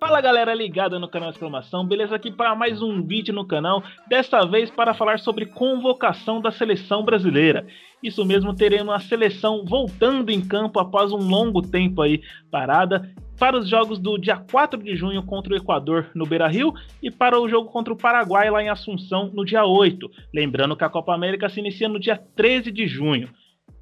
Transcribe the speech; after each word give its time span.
Fala 0.00 0.20
galera 0.20 0.52
ligada 0.52 0.98
no 0.98 1.08
canal 1.08 1.30
Exclamação, 1.30 1.86
beleza? 1.86 2.16
Aqui 2.16 2.32
para 2.32 2.56
mais 2.56 2.82
um 2.82 3.00
vídeo 3.06 3.32
no 3.32 3.46
canal, 3.46 3.84
desta 4.08 4.44
vez 4.44 4.68
para 4.68 4.94
falar 4.94 5.20
sobre 5.20 5.46
convocação 5.46 6.40
da 6.40 6.50
seleção 6.50 7.04
brasileira. 7.04 7.64
Isso 8.02 8.24
mesmo, 8.24 8.52
teremos 8.52 8.92
a 8.92 8.98
seleção 8.98 9.64
voltando 9.64 10.30
em 10.30 10.40
campo 10.40 10.80
após 10.80 11.12
um 11.12 11.18
longo 11.18 11.62
tempo 11.62 12.02
aí 12.02 12.20
parada 12.50 13.08
para 13.38 13.56
os 13.56 13.68
jogos 13.68 14.00
do 14.00 14.18
dia 14.18 14.36
4 14.36 14.82
de 14.82 14.96
junho 14.96 15.22
contra 15.22 15.52
o 15.52 15.56
Equador 15.56 16.10
no 16.16 16.26
Beira-Rio 16.26 16.74
e 17.00 17.12
para 17.12 17.38
o 17.38 17.48
jogo 17.48 17.70
contra 17.70 17.92
o 17.92 17.96
Paraguai 17.96 18.50
lá 18.50 18.60
em 18.60 18.70
Assunção 18.70 19.30
no 19.32 19.44
dia 19.44 19.64
8. 19.64 20.10
Lembrando 20.34 20.76
que 20.76 20.84
a 20.84 20.88
Copa 20.88 21.14
América 21.14 21.48
se 21.48 21.60
inicia 21.60 21.88
no 21.88 22.00
dia 22.00 22.20
13 22.34 22.72
de 22.72 22.88
junho. 22.88 23.28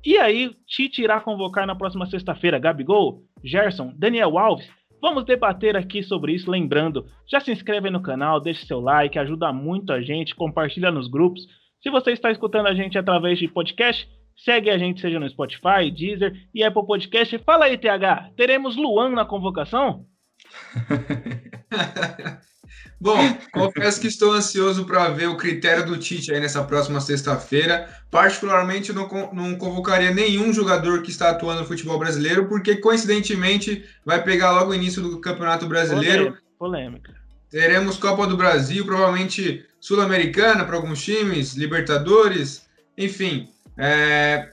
E 0.05 0.19
aí, 0.19 0.55
Tite 0.67 1.03
irá 1.03 1.21
convocar 1.21 1.67
na 1.67 1.75
próxima 1.75 2.07
sexta-feira 2.07 2.59
Gabigol, 2.59 3.23
Gerson, 3.43 3.93
Daniel 3.97 4.39
Alves 4.39 4.69
Vamos 5.05 5.27
debater 5.27 5.77
aqui 5.77 6.03
sobre 6.03 6.33
isso, 6.33 6.51
lembrando, 6.51 7.07
já 7.31 7.39
se 7.39 7.53
inscreve 7.53 7.91
no 7.91 8.01
canal, 8.01 8.41
deixe 8.41 8.65
seu 8.65 8.81
like, 8.81 9.19
ajuda 9.19 9.53
muito 9.53 9.93
a 9.93 10.01
gente, 10.01 10.35
compartilha 10.35 10.91
nos 10.91 11.09
grupos. 11.09 11.47
Se 11.83 11.91
você 11.91 12.13
está 12.13 12.31
escutando 12.31 12.69
a 12.69 12.75
gente 12.75 12.97
através 12.97 13.39
de 13.39 13.47
podcast, 13.47 14.09
segue 14.35 14.71
a 14.71 14.79
gente 14.79 15.03
seja 15.03 15.21
no 15.21 15.29
Spotify, 15.29 15.91
Deezer 15.95 16.49
e 16.55 16.65
Apple 16.65 16.87
Podcast. 16.87 17.37
Fala 17.41 17.67
aí, 17.67 17.77
TH, 17.77 18.31
teremos 18.35 18.77
Luan 18.77 19.11
na 19.11 19.27
convocação? 19.27 20.07
Bom, 23.05 23.19
confesso 23.53 24.01
que 24.01 24.07
estou 24.07 24.33
ansioso 24.33 24.87
para 24.87 25.11
ver 25.11 25.29
o 25.29 25.37
critério 25.37 25.85
do 25.85 25.99
Tite 25.99 26.33
aí 26.33 26.41
nessa 26.41 26.65
próxima 26.65 27.03
sexta-feira. 27.03 27.87
Particularmente, 28.11 28.95
não, 28.95 29.07
não 29.31 29.57
convocaria 29.57 30.11
nenhum 30.11 30.55
jogador 30.55 31.03
que 31.03 31.11
está 31.11 31.29
atuando 31.29 31.61
no 31.61 31.67
futebol 31.67 31.99
brasileiro, 31.99 32.49
porque 32.49 32.77
coincidentemente 32.77 33.85
vai 34.07 34.25
pegar 34.25 34.53
logo 34.53 34.71
o 34.71 34.75
início 34.75 35.03
do 35.03 35.21
Campeonato 35.21 35.67
Brasileiro. 35.67 36.39
Polêmica. 36.59 37.13
Teremos 37.51 37.99
Copa 37.99 38.27
do 38.27 38.39
Brasil, 38.39 38.87
provavelmente 38.87 39.67
Sul-Americana 39.79 40.65
para 40.65 40.77
alguns 40.77 41.05
times, 41.05 41.53
Libertadores, 41.53 42.67
enfim. 42.97 43.51
É, 43.77 44.49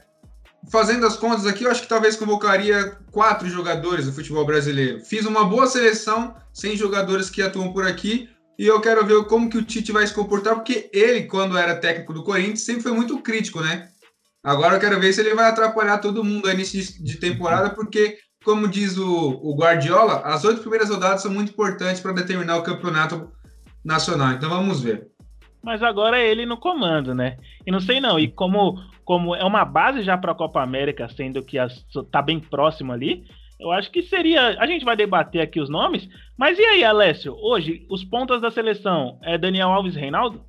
fazendo 0.70 1.06
as 1.06 1.16
contas 1.16 1.46
aqui, 1.46 1.64
eu 1.64 1.70
acho 1.70 1.80
que 1.80 1.88
talvez 1.88 2.16
convocaria 2.16 2.98
quatro 3.10 3.48
jogadores 3.48 4.04
do 4.04 4.12
futebol 4.12 4.44
brasileiro. 4.44 5.00
Fiz 5.00 5.24
uma 5.24 5.42
boa 5.42 5.66
seleção, 5.66 6.36
sem 6.52 6.76
jogadores 6.76 7.30
que 7.30 7.40
atuam 7.40 7.72
por 7.72 7.86
aqui, 7.86 8.28
e 8.58 8.66
eu 8.66 8.80
quero 8.80 9.04
ver 9.06 9.24
como 9.24 9.48
que 9.48 9.58
o 9.58 9.64
Tite 9.64 9.92
vai 9.92 10.06
se 10.06 10.14
comportar, 10.14 10.54
porque 10.54 10.90
ele, 10.92 11.24
quando 11.24 11.56
era 11.56 11.76
técnico 11.76 12.12
do 12.12 12.24
Corinthians, 12.24 12.62
sempre 12.62 12.82
foi 12.82 12.92
muito 12.92 13.18
crítico, 13.20 13.60
né? 13.60 13.88
Agora 14.44 14.76
eu 14.76 14.80
quero 14.80 15.00
ver 15.00 15.12
se 15.12 15.20
ele 15.20 15.34
vai 15.34 15.48
atrapalhar 15.48 15.98
todo 15.98 16.24
mundo 16.24 16.48
aí 16.48 16.54
início 16.54 17.02
de 17.02 17.16
temporada, 17.16 17.70
porque, 17.70 18.18
como 18.44 18.68
diz 18.68 18.96
o, 18.96 19.40
o 19.42 19.56
Guardiola, 19.56 20.20
as 20.24 20.44
oito 20.44 20.60
primeiras 20.60 20.90
rodadas 20.90 21.22
são 21.22 21.30
muito 21.30 21.52
importantes 21.52 22.00
para 22.00 22.12
determinar 22.12 22.56
o 22.56 22.62
campeonato 22.62 23.30
nacional. 23.84 24.32
Então 24.32 24.48
vamos 24.48 24.80
ver 24.80 25.12
mas 25.62 25.82
agora 25.82 26.18
é 26.18 26.28
ele 26.28 26.44
no 26.44 26.56
comando, 26.56 27.14
né? 27.14 27.36
E 27.64 27.70
não 27.70 27.80
sei 27.80 28.00
não, 28.00 28.18
e 28.18 28.28
como, 28.28 28.74
como 29.04 29.34
é 29.34 29.44
uma 29.44 29.64
base 29.64 30.02
já 30.02 30.18
para 30.18 30.32
a 30.32 30.34
Copa 30.34 30.60
América, 30.60 31.08
sendo 31.08 31.42
que 31.42 31.56
está 31.56 32.20
bem 32.20 32.40
próximo 32.40 32.92
ali, 32.92 33.24
eu 33.62 33.70
acho 33.70 33.90
que 33.90 34.02
seria. 34.02 34.58
A 34.60 34.66
gente 34.66 34.84
vai 34.84 34.96
debater 34.96 35.40
aqui 35.40 35.60
os 35.60 35.70
nomes, 35.70 36.08
mas 36.36 36.58
e 36.58 36.62
aí, 36.62 36.84
Alessio? 36.84 37.36
Hoje, 37.40 37.86
os 37.88 38.04
pontos 38.04 38.40
da 38.40 38.50
seleção 38.50 39.18
é 39.22 39.38
Daniel 39.38 39.68
Alves 39.68 39.94
e 39.94 40.00
Reinaldo? 40.00 40.44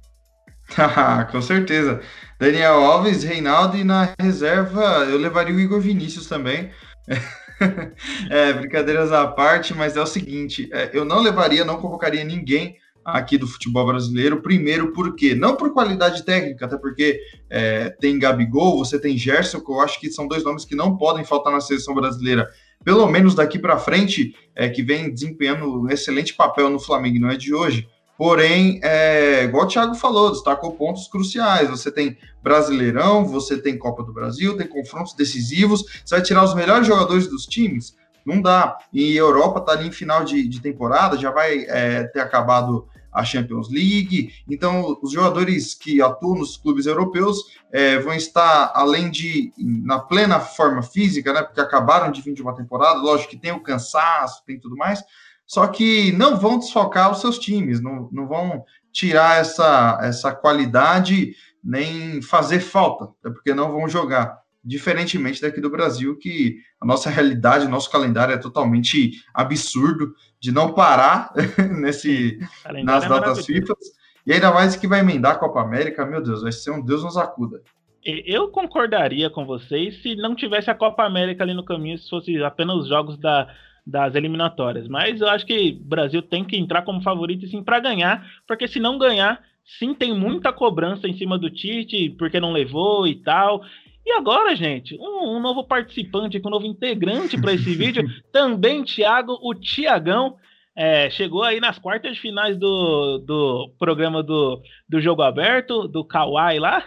Com 1.31 1.41
certeza. 1.41 2.01
Daniel 2.39 2.83
Alves, 2.83 3.23
Reinaldo 3.23 3.77
e 3.77 3.83
na 3.83 4.13
reserva 4.19 5.05
eu 5.07 5.17
levaria 5.17 5.55
o 5.55 5.59
Igor 5.59 5.79
Vinícius 5.79 6.27
também. 6.27 6.71
é, 8.29 8.53
brincadeiras 8.53 9.11
à 9.11 9.27
parte, 9.27 9.73
mas 9.73 9.95
é 9.95 10.01
o 10.01 10.07
seguinte: 10.07 10.67
é, 10.73 10.89
eu 10.93 11.05
não 11.05 11.21
levaria, 11.21 11.63
não 11.63 11.77
convocaria 11.79 12.23
ninguém 12.23 12.77
aqui 13.05 13.37
do 13.37 13.47
futebol 13.47 13.85
brasileiro. 13.85 14.41
Primeiro, 14.41 14.93
porque 14.93 15.35
não 15.35 15.55
por 15.55 15.73
qualidade 15.73 16.23
técnica, 16.23 16.65
até 16.65 16.77
porque 16.77 17.19
é, 17.49 17.89
tem 17.89 18.17
Gabigol, 18.17 18.77
você 18.77 18.99
tem 18.99 19.17
Gerson, 19.17 19.59
que 19.59 19.71
eu 19.71 19.79
acho 19.81 19.99
que 19.99 20.09
são 20.09 20.27
dois 20.27 20.43
nomes 20.43 20.65
que 20.65 20.75
não 20.75 20.97
podem 20.97 21.25
faltar 21.25 21.51
na 21.51 21.61
seleção 21.61 21.93
brasileira. 21.93 22.49
Pelo 22.83 23.07
menos 23.07 23.35
daqui 23.35 23.57
para 23.57 23.77
frente, 23.77 24.35
é, 24.55 24.69
que 24.69 24.83
vem 24.83 25.13
desempenhando 25.13 25.83
um 25.83 25.89
excelente 25.89 26.33
papel 26.33 26.69
no 26.69 26.79
Flamengo, 26.79 27.19
não 27.19 27.29
é 27.29 27.37
de 27.37 27.53
hoje. 27.53 27.87
Porém, 28.17 28.79
é, 28.83 29.43
igual 29.43 29.65
o 29.65 29.67
Thiago 29.67 29.95
falou, 29.95 30.31
destacou 30.31 30.73
pontos 30.73 31.07
cruciais. 31.07 31.69
Você 31.69 31.91
tem 31.91 32.17
Brasileirão, 32.41 33.25
você 33.25 33.57
tem 33.57 33.77
Copa 33.77 34.03
do 34.03 34.13
Brasil, 34.13 34.55
tem 34.55 34.67
confrontos 34.67 35.13
decisivos. 35.13 35.83
Você 36.05 36.15
vai 36.15 36.23
tirar 36.23 36.43
os 36.43 36.53
melhores 36.53 36.85
jogadores 36.85 37.27
dos 37.27 37.45
times? 37.45 37.95
Não 38.25 38.41
dá. 38.41 38.77
E 38.93 39.15
Europa 39.15 39.59
está 39.59 39.71
ali 39.73 39.87
em 39.87 39.91
final 39.91 40.23
de, 40.23 40.47
de 40.47 40.61
temporada, 40.61 41.17
já 41.17 41.31
vai 41.31 41.65
é, 41.67 42.03
ter 42.03 42.19
acabado 42.19 42.87
a 43.13 43.23
Champions 43.23 43.69
League. 43.69 44.33
Então, 44.49 44.97
os 45.01 45.11
jogadores 45.11 45.73
que 45.73 46.01
atuam 46.01 46.39
nos 46.39 46.57
clubes 46.57 46.85
europeus 46.85 47.37
é, 47.71 47.99
vão 47.99 48.13
estar, 48.13 48.71
além 48.73 49.09
de 49.09 49.53
na 49.57 49.99
plena 49.99 50.39
forma 50.39 50.81
física, 50.81 51.31
né? 51.31 51.43
Porque 51.43 51.61
acabaram 51.61 52.11
de 52.11 52.21
vir 52.21 52.33
de 52.33 52.41
uma 52.41 52.55
temporada, 52.55 52.99
lógico 52.99 53.31
que 53.31 53.37
tem 53.37 53.51
o 53.51 53.63
cansaço, 53.63 54.43
tem 54.45 54.59
tudo 54.59 54.75
mais, 54.75 55.03
só 55.45 55.67
que 55.67 56.11
não 56.13 56.37
vão 56.37 56.57
desfocar 56.57 57.11
os 57.11 57.21
seus 57.21 57.37
times, 57.37 57.81
não, 57.81 58.09
não 58.11 58.27
vão 58.27 58.63
tirar 58.91 59.39
essa, 59.39 59.99
essa 60.01 60.33
qualidade 60.33 61.35
nem 61.63 62.21
fazer 62.21 62.59
falta, 62.59 63.09
é 63.25 63.29
porque 63.29 63.53
não 63.53 63.71
vão 63.71 63.87
jogar 63.87 64.42
diferentemente 64.63 65.41
daqui 65.41 65.59
do 65.59 65.69
Brasil, 65.69 66.17
que 66.17 66.57
a 66.79 66.85
nossa 66.85 67.09
realidade, 67.09 67.67
nosso 67.67 67.91
calendário 67.91 68.33
é 68.33 68.37
totalmente 68.37 69.23
absurdo 69.33 70.13
de 70.39 70.51
não 70.51 70.73
parar 70.73 71.33
nesse 71.79 72.39
nas 72.83 73.03
é 73.03 73.09
datas 73.09 73.45
FIFA. 73.45 73.73
E 74.25 74.31
ainda 74.31 74.51
mais 74.53 74.75
que 74.75 74.87
vai 74.87 75.01
emendar 75.01 75.33
a 75.33 75.37
Copa 75.37 75.61
América, 75.61 76.05
meu 76.05 76.21
Deus, 76.21 76.43
vai 76.43 76.51
ser 76.51 76.71
um 76.71 76.83
Deus 76.83 77.03
nos 77.03 77.17
acuda. 77.17 77.61
Eu 78.05 78.49
concordaria 78.49 79.29
com 79.29 79.45
vocês 79.45 80.01
se 80.01 80.15
não 80.15 80.35
tivesse 80.35 80.69
a 80.69 80.75
Copa 80.75 81.03
América 81.03 81.43
ali 81.43 81.53
no 81.53 81.63
caminho, 81.63 81.97
se 81.97 82.09
fosse 82.09 82.41
apenas 82.43 82.75
os 82.75 82.87
jogos 82.87 83.17
da, 83.17 83.53
das 83.85 84.15
eliminatórias. 84.15 84.87
Mas 84.87 85.21
eu 85.21 85.27
acho 85.27 85.45
que 85.45 85.77
o 85.79 85.85
Brasil 85.85 86.21
tem 86.21 86.43
que 86.43 86.57
entrar 86.57 86.83
como 86.83 87.01
favorito 87.01 87.47
sim 87.47 87.63
para 87.63 87.79
ganhar, 87.79 88.25
porque 88.47 88.67
se 88.67 88.79
não 88.79 88.97
ganhar, 88.97 89.41
sim 89.79 89.93
tem 89.93 90.17
muita 90.17 90.51
cobrança 90.51 91.07
em 91.07 91.17
cima 91.17 91.37
do 91.37 91.49
Tite, 91.49 92.09
porque 92.17 92.39
não 92.39 92.51
levou 92.51 93.07
e 93.07 93.15
tal. 93.15 93.63
E 94.05 94.11
agora, 94.11 94.55
gente, 94.55 94.97
um, 94.99 95.37
um 95.37 95.39
novo 95.39 95.63
participante, 95.63 96.41
um 96.43 96.49
novo 96.49 96.65
integrante 96.65 97.39
para 97.39 97.53
esse 97.53 97.73
vídeo, 97.73 98.03
também 98.31 98.83
Thiago, 98.83 99.37
o 99.41 99.53
Tiagão, 99.53 100.35
é, 100.75 101.09
chegou 101.09 101.43
aí 101.43 101.59
nas 101.59 101.77
quartas 101.77 102.15
de 102.15 102.21
finais 102.21 102.57
do, 102.57 103.19
do 103.19 103.71
programa 103.77 104.23
do, 104.23 104.61
do 104.89 104.99
Jogo 104.99 105.21
Aberto, 105.21 105.87
do 105.87 106.03
Kawaii 106.03 106.59
lá. 106.59 106.83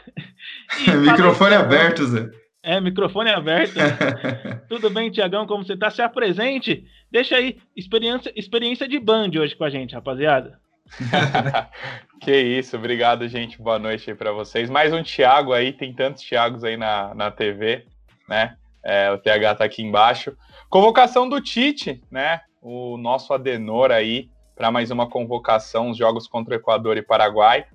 microfone 1.07 1.55
aberto, 1.55 2.05
Zé. 2.05 2.29
É, 2.63 2.81
microfone 2.81 3.31
aberto. 3.31 3.75
Tudo 4.69 4.91
bem, 4.91 5.09
Tiagão, 5.09 5.47
como 5.47 5.65
você 5.65 5.75
está? 5.75 5.89
Se 5.89 6.03
apresente. 6.03 6.85
Deixa 7.13 7.37
aí, 7.37 7.59
experiência, 7.77 8.33
experiência 8.35 8.89
de 8.89 8.99
band 8.99 9.31
hoje 9.39 9.55
com 9.55 9.63
a 9.63 9.71
gente, 9.71 9.95
rapaziada. 9.95 10.59
que 12.21 12.37
isso, 12.37 12.77
obrigado, 12.77 13.27
gente. 13.29 13.61
Boa 13.61 13.79
noite 13.79 14.11
aí 14.11 14.17
para 14.17 14.33
vocês. 14.33 14.71
Mais 14.71 14.93
um 14.93 15.03
Thiago 15.03 15.53
aí, 15.53 15.73
tem 15.73 15.93
tantos 15.93 16.23
Thiagos 16.23 16.65
aí 16.65 16.77
na, 16.77 17.15
na 17.15 17.31
TV, 17.31 17.87
né? 18.29 18.57
É, 18.83 19.11
o 19.11 19.19
TH 19.19 19.57
tá 19.57 19.65
aqui 19.65 19.83
embaixo. 19.83 20.37
Convocação 20.69 21.29
do 21.29 21.41
Tite, 21.41 22.03
né? 22.11 22.41
O 22.63 22.97
nosso 22.97 23.33
Adenor 23.35 23.91
aí 23.91 24.31
para 24.57 24.71
mais 24.71 24.91
uma 24.91 25.09
convocação, 25.09 25.91
os 25.91 25.99
jogos 25.99 26.27
contra 26.27 26.55
o 26.55 26.57
Equador 26.57 26.97
e 26.97 27.03
Paraguai. 27.03 27.67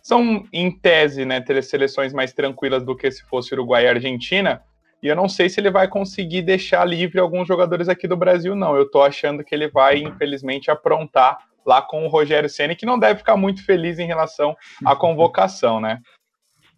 São, 0.00 0.44
em 0.50 0.70
tese, 0.70 1.26
né, 1.26 1.40
ter 1.40 1.62
seleções 1.62 2.14
mais 2.14 2.32
tranquilas 2.32 2.82
do 2.82 2.96
que 2.96 3.10
se 3.10 3.22
fosse 3.24 3.52
Uruguai 3.52 3.84
e 3.84 3.88
Argentina. 3.88 4.62
E 5.02 5.08
eu 5.08 5.14
não 5.14 5.28
sei 5.28 5.50
se 5.50 5.60
ele 5.60 5.70
vai 5.70 5.86
conseguir 5.86 6.40
deixar 6.40 6.86
livre 6.86 7.20
alguns 7.20 7.46
jogadores 7.46 7.88
aqui 7.88 8.08
do 8.08 8.16
Brasil, 8.16 8.56
não. 8.56 8.74
Eu 8.74 8.90
tô 8.90 9.02
achando 9.02 9.44
que 9.44 9.54
ele 9.54 9.68
vai, 9.68 9.98
infelizmente, 9.98 10.70
aprontar 10.70 11.38
lá 11.70 11.80
com 11.80 12.04
o 12.04 12.08
Rogério 12.08 12.50
Ceni, 12.50 12.74
que 12.74 12.84
não 12.84 12.98
deve 12.98 13.20
ficar 13.20 13.36
muito 13.36 13.64
feliz 13.64 14.00
em 14.00 14.06
relação 14.06 14.56
à 14.84 14.96
convocação, 14.96 15.80
né? 15.80 16.00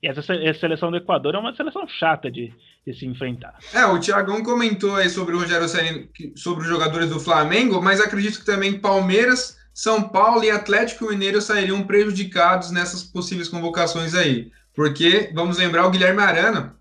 E 0.03 0.09
essa 0.09 0.21
seleção 0.21 0.91
do 0.91 0.99
Equador 0.99 1.35
é 1.35 1.39
uma 1.39 1.55
seleção 1.55 1.87
chata 1.89 2.31
de, 2.31 2.53
de 2.87 2.93
se 2.93 3.07
enfrentar. 3.07 3.57
É, 3.73 3.87
o 3.87 3.99
Thiagão 3.99 4.43
comentou 4.43 4.97
aí 4.97 5.09
sobre 5.09 5.35
o 5.35 5.39
Rogério 5.39 5.69
Ceni, 5.69 6.11
sobre 6.37 6.65
os 6.65 6.69
jogadores 6.69 7.09
do 7.09 7.21
Flamengo, 7.21 7.81
mas 7.81 8.01
acredito 8.01 8.41
que 8.41 8.45
também 8.45 8.79
Palmeiras, 8.79 9.57
São 9.73 10.03
Paulo 10.03 10.45
e 10.45 10.51
Atlético 10.51 11.07
Mineiro 11.07 11.41
sairiam 11.41 11.85
prejudicados 11.85 12.71
nessas 12.71 13.03
possíveis 13.03 13.49
convocações 13.49 14.15
aí. 14.15 14.51
Porque, 14.75 15.31
vamos 15.35 15.57
lembrar, 15.57 15.87
o 15.87 15.91
Guilherme 15.91 16.21
Arana, 16.21 16.77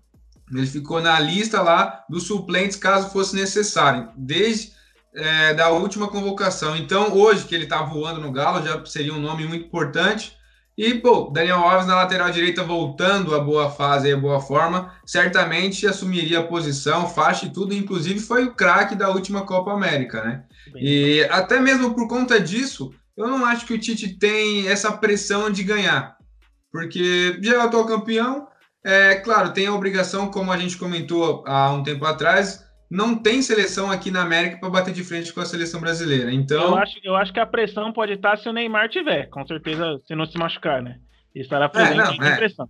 ele 0.52 0.66
ficou 0.66 1.00
na 1.00 1.18
lista 1.18 1.62
lá 1.62 2.04
dos 2.10 2.24
suplentes 2.24 2.76
caso 2.76 3.10
fosse 3.10 3.34
necessário. 3.36 4.10
Desde 4.16 4.72
é, 5.14 5.54
da 5.54 5.70
última 5.70 6.08
convocação. 6.08 6.76
Então, 6.76 7.12
hoje 7.14 7.44
que 7.44 7.54
ele 7.54 7.64
está 7.64 7.82
voando 7.82 8.20
no 8.20 8.32
Galo, 8.32 8.66
já 8.66 8.84
seria 8.84 9.12
um 9.12 9.20
nome 9.20 9.46
muito 9.46 9.66
importante. 9.66 10.36
E, 10.76 10.94
pô, 10.94 11.30
Daniel 11.30 11.58
Alves 11.58 11.86
na 11.86 11.96
lateral 11.96 12.30
direita 12.30 12.64
voltando 12.64 13.34
à 13.34 13.38
boa 13.38 13.70
fase 13.70 14.08
e 14.08 14.12
à 14.12 14.16
boa 14.16 14.40
forma, 14.40 14.92
certamente 15.04 15.86
assumiria 15.86 16.38
a 16.38 16.44
posição, 16.44 17.06
faixa 17.06 17.44
e 17.44 17.50
tudo, 17.50 17.74
inclusive 17.74 18.20
foi 18.20 18.46
o 18.46 18.54
craque 18.54 18.94
da 18.94 19.10
última 19.10 19.44
Copa 19.44 19.70
América, 19.70 20.24
né? 20.24 20.44
Bem, 20.72 20.82
e 20.82 21.24
até 21.24 21.60
mesmo 21.60 21.94
por 21.94 22.08
conta 22.08 22.40
disso, 22.40 22.90
eu 23.14 23.28
não 23.28 23.44
acho 23.44 23.66
que 23.66 23.74
o 23.74 23.78
Tite 23.78 24.18
tem 24.18 24.66
essa 24.66 24.90
pressão 24.92 25.50
de 25.50 25.62
ganhar, 25.62 26.16
porque 26.72 27.38
já 27.42 27.54
é 27.54 27.58
o 27.58 27.62
atual 27.62 27.84
campeão, 27.84 28.48
é 28.82 29.16
claro, 29.16 29.52
tem 29.52 29.66
a 29.66 29.74
obrigação, 29.74 30.30
como 30.30 30.50
a 30.50 30.56
gente 30.56 30.78
comentou 30.78 31.44
há 31.46 31.70
um 31.70 31.82
tempo 31.82 32.06
atrás, 32.06 32.61
não 32.92 33.14
tem 33.14 33.40
seleção 33.40 33.90
aqui 33.90 34.10
na 34.10 34.20
América 34.20 34.58
para 34.58 34.68
bater 34.68 34.92
de 34.92 35.02
frente 35.02 35.32
com 35.32 35.40
a 35.40 35.46
seleção 35.46 35.80
brasileira. 35.80 36.30
Então, 36.30 36.62
eu 36.62 36.76
acho, 36.76 37.00
eu 37.02 37.16
acho 37.16 37.32
que 37.32 37.40
a 37.40 37.46
pressão 37.46 37.90
pode 37.90 38.12
estar 38.12 38.36
se 38.36 38.46
o 38.46 38.52
Neymar 38.52 38.90
tiver, 38.90 39.30
com 39.30 39.46
certeza, 39.46 39.98
se 40.06 40.14
não 40.14 40.26
se 40.26 40.36
machucar, 40.36 40.82
né? 40.82 40.98
Estará 41.34 41.70
presente 41.70 42.16
é, 42.16 42.18
não, 42.18 42.26
é. 42.26 42.36
pressão. 42.36 42.68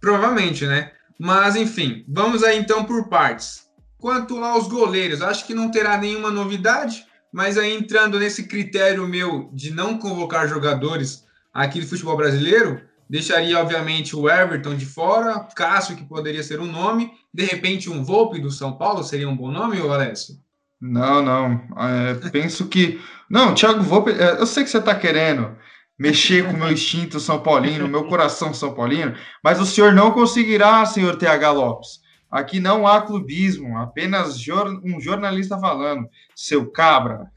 Provavelmente, 0.00 0.66
né? 0.66 0.90
Mas 1.18 1.54
enfim, 1.54 2.02
vamos 2.08 2.42
aí 2.42 2.58
então 2.58 2.84
por 2.84 3.10
partes. 3.10 3.64
Quanto 3.98 4.42
aos 4.42 4.68
goleiros, 4.68 5.20
acho 5.20 5.46
que 5.46 5.52
não 5.52 5.70
terá 5.70 5.98
nenhuma 5.98 6.30
novidade, 6.30 7.04
mas 7.30 7.58
aí 7.58 7.74
entrando 7.74 8.18
nesse 8.18 8.48
critério 8.48 9.06
meu 9.06 9.50
de 9.52 9.70
não 9.70 9.98
convocar 9.98 10.48
jogadores 10.48 11.26
aqui 11.52 11.78
do 11.78 11.86
futebol 11.86 12.16
brasileiro, 12.16 12.80
Deixaria, 13.08 13.58
obviamente, 13.60 14.16
o 14.16 14.28
Everton 14.28 14.74
de 14.74 14.86
fora, 14.86 15.46
Cássio, 15.54 15.96
que 15.96 16.04
poderia 16.04 16.42
ser 16.42 16.60
um 16.60 16.70
nome, 16.70 17.12
de 17.32 17.44
repente 17.44 17.90
um 17.90 18.02
Volpe 18.02 18.40
do 18.40 18.50
São 18.50 18.76
Paulo 18.76 19.04
seria 19.04 19.28
um 19.28 19.36
bom 19.36 19.50
nome, 19.50 19.80
ou 19.80 19.92
Alessio? 19.92 20.36
Não, 20.80 21.22
não. 21.22 21.60
É, 21.78 22.14
penso 22.30 22.68
que. 22.68 23.00
Não, 23.28 23.54
Thiago 23.54 23.82
Volpe, 23.82 24.10
é, 24.10 24.40
eu 24.40 24.46
sei 24.46 24.64
que 24.64 24.70
você 24.70 24.78
está 24.78 24.94
querendo 24.94 25.56
mexer 25.98 26.44
com 26.44 26.52
o 26.52 26.58
meu 26.58 26.72
instinto 26.72 27.20
São 27.20 27.40
Paulino, 27.40 27.88
meu 27.88 28.04
coração 28.04 28.52
São 28.52 28.74
Paulino, 28.74 29.14
mas 29.42 29.60
o 29.60 29.66
senhor 29.66 29.92
não 29.92 30.10
conseguirá, 30.10 30.84
senhor 30.84 31.16
TH 31.16 31.50
Lopes. 31.52 32.00
Aqui 32.30 32.58
não 32.58 32.86
há 32.86 33.00
clubismo, 33.00 33.78
apenas 33.78 34.38
jor 34.38 34.80
um 34.84 35.00
jornalista 35.00 35.58
falando, 35.58 36.08
seu 36.34 36.70
cabra. 36.70 37.30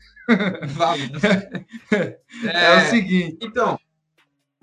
é, 1.94 2.18
é, 2.52 2.78
o 2.78 2.90
seguinte. 2.90 3.38
Então, 3.42 3.80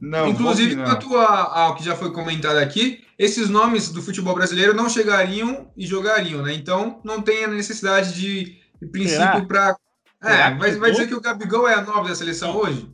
não, 0.04 0.28
Inclusive, 0.28 0.76
quanto 0.76 1.16
ao 1.16 1.74
que 1.74 1.84
já 1.84 1.96
foi 1.96 2.12
comentado 2.12 2.58
aqui, 2.58 3.02
esses 3.18 3.48
nomes 3.48 3.90
do 3.90 4.02
futebol 4.02 4.34
brasileiro 4.34 4.74
não 4.74 4.88
chegariam 4.88 5.70
e 5.74 5.86
jogariam, 5.86 6.42
né? 6.42 6.52
Então 6.52 7.00
não 7.02 7.22
tem 7.22 7.44
a 7.44 7.48
necessidade 7.48 8.12
de, 8.12 8.58
de 8.80 8.86
princípio 8.86 9.46
para. 9.46 9.76
É, 10.22 10.54
vai, 10.54 10.72
vai 10.76 10.90
dizer 10.90 11.06
que 11.06 11.14
o 11.14 11.20
Gabigol 11.20 11.68
é 11.68 11.74
a 11.74 11.82
nova 11.82 12.08
da 12.08 12.14
seleção 12.14 12.54
hoje? 12.56 12.88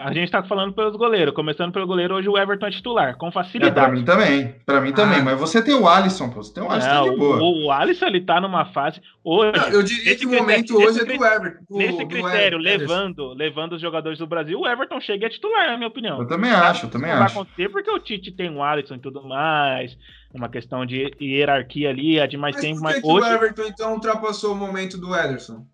A 0.00 0.12
gente 0.12 0.30
tá 0.30 0.42
falando 0.42 0.72
pelos 0.72 0.96
goleiros. 0.96 1.34
Começando 1.34 1.72
pelo 1.72 1.86
goleiro, 1.86 2.14
hoje 2.14 2.28
o 2.28 2.38
Everton 2.38 2.66
é 2.66 2.70
titular, 2.70 3.16
com 3.16 3.30
facilidade. 3.30 3.78
É, 3.78 3.82
pra 3.82 3.92
mim 3.92 4.04
também. 4.04 4.54
Pra 4.64 4.80
mim 4.80 4.92
também. 4.92 5.18
Ah. 5.18 5.24
Mas 5.24 5.38
você 5.38 5.62
tem 5.62 5.74
o 5.74 5.86
Alisson, 5.86 6.30
pô. 6.30 6.42
Você 6.42 6.54
tem 6.54 6.62
o 6.62 6.70
Alisson 6.70 6.88
tá 6.88 7.02
de 7.02 7.16
boa. 7.16 7.36
O, 7.42 7.66
o 7.66 7.70
Alisson, 7.70 8.06
ele 8.06 8.22
tá 8.22 8.40
numa 8.40 8.64
fase. 8.66 9.02
Hoje, 9.22 9.58
Não, 9.58 9.68
eu 9.68 9.82
diria 9.82 10.16
que 10.16 10.26
o 10.26 10.30
momento 10.30 10.76
hoje 10.76 11.00
é 11.00 11.04
do 11.04 11.12
Everton. 11.12 11.64
Do, 11.68 11.76
nesse 11.76 12.06
critério, 12.06 12.58
do 12.58 12.64
levando, 12.64 13.34
levando 13.34 13.72
os 13.74 13.80
jogadores 13.80 14.18
do 14.18 14.26
Brasil, 14.26 14.58
o 14.58 14.66
Everton 14.66 15.00
chega 15.00 15.26
a 15.26 15.30
titular, 15.30 15.66
na 15.66 15.76
minha 15.76 15.88
opinião. 15.88 16.18
Eu 16.20 16.26
também 16.26 16.50
acho, 16.50 16.86
eu 16.86 16.90
também 16.90 17.10
não 17.10 17.22
acho. 17.22 17.34
Vai 17.34 17.42
acontecer 17.42 17.68
porque 17.68 17.90
o 17.90 17.98
Tite 17.98 18.32
tem 18.32 18.50
o 18.50 18.62
Alisson 18.62 18.94
e 18.94 19.00
tudo 19.00 19.22
mais. 19.22 19.96
Uma 20.32 20.48
questão 20.48 20.84
de 20.84 21.14
hierarquia 21.20 21.90
ali, 21.90 22.18
é 22.18 22.26
de 22.26 22.36
mais 22.36 22.56
mas 22.56 22.64
tempo. 22.64 22.80
Por 22.80 22.88
que, 22.88 22.94
mas 22.94 23.02
que 23.02 23.08
hoje... 23.08 23.28
o 23.28 23.34
Everton, 23.34 23.62
então, 23.62 23.92
ultrapassou 23.92 24.52
o 24.52 24.56
momento 24.56 24.98
do 24.98 25.14
Ederson? 25.14 25.64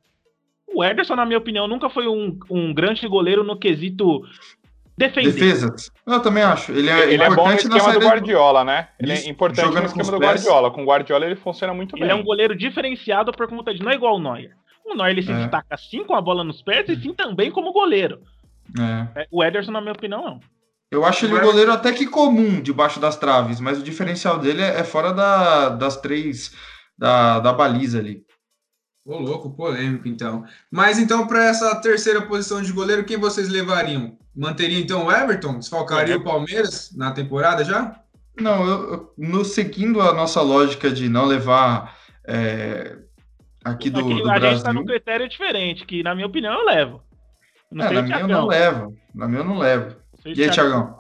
O 0.75 0.85
Ederson, 0.85 1.17
na 1.17 1.27
minha 1.27 1.39
opinião, 1.39 1.67
nunca 1.67 1.91
foi 1.91 2.07
um, 2.07 2.39
um 2.49 2.73
grande 2.73 3.07
goleiro 3.09 3.43
no 3.43 3.59
quesito 3.59 4.23
defender. 4.97 5.33
Defesa. 5.33 5.75
Eu 6.07 6.21
também 6.21 6.43
acho. 6.43 6.73
Ele 6.73 6.91
é, 6.91 7.13
ele 7.13 7.23
é 7.23 7.31
bom 7.31 7.49
no 7.49 7.55
esquema 7.55 7.93
do 7.93 8.01
Guardiola, 8.01 8.65
né? 8.65 8.89
Ele 8.99 9.13
é 9.13 9.29
importante 9.29 9.65
Jogando 9.65 9.83
no 9.83 9.87
esquema 9.89 10.11
do 10.11 10.19
Guardiola. 10.19 10.71
Com 10.71 10.83
o 10.83 10.87
Guardiola 10.87 11.25
ele 11.25 11.37
funciona 11.37 11.73
muito 11.73 11.97
ele 11.97 12.03
bem. 12.03 12.11
Ele 12.11 12.19
é 12.19 12.23
um 12.23 12.25
goleiro 12.25 12.55
diferenciado 12.55 13.33
por 13.33 13.49
conta 13.49 13.75
de 13.75 13.83
não 13.83 13.91
é 13.91 13.95
igual 13.95 14.17
o 14.17 14.21
Neuer. 14.21 14.55
O 14.85 14.95
Neuer 14.95 15.13
ele 15.13 15.23
se 15.23 15.33
é. 15.33 15.37
destaca 15.37 15.77
sim 15.77 16.05
com 16.05 16.15
a 16.15 16.21
bola 16.21 16.45
nos 16.45 16.63
pés 16.63 16.89
e 16.89 16.97
sim 16.97 17.15
também 17.15 17.51
como 17.51 17.73
goleiro. 17.73 18.21
É. 18.79 19.23
é 19.23 19.27
o 19.31 19.43
Ederson, 19.43 19.73
na 19.73 19.81
minha 19.81 19.93
opinião, 19.93 20.23
não. 20.23 20.41
Eu 20.91 21.05
acho 21.05 21.25
ele 21.25 21.39
goleiro 21.39 21.73
até 21.73 21.93
que 21.93 22.07
comum 22.07 22.61
debaixo 22.61 22.99
das 22.99 23.17
traves, 23.17 23.61
mas 23.61 23.79
o 23.79 23.83
diferencial 23.83 24.39
dele 24.39 24.61
é 24.61 24.83
fora 24.83 25.13
da, 25.13 25.69
das 25.69 25.97
três 26.01 26.53
da, 26.99 27.39
da 27.39 27.53
baliza 27.53 28.01
ali. 28.01 28.25
Ô, 29.11 29.19
louco, 29.19 29.51
polêmico, 29.51 30.07
então. 30.07 30.45
Mas 30.71 30.97
então, 30.97 31.27
para 31.27 31.45
essa 31.45 31.75
terceira 31.81 32.23
posição 32.23 32.63
de 32.63 32.73
goleiro, 32.73 33.05
quem 33.05 33.17
vocês 33.17 33.49
levariam? 33.49 34.17
Manteria 34.33 34.79
então 34.79 35.07
o 35.07 35.13
Everton? 35.13 35.59
Desfalcaria 35.59 36.15
é. 36.15 36.17
o 36.17 36.23
Palmeiras 36.23 36.95
na 36.97 37.11
temporada 37.11 37.65
já? 37.65 38.01
Não, 38.41 38.65
eu, 38.65 38.93
eu, 38.93 39.15
no, 39.19 39.45
seguindo 39.45 40.01
a 40.01 40.15
nossa 40.15 40.41
lógica 40.41 40.89
de 40.93 41.09
não 41.09 41.25
levar 41.25 41.99
é, 42.25 42.99
aqui 43.65 43.91
do, 43.91 43.99
aqui, 43.99 44.23
do 44.23 44.31
a 44.31 44.35
Brasil... 44.35 44.49
gente 44.51 44.59
está 44.59 44.73
num 44.73 44.85
critério 44.85 45.29
diferente, 45.29 45.85
que 45.85 46.05
na 46.05 46.15
minha 46.15 46.29
opinião 46.29 46.55
eu 46.55 46.65
levo. 46.65 47.03
Não 47.69 47.87
é, 47.87 47.93
na 47.93 48.03
minha 48.03 48.21
eu 48.21 48.29
não 48.29 48.47
levo. 48.47 48.97
Na 49.13 49.27
minha 49.27 49.41
eu 49.41 49.45
não 49.45 49.59
levo. 49.59 49.97
E 50.25 50.41
aí, 50.41 50.51
Thiagão? 50.51 50.97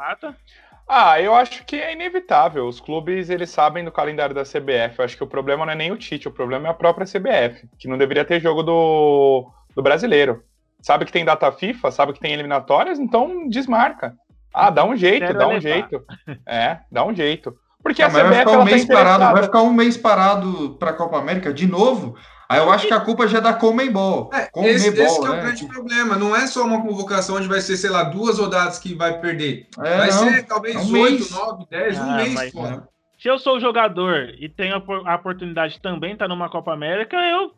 Ah, 0.93 1.21
eu 1.21 1.33
acho 1.33 1.65
que 1.65 1.77
é 1.77 1.93
inevitável. 1.93 2.67
Os 2.67 2.81
clubes, 2.81 3.31
eles 3.31 3.49
sabem 3.51 3.85
do 3.85 3.93
calendário 3.93 4.35
da 4.35 4.43
CBF. 4.43 4.99
Eu 4.99 5.05
acho 5.05 5.17
que 5.17 5.23
o 5.23 5.27
problema 5.27 5.65
não 5.65 5.73
é 5.73 5.77
nem 5.77 5.93
o 5.93 5.97
Tite, 5.97 6.27
o 6.27 6.33
problema 6.33 6.67
é 6.67 6.71
a 6.73 6.75
própria 6.75 7.07
CBF, 7.07 7.69
que 7.79 7.87
não 7.87 7.97
deveria 7.97 8.25
ter 8.25 8.41
jogo 8.41 8.65
do, 8.65 9.49
do 9.73 9.81
brasileiro. 9.81 10.43
Sabe 10.83 11.05
que 11.05 11.13
tem 11.13 11.25
data 11.25 11.53
FIFA, 11.53 11.93
sabe 11.93 12.13
que 12.13 12.19
tem 12.19 12.33
eliminatórias, 12.33 12.99
então 12.99 13.49
desmarca. 13.49 14.17
Ah, 14.53 14.69
dá 14.69 14.85
um 14.85 14.97
jeito, 14.97 15.33
dá 15.33 15.47
um 15.47 15.61
jeito. 15.61 16.05
É, 16.45 16.79
dá 16.91 17.05
um 17.05 17.15
jeito. 17.15 17.57
Porque 17.81 18.03
a 18.03 18.09
CBF 18.09 18.23
vai 18.25 18.39
ficar 18.41 18.51
um 18.51 18.55
ela 18.55 18.65
mês 18.65 18.85
tá 18.85 18.95
parado, 18.95 19.25
vai 19.33 19.43
ficar 19.45 19.63
um 19.63 19.73
mês 19.73 19.97
parado 19.97 20.77
para 20.81 20.91
a 20.91 20.95
Copa 20.95 21.19
América 21.19 21.55
de 21.55 21.69
novo. 21.69 22.17
Aí 22.51 22.59
eu 22.59 22.69
acho 22.69 22.89
que 22.89 22.93
a 22.93 22.99
culpa 22.99 23.29
já 23.29 23.39
é 23.39 23.41
da 23.41 23.55
Comembol. 23.55 24.29
É, 24.33 24.47
Comembol, 24.47 24.75
esse, 24.75 24.89
esse 24.89 25.21
né? 25.21 25.27
é 25.29 25.31
o 25.31 25.35
né? 25.35 25.41
grande 25.41 25.67
problema. 25.67 26.17
Não 26.17 26.35
é 26.35 26.49
só 26.49 26.65
uma 26.65 26.83
convocação 26.83 27.37
onde 27.37 27.47
vai 27.47 27.61
ser, 27.61 27.77
sei 27.77 27.91
lá, 27.91 28.03
duas 28.03 28.41
rodadas 28.41 28.77
que 28.77 28.93
vai 28.93 29.21
perder. 29.21 29.69
É, 29.79 29.99
vai 29.99 30.07
não. 30.09 30.19
ser 30.19 30.43
talvez 30.47 30.75
é 30.75 30.79
um 30.81 31.01
8, 31.01 31.33
9, 31.33 31.65
10, 31.71 31.99
ah, 31.99 32.03
um 32.03 32.17
mês, 32.17 32.53
porra. 32.53 32.89
Se 33.21 33.29
eu 33.29 33.39
sou 33.39 33.61
jogador 33.61 34.35
e 34.37 34.49
tenho 34.49 34.83
a 35.07 35.15
oportunidade 35.15 35.81
também 35.81 36.15
estar 36.15 36.25
tá 36.25 36.29
numa 36.29 36.51
Copa 36.51 36.73
América, 36.73 37.17
eu 37.19 37.53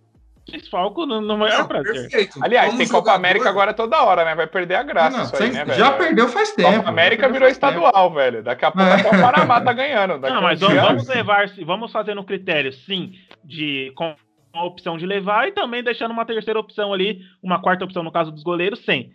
desfalco 0.46 1.06
no, 1.06 1.22
no 1.22 1.38
maior 1.38 1.60
não, 1.60 1.68
prazer. 1.68 1.94
Perfeito. 1.94 2.38
Aliás, 2.44 2.66
Como 2.66 2.76
tem 2.76 2.86
jogador... 2.86 3.04
Copa 3.04 3.16
América 3.16 3.48
agora 3.48 3.72
toda 3.72 4.02
hora, 4.02 4.26
né? 4.26 4.34
Vai 4.34 4.46
perder 4.46 4.74
a 4.74 4.82
graça 4.82 5.16
não, 5.16 5.24
isso 5.24 5.42
aí, 5.42 5.52
né, 5.52 5.64
velho? 5.64 5.78
Já 5.78 5.92
perdeu 5.92 6.28
faz 6.28 6.52
tempo. 6.52 6.70
Copa 6.70 6.90
América 6.90 7.30
virou 7.30 7.48
estadual, 7.48 7.92
tempo. 7.92 8.14
velho. 8.16 8.42
Daqui 8.42 8.66
a 8.66 8.70
pouco 8.70 8.90
é. 8.90 9.00
até 9.00 9.08
o 9.08 9.20
Paraná 9.22 9.58
tá 9.62 9.72
ganhando. 9.72 10.18
Daqui 10.18 10.34
não, 10.34 10.42
mas 10.42 10.62
um 10.62 10.68
vamos 10.68 11.08
levar, 11.08 11.46
vamos 11.64 11.90
fazer 11.90 12.14
no 12.14 12.24
critério, 12.24 12.70
sim, 12.74 13.14
de 13.42 13.90
uma 14.52 14.64
opção 14.64 14.96
de 14.96 15.06
levar 15.06 15.48
e 15.48 15.52
também 15.52 15.82
deixando 15.82 16.12
uma 16.12 16.26
terceira 16.26 16.60
opção 16.60 16.92
ali, 16.92 17.20
uma 17.42 17.60
quarta 17.60 17.84
opção 17.84 18.02
no 18.02 18.12
caso 18.12 18.30
dos 18.30 18.42
goleiros, 18.42 18.84
sem. 18.84 19.12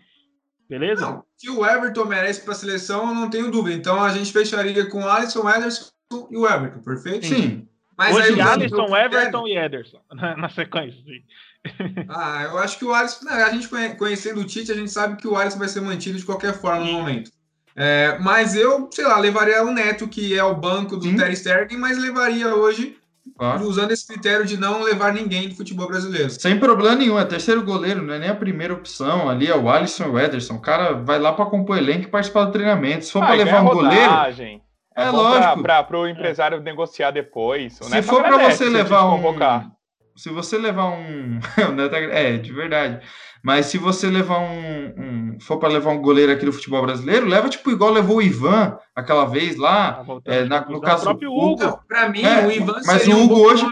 Beleza? 0.69 1.01
Não, 1.01 1.23
que 1.39 1.50
o 1.50 1.65
Everton 1.65 2.05
merece 2.05 2.41
para 2.41 2.51
a 2.51 2.55
seleção, 2.55 3.07
eu 3.07 3.15
não 3.15 3.29
tenho 3.29 3.50
dúvida. 3.50 3.75
Então 3.75 4.01
a 4.01 4.09
gente 4.09 4.33
fecharia 4.33 4.85
com 4.89 5.07
Alisson, 5.07 5.50
Ederson 5.50 5.91
e 6.29 6.38
o 6.38 6.45
Everton, 6.45 6.81
perfeito? 6.81 7.25
Sim. 7.25 7.67
Mas 7.97 8.15
Hoje, 8.15 8.33
aí, 8.33 8.41
Alisson, 8.41 8.95
Everton 8.95 9.47
e 9.47 9.57
Ederson, 9.57 10.01
na, 10.12 10.50
sequência. 10.50 11.01
Sim. 11.03 11.23
Ah, 12.07 12.43
eu 12.43 12.57
acho 12.59 12.77
que 12.77 12.85
o 12.85 12.93
Alisson, 12.93 13.25
né, 13.25 13.43
a 13.43 13.50
gente 13.51 13.67
conhecendo 13.97 14.39
o 14.39 14.45
Tite, 14.45 14.71
a 14.71 14.75
gente 14.75 14.91
sabe 14.91 15.17
que 15.17 15.27
o 15.27 15.35
Alisson 15.35 15.59
vai 15.59 15.67
ser 15.67 15.81
mantido 15.81 16.17
de 16.17 16.25
qualquer 16.25 16.53
forma 16.53 16.85
no 16.85 16.93
momento. 16.93 17.29
É, 17.75 18.17
mas 18.19 18.55
eu, 18.55 18.89
sei 18.91 19.05
lá, 19.05 19.19
levaria 19.19 19.63
o 19.63 19.71
Neto, 19.71 20.07
que 20.07 20.38
é 20.38 20.43
o 20.43 20.55
banco 20.55 20.95
do 20.95 21.03
Sim. 21.03 21.15
Ter 21.15 21.35
Stegen, 21.35 21.77
mas 21.77 21.97
levaria 21.97 22.55
hoje 22.55 22.97
Claro. 23.38 23.63
Usando 23.65 23.91
esse 23.91 24.05
critério 24.05 24.46
de 24.46 24.57
não 24.57 24.84
levar 24.84 25.13
ninguém 25.13 25.50
do 25.50 25.55
futebol 25.55 25.88
brasileiro. 25.88 26.29
Sem 26.29 26.60
problema 26.60 26.96
nenhum, 26.96 27.19
é 27.19 27.25
terceiro 27.25 27.63
goleiro, 27.63 28.01
não 28.01 28.13
é 28.13 28.19
nem 28.19 28.29
a 28.29 28.36
primeira 28.36 28.74
opção. 28.74 29.29
Ali 29.29 29.48
é 29.48 29.55
o 29.55 29.69
Alisson 29.69 30.05
e 30.05 30.10
o 30.10 30.19
Ederson. 30.19 30.55
O 30.55 30.62
cara 30.62 30.93
vai 30.93 31.19
lá 31.19 31.34
para 31.34 31.46
compor 31.46 31.77
elenco 31.77 32.03
e 32.03 32.07
participar 32.07 32.46
do 32.46 32.51
treinamento. 32.51 33.05
Se 33.05 33.12
for 33.12 33.24
ah, 33.24 33.27
para 33.27 33.36
levar 33.36 33.62
um 33.62 33.65
goleiro. 33.65 34.13
É, 34.96 35.03
é 35.03 35.10
lógico. 35.10 35.62
Para 35.62 35.98
o 35.98 36.07
empresário 36.07 36.60
negociar 36.60 37.12
depois. 37.12 37.74
Se 37.74 38.01
for 38.01 38.24
para 38.24 38.50
você 38.50 38.67
levar 38.69 39.05
um. 39.05 39.76
Se 40.17 40.29
você 40.29 40.57
levar 40.57 40.88
um. 40.88 41.39
é, 42.12 42.38
de 42.38 42.51
verdade. 42.51 43.05
Mas 43.43 43.67
se 43.67 43.77
você 43.77 44.07
levar 44.07 44.39
um, 44.39 44.93
um 44.97 45.39
for 45.39 45.57
para 45.57 45.69
levar 45.69 45.91
um 45.91 46.01
goleiro 46.01 46.31
aqui 46.31 46.45
no 46.45 46.51
futebol 46.51 46.81
brasileiro, 46.81 47.27
leva 47.27 47.47
tipo 47.47 47.69
igual 47.69 47.91
levou 47.91 48.17
o 48.17 48.21
Ivan 48.21 48.77
aquela 48.95 49.25
vez 49.25 49.55
lá. 49.55 50.01
Ah, 50.01 50.19
é, 50.25 50.43
na, 50.43 50.65
no 50.65 50.81
caso, 50.81 51.03
o 51.03 51.05
próprio 51.05 51.31
Hugo. 51.31 51.79
Para 51.88 52.09
mim, 52.09 52.24
é, 52.24 52.45
o 52.45 52.51
Ivan 52.51 52.81
mas 52.86 53.07
o 53.07 53.12
Hugo 53.12 53.36
um 53.36 53.41
hoje. 53.41 53.65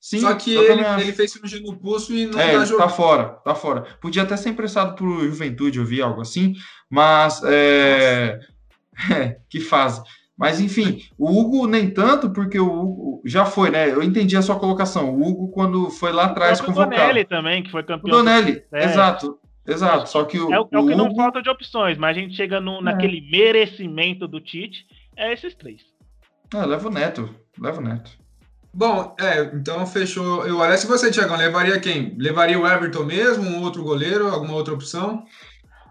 Sim, 0.00 0.20
Só 0.20 0.34
que 0.34 0.54
ele, 0.54 0.84
ele 1.00 1.12
fez 1.12 1.32
cirurgia 1.32 1.60
no 1.60 1.76
pulso 1.76 2.14
e 2.14 2.26
não 2.26 2.38
é, 2.38 2.52
tá 2.52 2.64
jogando. 2.64 2.86
Tá 2.86 2.88
fora, 2.88 3.24
tá 3.44 3.54
fora. 3.56 3.80
Podia 4.00 4.22
até 4.22 4.36
ser 4.36 4.50
emprestado 4.50 4.94
pro 4.94 5.26
Juventude, 5.26 5.80
eu 5.80 5.84
vi 5.84 6.00
algo 6.00 6.20
assim, 6.20 6.54
mas 6.88 7.42
é, 7.42 8.38
é 9.10 9.36
que 9.50 9.58
fase. 9.58 10.00
Mas 10.36 10.60
enfim, 10.60 11.02
o 11.18 11.30
Hugo 11.30 11.66
nem 11.66 11.88
tanto, 11.90 12.30
porque 12.30 12.60
o 12.60 12.66
Hugo 12.70 13.22
já 13.24 13.46
foi, 13.46 13.70
né? 13.70 13.90
Eu 13.90 14.02
entendi 14.02 14.36
a 14.36 14.42
sua 14.42 14.58
colocação. 14.58 15.14
O 15.14 15.26
Hugo, 15.26 15.48
quando 15.48 15.90
foi 15.90 16.12
lá 16.12 16.26
atrás 16.26 16.60
convocado. 16.60 16.94
O 16.94 16.98
Donelli 16.98 17.24
também, 17.24 17.62
que 17.62 17.70
foi 17.70 17.82
campeão. 17.82 18.14
O 18.14 18.18
Donelli, 18.18 18.62
é. 18.72 18.84
exato. 18.84 19.38
Exato, 19.66 20.08
só 20.08 20.22
que 20.24 20.38
o. 20.38 20.52
É, 20.52 20.60
o, 20.60 20.68
é 20.70 20.78
o 20.78 20.86
que 20.86 20.94
o 20.94 20.96
não 20.96 21.06
Hugo- 21.06 21.16
falta 21.16 21.42
de 21.42 21.50
opções, 21.50 21.98
mas 21.98 22.16
a 22.16 22.20
gente 22.20 22.36
chega 22.36 22.60
no, 22.60 22.80
naquele 22.80 23.20
merecimento 23.30 24.28
do 24.28 24.40
Tite, 24.40 24.86
é 25.16 25.32
esses 25.32 25.54
três. 25.54 25.80
Ah, 26.54 26.64
leva 26.64 26.86
o 26.88 26.92
Neto. 26.92 27.34
Leva 27.58 27.80
o 27.80 27.84
Neto. 27.84 28.12
Bom, 28.72 29.16
é, 29.18 29.42
então 29.54 29.84
fechou. 29.86 30.46
Eu 30.46 30.58
olha 30.58 30.76
se 30.76 30.86
você, 30.86 31.10
Tiagão, 31.10 31.36
levaria 31.36 31.80
quem? 31.80 32.14
Levaria 32.18 32.60
o 32.60 32.66
Everton 32.66 33.04
mesmo, 33.04 33.42
um 33.42 33.62
outro 33.62 33.82
goleiro, 33.82 34.28
alguma 34.28 34.52
outra 34.52 34.74
opção? 34.74 35.24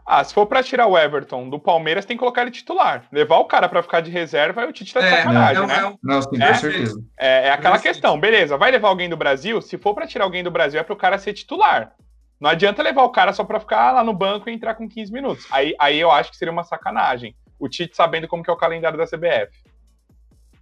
Ah, 0.06 0.24
se 0.24 0.34
for 0.36 0.46
pra 0.46 0.62
tirar 0.62 0.86
o 0.86 0.96
Everton 0.98 1.50
do 1.50 1.60
Palmeiras, 1.60 2.06
tem 2.06 2.16
que 2.16 2.20
colocar 2.20 2.44
ele 2.44 2.52
titular. 2.52 3.06
Levar 3.12 3.38
o 3.40 3.46
cara 3.46 3.68
pra 3.68 3.82
ficar 3.82 4.02
de 4.02 4.12
reserva, 4.12 4.62
aí 4.62 4.70
o 4.70 4.72
Tite 4.72 4.94
tá 4.94 5.02
de 5.02 5.10
sacanagem, 5.10 5.64
é, 5.64 5.66
né? 5.68 5.78
é 5.80 5.86
um- 5.88 5.98
Não, 6.04 6.22
sim, 6.22 6.40
É, 6.40 6.48
com 6.50 6.54
certeza. 6.60 7.04
É, 7.18 7.48
é 7.48 7.52
aquela 7.52 7.80
questão, 7.80 8.20
beleza, 8.20 8.56
vai 8.56 8.70
levar 8.70 8.90
alguém 8.90 9.10
do 9.10 9.18
Brasil? 9.18 9.60
Se 9.64 9.78
for 9.80 9.96
pra 9.96 10.06
tirar 10.06 10.26
alguém 10.26 10.44
do 10.44 10.52
Brasil, 10.52 10.80
é 10.80 10.84
pro 10.84 10.96
cara 10.96 11.18
ser 11.18 11.34
titular. 11.34 11.94
Não 12.40 12.50
adianta 12.52 12.84
levar 12.84 13.02
o 13.04 13.10
cara 13.10 13.34
só 13.34 13.44
pra 13.44 13.60
ficar 13.60 13.94
lá 13.94 14.04
no 14.04 14.14
banco 14.14 14.48
e 14.48 14.54
entrar 14.54 14.76
com 14.76 14.88
15 14.88 15.12
minutos. 15.12 15.48
Aí, 15.50 15.74
aí 15.80 16.00
eu 16.00 16.12
acho 16.12 16.30
que 16.30 16.38
seria 16.38 16.52
uma 16.52 16.64
sacanagem. 16.64 17.36
O 17.58 17.68
Tite 17.68 17.96
sabendo 17.96 18.28
como 18.28 18.44
que 18.44 18.50
é 18.50 18.54
o 18.54 18.58
calendário 18.58 18.98
da 19.00 19.08
CBF. 19.08 19.52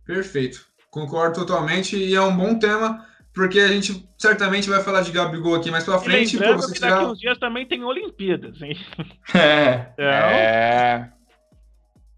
Perfeito. 0.06 0.66
Concordo 0.90 1.40
totalmente 1.46 1.98
e 1.98 2.16
é 2.16 2.22
um 2.22 2.36
bom 2.36 2.58
tema, 2.58 3.06
porque 3.34 3.60
a 3.60 3.68
gente 3.68 4.08
certamente 4.18 4.70
vai 4.70 4.82
falar 4.84 5.02
de 5.02 5.12
Gabigol 5.12 5.56
aqui 5.56 5.72
mais 5.72 5.84
pra 5.84 5.98
E 5.98 6.00
frente. 6.00 6.38
Pô, 6.38 6.44
lembrando 6.44 6.62
você 6.62 6.74
que 6.74 6.80
daqui 6.80 6.94
tirar... 6.94 7.08
uns 7.08 7.20
dias 7.20 7.38
também 7.40 7.68
tem 7.68 7.84
Olimpíadas, 7.84 8.62
hein? 8.62 8.78
É. 9.34 9.88
Então, 9.94 10.06
É. 10.06 11.12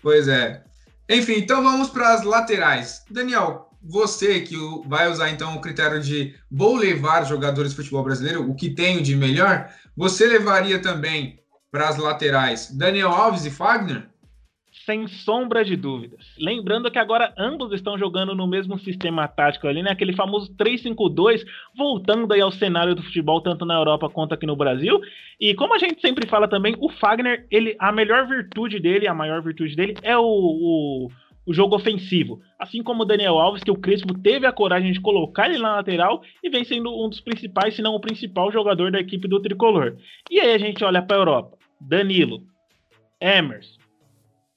Pois 0.02 0.28
é. 0.28 0.64
Enfim, 1.10 1.36
então 1.38 1.64
vamos 1.64 1.90
para 1.90 2.14
as 2.14 2.24
laterais. 2.24 3.04
Daniel, 3.10 3.70
você 3.82 4.42
que 4.42 4.56
vai 4.88 5.10
usar 5.10 5.30
então 5.30 5.56
o 5.56 5.62
critério 5.62 6.02
de 6.02 6.36
vou 6.52 6.76
levar 6.76 7.24
jogadores 7.24 7.72
de 7.72 7.78
futebol 7.78 8.04
brasileiro, 8.04 8.50
o 8.50 8.56
que 8.56 8.72
tenho 8.72 9.02
de 9.02 9.16
melhor, 9.16 9.70
você 9.96 10.26
levaria 10.26 10.82
também 10.82 11.40
para 11.72 11.90
as 11.90 11.98
laterais 11.98 12.72
Daniel 12.72 13.10
Alves 13.10 13.46
e 13.46 13.52
Fagner? 13.52 14.10
Sem 14.86 15.08
sombra 15.08 15.66
de 15.66 15.76
dúvidas. 15.76 16.26
Lembrando 16.38 16.92
que 16.92 17.00
agora 17.00 17.34
ambos 17.38 17.74
estão 17.74 17.98
jogando 17.98 18.36
no 18.36 18.46
mesmo 18.46 18.78
sistema 18.78 19.28
tático 19.28 19.68
ali, 19.68 19.82
né? 19.82 19.92
Aquele 19.92 20.14
famoso 20.14 20.54
3-5-2, 20.56 21.44
voltando 21.76 22.32
aí 22.32 22.40
ao 22.40 22.52
cenário 22.52 22.94
do 22.94 23.02
futebol, 23.02 23.42
tanto 23.42 23.66
na 23.66 23.74
Europa 23.74 24.10
quanto 24.10 24.34
aqui 24.34 24.46
no 24.46 24.56
Brasil. 24.56 25.02
E 25.40 25.56
como 25.56 25.74
a 25.74 25.80
gente 25.80 26.00
sempre 26.00 26.28
fala 26.28 26.48
também, 26.48 26.76
o 26.80 26.90
Fagner, 26.90 27.48
ele, 27.50 27.76
a 27.80 27.92
melhor 27.92 28.28
virtude 28.28 28.80
dele, 28.80 29.08
a 29.08 29.14
maior 29.14 29.42
virtude 29.42 29.76
dele, 29.76 29.96
é 30.04 30.16
o, 30.16 30.24
o, 30.24 31.10
o 31.48 31.54
jogo 31.54 31.76
ofensivo. 31.76 32.40
Assim 32.60 32.84
como 32.84 33.02
o 33.02 33.06
Daniel 33.06 33.40
Alves, 33.40 33.64
que 33.64 33.72
o 33.72 33.78
Crespo 33.78 34.14
teve 34.20 34.46
a 34.46 34.52
coragem 34.52 34.92
de 34.92 35.02
colocar 35.02 35.50
ele 35.50 35.58
na 35.58 35.78
lateral 35.78 36.22
e 36.44 36.50
vem 36.50 36.64
sendo 36.64 36.92
um 36.92 37.10
dos 37.10 37.20
principais, 37.20 37.76
se 37.76 37.82
não 37.82 37.96
o 37.96 38.00
principal 38.00 38.52
jogador 38.52 38.92
da 38.92 39.00
equipe 39.00 39.28
do 39.28 39.42
Tricolor. 39.42 39.96
E 40.30 40.40
aí 40.40 40.54
a 40.54 40.60
gente 40.60 40.84
olha 40.84 41.02
para 41.02 41.18
a 41.18 41.20
Europa. 41.20 41.58
Danilo, 41.82 42.44
Emerson, 43.20 43.75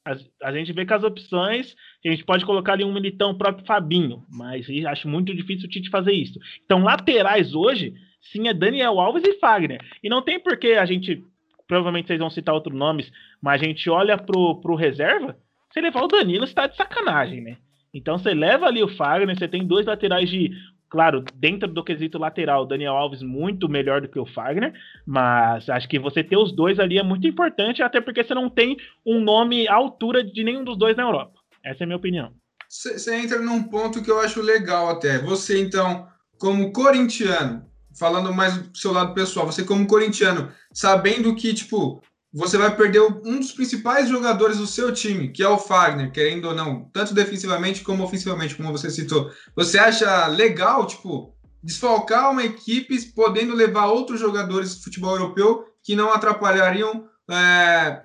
a, 0.09 0.49
a 0.49 0.53
gente 0.53 0.73
vê 0.73 0.87
que 0.87 0.95
as 0.95 1.05
opções, 1.05 1.75
a 2.05 2.11
gente 2.11 2.25
pode 2.25 2.45
colocar 2.45 2.73
ali 2.73 2.85
um 2.85 2.93
militão 2.93 3.37
próprio 3.37 3.67
Fabinho, 3.67 4.25
mas 4.31 4.67
acho 4.87 5.09
muito 5.09 5.35
difícil 5.35 5.67
o 5.67 5.71
Tite 5.71 5.91
fazer 5.91 6.13
isso. 6.13 6.39
Então, 6.65 6.83
laterais 6.83 7.55
hoje, 7.55 7.93
sim, 8.21 8.49
é 8.49 8.55
Daniel 8.55 8.99
Alves 8.99 9.25
e 9.25 9.39
Fagner. 9.39 9.81
E 10.03 10.09
não 10.09 10.23
tem 10.23 10.41
por 10.41 10.57
que 10.57 10.73
a 10.73 10.87
gente, 10.87 11.23
provavelmente 11.67 12.07
vocês 12.07 12.19
vão 12.19 12.31
citar 12.31 12.55
outros 12.55 12.77
nomes, 12.77 13.11
mas 13.43 13.61
a 13.61 13.65
gente 13.65 13.89
olha 13.91 14.17
pro, 14.17 14.61
pro 14.61 14.75
reserva, 14.75 15.37
você 15.71 15.81
levar 15.81 16.03
o 16.03 16.09
Danilo, 16.09 16.47
você 16.47 16.55
tá 16.55 16.67
de 16.67 16.77
sacanagem, 16.77 17.43
né? 17.43 17.59
Então 17.93 18.19
você 18.19 18.35
leva 18.35 18.67
ali 18.67 18.83
o 18.83 18.89
Fagner, 18.89 19.37
você 19.37 19.49
tem 19.49 19.67
dois 19.67 19.87
laterais 19.87 20.29
de. 20.29 20.51
Claro, 20.91 21.23
dentro 21.35 21.69
do 21.69 21.85
quesito 21.85 22.19
lateral, 22.19 22.65
Daniel 22.65 22.95
Alves 22.95 23.23
muito 23.23 23.69
melhor 23.69 24.01
do 24.01 24.09
que 24.09 24.19
o 24.19 24.25
Fagner, 24.25 24.73
mas 25.07 25.69
acho 25.69 25.89
que 25.89 25.99
você 25.99 26.25
ter 26.25 26.37
os 26.37 26.51
dois 26.51 26.79
ali 26.79 26.99
é 26.99 27.03
muito 27.03 27.27
importante, 27.27 27.83
até 27.83 28.01
porque 28.01 28.25
você 28.25 28.35
não 28.35 28.49
tem 28.49 28.77
um 29.05 29.21
nome 29.21 29.69
à 29.69 29.75
altura 29.75 30.25
de 30.25 30.43
nenhum 30.43 30.65
dos 30.65 30.79
dois 30.79 30.97
na 30.97 31.03
Europa. 31.03 31.35
Essa 31.63 31.83
é 31.83 31.85
a 31.85 31.87
minha 31.87 31.99
opinião. 31.99 32.33
Você 32.69 33.15
entra 33.17 33.39
num 33.39 33.63
ponto 33.63 34.03
que 34.03 34.11
eu 34.11 34.21
acho 34.21 34.41
legal 34.41 34.89
até. 34.89 35.19
Você, 35.19 35.61
então, 35.61 36.07
como 36.39 36.73
corintiano, 36.73 37.67
falando 37.99 38.33
mais 38.33 38.57
do 38.57 38.77
seu 38.77 38.93
lado 38.93 39.13
pessoal, 39.15 39.47
você 39.47 39.65
como 39.65 39.87
corintiano, 39.87 40.51
sabendo 40.73 41.35
que, 41.35 41.53
tipo, 41.53 42.03
você 42.39 42.57
vai 42.57 42.75
perder 42.75 43.01
um 43.01 43.39
dos 43.39 43.53
principais 43.53 44.09
jogadores 44.09 44.59
do 44.59 44.67
seu 44.67 44.93
time, 44.93 45.29
que 45.29 45.43
é 45.43 45.49
o 45.49 45.59
Fagner, 45.59 46.13
querendo 46.13 46.47
ou 46.47 46.55
não, 46.55 46.89
tanto 46.93 47.13
defensivamente 47.13 47.83
como 47.83 48.05
ofensivamente, 48.05 48.55
como 48.55 48.71
você 48.71 48.89
citou. 48.91 49.31
Você 49.57 49.79
acha 49.79 50.27
legal, 50.29 50.87
tipo, 50.87 51.35
desfalcar 51.63 52.31
uma 52.31 52.45
equipe 52.45 52.97
podendo 53.15 53.55
levar 53.55 53.87
outros 53.87 54.21
jogadores 54.21 54.77
de 54.77 54.85
futebol 54.85 55.17
europeu 55.17 55.65
que 55.83 55.97
não 55.97 56.13
atrapalhariam 56.13 57.07
é, 57.29 58.03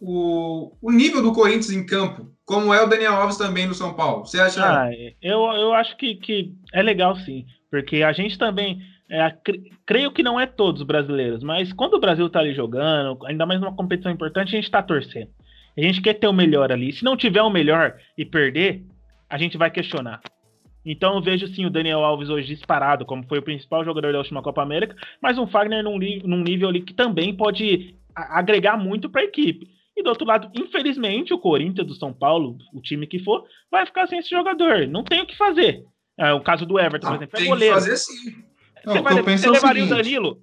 o, 0.00 0.72
o 0.82 0.90
nível 0.90 1.22
do 1.22 1.32
Corinthians 1.32 1.70
em 1.70 1.86
campo, 1.86 2.32
como 2.44 2.74
é 2.74 2.82
o 2.82 2.86
Daniel 2.86 3.14
Alves 3.14 3.36
também 3.36 3.66
no 3.66 3.74
São 3.74 3.94
Paulo? 3.94 4.26
Você 4.26 4.40
acha? 4.40 4.64
Ah, 4.64 4.90
eu, 5.22 5.40
eu 5.40 5.74
acho 5.74 5.96
que, 5.96 6.16
que 6.16 6.52
é 6.72 6.82
legal 6.82 7.14
sim, 7.18 7.44
porque 7.70 8.02
a 8.02 8.12
gente 8.12 8.38
também. 8.38 8.78
É, 9.10 9.30
cre- 9.30 9.70
creio 9.86 10.12
que 10.12 10.22
não 10.22 10.38
é 10.38 10.46
todos 10.46 10.82
os 10.82 10.86
brasileiros, 10.86 11.42
mas 11.42 11.72
quando 11.72 11.94
o 11.94 12.00
Brasil 12.00 12.28
tá 12.28 12.40
ali 12.40 12.52
jogando, 12.54 13.24
ainda 13.26 13.46
mais 13.46 13.60
numa 13.60 13.74
competição 13.74 14.12
importante, 14.12 14.48
a 14.54 14.60
gente 14.60 14.70
tá 14.70 14.82
torcendo. 14.82 15.30
A 15.76 15.80
gente 15.80 16.02
quer 16.02 16.14
ter 16.14 16.26
o 16.28 16.32
melhor 16.32 16.70
ali. 16.72 16.92
Se 16.92 17.04
não 17.04 17.16
tiver 17.16 17.40
o 17.42 17.48
melhor 17.50 17.96
e 18.18 18.24
perder, 18.24 18.84
a 19.30 19.38
gente 19.38 19.56
vai 19.56 19.70
questionar. 19.70 20.20
Então 20.84 21.14
eu 21.14 21.22
vejo 21.22 21.46
sim 21.48 21.64
o 21.66 21.70
Daniel 21.70 22.04
Alves 22.04 22.28
hoje 22.30 22.54
disparado, 22.54 23.04
como 23.06 23.26
foi 23.26 23.38
o 23.38 23.42
principal 23.42 23.84
jogador 23.84 24.12
da 24.12 24.18
última 24.18 24.42
Copa 24.42 24.62
América, 24.62 24.96
mas 25.22 25.38
um 25.38 25.46
Fagner 25.46 25.82
num, 25.84 25.98
num 26.24 26.42
nível 26.42 26.68
ali 26.68 26.80
que 26.82 26.94
também 26.94 27.34
pode 27.34 27.94
agregar 28.14 28.76
muito 28.76 29.08
para 29.08 29.20
a 29.20 29.24
equipe. 29.24 29.68
E 29.96 30.02
do 30.02 30.08
outro 30.10 30.26
lado, 30.26 30.50
infelizmente, 30.54 31.32
o 31.34 31.38
Corinthians 31.38 31.86
do 31.86 31.94
São 31.94 32.12
Paulo, 32.12 32.56
o 32.72 32.80
time 32.80 33.06
que 33.06 33.18
for, 33.18 33.44
vai 33.70 33.84
ficar 33.86 34.06
sem 34.06 34.18
esse 34.18 34.30
jogador. 34.30 34.86
Não 34.86 35.02
tem 35.02 35.20
o 35.22 35.26
que 35.26 35.36
fazer. 35.36 35.82
É, 36.18 36.32
o 36.32 36.40
caso 36.40 36.64
do 36.66 36.78
Everton, 36.78 37.06
por 37.06 37.12
Ah, 37.12 37.16
exemplo, 37.16 37.34
é 37.34 37.36
tem 37.36 37.44
que 37.46 37.50
goleiro. 37.52 37.74
fazer 37.74 37.96
sim. 37.96 38.47
Não, 38.88 38.94
Você, 38.94 39.00
o 39.00 39.02
vai, 39.02 39.12
que 39.14 39.18
eu 39.20 39.24
penso 39.24 39.42
você 39.42 39.46
é 39.46 39.50
o 39.50 39.52
levaria 39.52 39.84
o. 39.84 39.88
Danilo? 39.88 40.42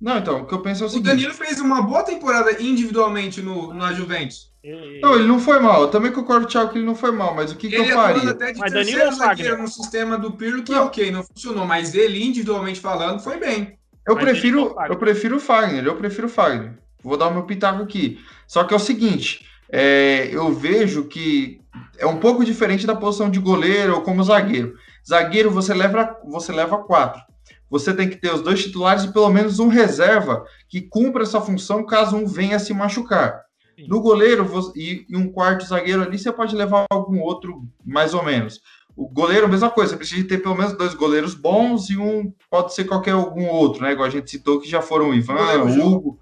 Não, 0.00 0.18
então, 0.18 0.42
o 0.42 0.46
que 0.46 0.52
eu 0.54 0.60
penso 0.60 0.82
é 0.82 0.86
o 0.86 0.88
O 0.88 0.90
seguinte. 0.90 1.06
Danilo 1.08 1.32
fez 1.34 1.58
uma 1.58 1.80
boa 1.82 2.02
temporada 2.02 2.60
individualmente 2.62 3.40
no, 3.40 3.72
na 3.72 3.92
Juventus. 3.94 4.52
Não, 5.00 5.14
ele 5.14 5.26
não 5.26 5.38
foi 5.38 5.58
mal. 5.60 5.82
Eu 5.82 5.88
também 5.88 6.12
concordo, 6.12 6.46
Thiago, 6.46 6.70
que 6.72 6.78
ele 6.78 6.84
não 6.84 6.94
foi 6.94 7.12
mal, 7.12 7.34
mas 7.34 7.52
o 7.52 7.56
que, 7.56 7.68
que 7.68 7.76
Ele 7.76 7.92
eu 7.92 7.98
atuando 8.00 8.18
faria? 8.18 8.30
até 8.30 8.52
de 8.52 8.58
Mas 8.58 8.72
Danilo 8.72 9.04
ou 9.06 9.12
Fagner? 9.12 9.28
zagueiro 9.28 9.62
no 9.62 9.68
sistema 9.68 10.18
do 10.18 10.32
Pirlo, 10.32 10.62
que 10.64 10.72
Não. 10.72 10.86
ok, 10.86 11.10
não 11.10 11.22
funcionou, 11.22 11.64
mas 11.64 11.94
ele, 11.94 12.22
individualmente 12.24 12.80
falando, 12.80 13.20
foi 13.22 13.38
bem. 13.38 13.78
Eu 14.06 14.16
Mas 14.16 14.24
prefiro, 14.24 14.74
eu 14.88 14.96
prefiro 14.98 15.36
o 15.36 15.40
Fagner, 15.40 15.84
eu 15.86 15.96
prefiro 15.96 16.26
o 16.26 16.30
Fagner. 16.30 16.78
Vou 17.02 17.16
dar 17.16 17.28
o 17.28 17.32
meu 17.34 17.44
pitaco 17.44 17.82
aqui. 17.82 18.18
Só 18.46 18.64
que 18.64 18.74
é 18.74 18.76
o 18.76 18.80
seguinte, 18.80 19.46
é, 19.70 20.28
eu 20.32 20.52
vejo 20.52 21.04
que 21.04 21.60
é 21.98 22.06
um 22.06 22.18
pouco 22.18 22.44
diferente 22.44 22.86
da 22.86 22.94
posição 22.96 23.30
de 23.30 23.38
goleiro 23.38 23.94
ou 23.94 24.02
como 24.02 24.22
zagueiro. 24.22 24.74
Zagueiro 25.08 25.50
você 25.50 25.72
leva, 25.74 26.18
você 26.24 26.52
leva 26.52 26.78
quatro. 26.78 27.22
Você 27.70 27.92
tem 27.92 28.08
que 28.08 28.16
ter 28.16 28.32
os 28.32 28.42
dois 28.42 28.62
titulares 28.62 29.04
e 29.04 29.12
pelo 29.12 29.28
menos 29.28 29.58
um 29.58 29.68
reserva 29.68 30.44
que 30.68 30.80
cumpra 30.80 31.22
essa 31.22 31.40
função 31.40 31.84
caso 31.84 32.16
um 32.16 32.26
venha 32.26 32.58
se 32.58 32.72
machucar. 32.72 33.42
Sim. 33.76 33.88
No 33.88 34.00
goleiro 34.00 34.48
e, 34.74 35.04
e 35.08 35.16
um 35.16 35.30
quarto 35.30 35.66
zagueiro 35.66 36.02
ali, 36.02 36.18
você 36.18 36.32
pode 36.32 36.54
levar 36.54 36.86
algum 36.90 37.20
outro 37.20 37.62
mais 37.84 38.14
ou 38.14 38.24
menos. 38.24 38.60
O 38.96 39.06
goleiro, 39.06 39.48
mesma 39.48 39.68
coisa, 39.68 39.90
você 39.90 39.96
precisa 39.98 40.26
ter 40.26 40.38
pelo 40.38 40.54
menos 40.54 40.72
dois 40.72 40.94
goleiros 40.94 41.34
bons 41.34 41.90
e 41.90 41.98
um 41.98 42.32
pode 42.50 42.72
ser 42.72 42.84
qualquer 42.84 43.10
algum 43.10 43.46
outro, 43.46 43.82
né? 43.82 43.92
Igual 43.92 44.06
a 44.06 44.10
gente 44.10 44.30
citou 44.30 44.58
que 44.58 44.68
já 44.68 44.80
foram 44.80 45.10
o 45.10 45.14
Ivan, 45.14 45.64
o. 45.64 45.86
Hugo. 45.86 46.18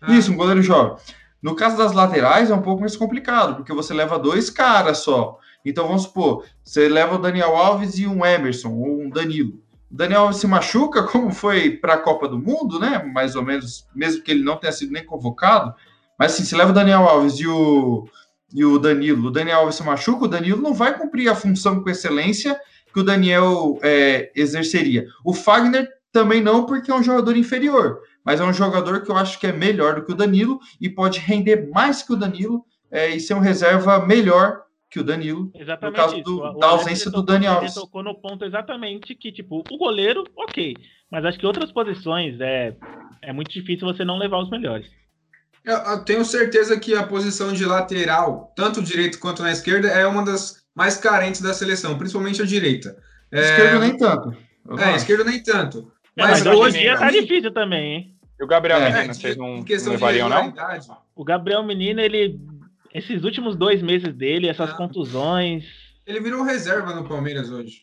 Ah, 0.00 0.14
Isso, 0.14 0.30
um 0.30 0.36
goleiro 0.36 0.60
jovem. 0.60 0.96
No 1.40 1.54
caso 1.54 1.78
das 1.78 1.92
laterais 1.92 2.50
é 2.50 2.54
um 2.54 2.60
pouco 2.60 2.80
mais 2.80 2.96
complicado, 2.96 3.56
porque 3.56 3.72
você 3.72 3.94
leva 3.94 4.18
dois 4.18 4.50
caras 4.50 4.98
só. 4.98 5.38
Então 5.64 5.86
vamos 5.86 6.02
supor, 6.02 6.44
você 6.62 6.88
leva 6.88 7.14
o 7.14 7.18
Daniel 7.18 7.56
Alves 7.56 7.98
e 7.98 8.06
um 8.06 8.24
Emerson, 8.26 8.74
ou 8.74 9.02
um 9.02 9.08
Danilo. 9.08 9.62
Daniel 9.90 10.22
Alves 10.22 10.38
se 10.38 10.46
machuca, 10.46 11.02
como 11.08 11.30
foi 11.32 11.70
para 11.70 11.94
a 11.94 11.98
Copa 11.98 12.28
do 12.28 12.38
Mundo, 12.38 12.78
né? 12.78 13.02
Mais 13.12 13.36
ou 13.36 13.42
menos, 13.42 13.86
mesmo 13.94 14.22
que 14.22 14.30
ele 14.30 14.42
não 14.42 14.56
tenha 14.56 14.72
sido 14.72 14.92
nem 14.92 15.04
convocado. 15.04 15.74
Mas 16.18 16.32
assim, 16.32 16.44
se 16.44 16.56
leva 16.56 16.70
o 16.70 16.74
Daniel 16.74 17.08
Alves 17.08 17.38
e 17.38 17.46
o, 17.46 18.08
e 18.52 18.64
o 18.64 18.78
Danilo, 18.78 19.28
o 19.28 19.30
Daniel 19.30 19.60
Alves 19.60 19.76
se 19.76 19.82
machuca, 19.82 20.24
o 20.24 20.28
Danilo 20.28 20.60
não 20.60 20.74
vai 20.74 20.96
cumprir 20.96 21.28
a 21.28 21.34
função 21.34 21.82
com 21.82 21.90
excelência 21.90 22.58
que 22.92 23.00
o 23.00 23.04
Daniel 23.04 23.78
é, 23.82 24.32
exerceria. 24.34 25.06
O 25.24 25.32
Fagner 25.32 25.88
também 26.12 26.42
não, 26.42 26.66
porque 26.66 26.90
é 26.90 26.94
um 26.94 27.02
jogador 27.02 27.36
inferior, 27.36 28.00
mas 28.24 28.40
é 28.40 28.44
um 28.44 28.52
jogador 28.52 29.02
que 29.02 29.10
eu 29.10 29.16
acho 29.16 29.38
que 29.38 29.46
é 29.46 29.52
melhor 29.52 29.96
do 29.96 30.04
que 30.04 30.12
o 30.12 30.16
Danilo 30.16 30.58
e 30.80 30.88
pode 30.88 31.20
render 31.20 31.70
mais 31.70 32.02
que 32.02 32.12
o 32.12 32.16
Danilo 32.16 32.64
é, 32.90 33.10
e 33.10 33.20
ser 33.20 33.34
um 33.34 33.40
reserva 33.40 34.04
melhor 34.04 34.62
que 34.90 34.98
o 35.00 35.04
Danilo. 35.04 35.50
Exatamente 35.54 35.96
caso 35.96 36.14
isso. 36.14 36.24
do- 36.24 36.40
O- 36.42 36.58
da 36.58 36.66
ausência 36.68 37.04
ele 37.04 37.10
do 37.10 37.20
tocou- 37.20 37.26
Dani 37.26 37.46
ele 37.46 37.54
Alves. 37.54 37.74
tocou 37.74 38.02
no 38.02 38.14
ponto 38.20 38.44
exatamente 38.44 39.14
que, 39.14 39.30
tipo, 39.30 39.62
o 39.70 39.76
goleiro, 39.78 40.24
ok. 40.36 40.74
Mas 41.10 41.24
acho 41.24 41.38
que 41.38 41.46
outras 41.46 41.70
posições 41.72 42.40
é, 42.40 42.74
é 43.22 43.32
muito 43.32 43.50
difícil 43.50 43.86
você 43.86 44.04
não 44.04 44.18
levar 44.18 44.38
os 44.38 44.50
melhores. 44.50 44.86
Eu, 45.64 45.76
eu 45.76 46.04
tenho 46.04 46.24
certeza 46.24 46.78
que 46.80 46.94
a 46.94 47.02
posição 47.06 47.52
de 47.52 47.64
lateral, 47.64 48.52
tanto 48.56 48.82
direito 48.82 49.18
quanto 49.18 49.42
na 49.42 49.52
esquerda, 49.52 49.88
é 49.88 50.06
uma 50.06 50.24
das 50.24 50.62
mais 50.74 50.96
carentes 50.96 51.40
da 51.42 51.52
seleção, 51.52 51.98
principalmente 51.98 52.40
a 52.40 52.46
direita. 52.46 52.96
É, 53.32 53.40
Esquerdo 53.40 53.80
nem 53.80 53.96
tanto. 53.96 54.30
É, 54.78 54.84
acho. 54.84 54.96
esquerda 54.96 55.24
nem 55.24 55.42
tanto. 55.42 55.92
É, 56.16 56.22
Mas 56.22 56.42
mas, 56.44 56.56
hoje 56.56 56.78
em 56.78 56.80
dia 56.82 56.96
tá 56.96 57.06
mim- 57.12 57.20
difícil 57.20 57.52
também, 57.52 57.92
hein? 57.94 58.14
E 58.40 58.44
o 58.44 58.46
Gabriel 58.46 58.78
É, 58.80 58.90
Menino, 58.92 59.14
vocês 59.14 59.36
não, 59.36 59.56
não 59.58 59.64
levariam, 59.92 60.28
não? 60.28 60.54
O 61.14 61.24
Gabriel 61.24 61.62
Menino, 61.64 62.00
ele. 62.00 62.38
Esses 62.98 63.22
últimos 63.24 63.56
dois 63.56 63.80
meses 63.82 64.12
dele, 64.14 64.48
essas 64.48 64.70
Ah. 64.70 64.74
contusões. 64.74 65.64
Ele 66.06 66.20
virou 66.20 66.42
reserva 66.42 66.94
no 66.94 67.06
Palmeiras 67.08 67.50
hoje. 67.50 67.82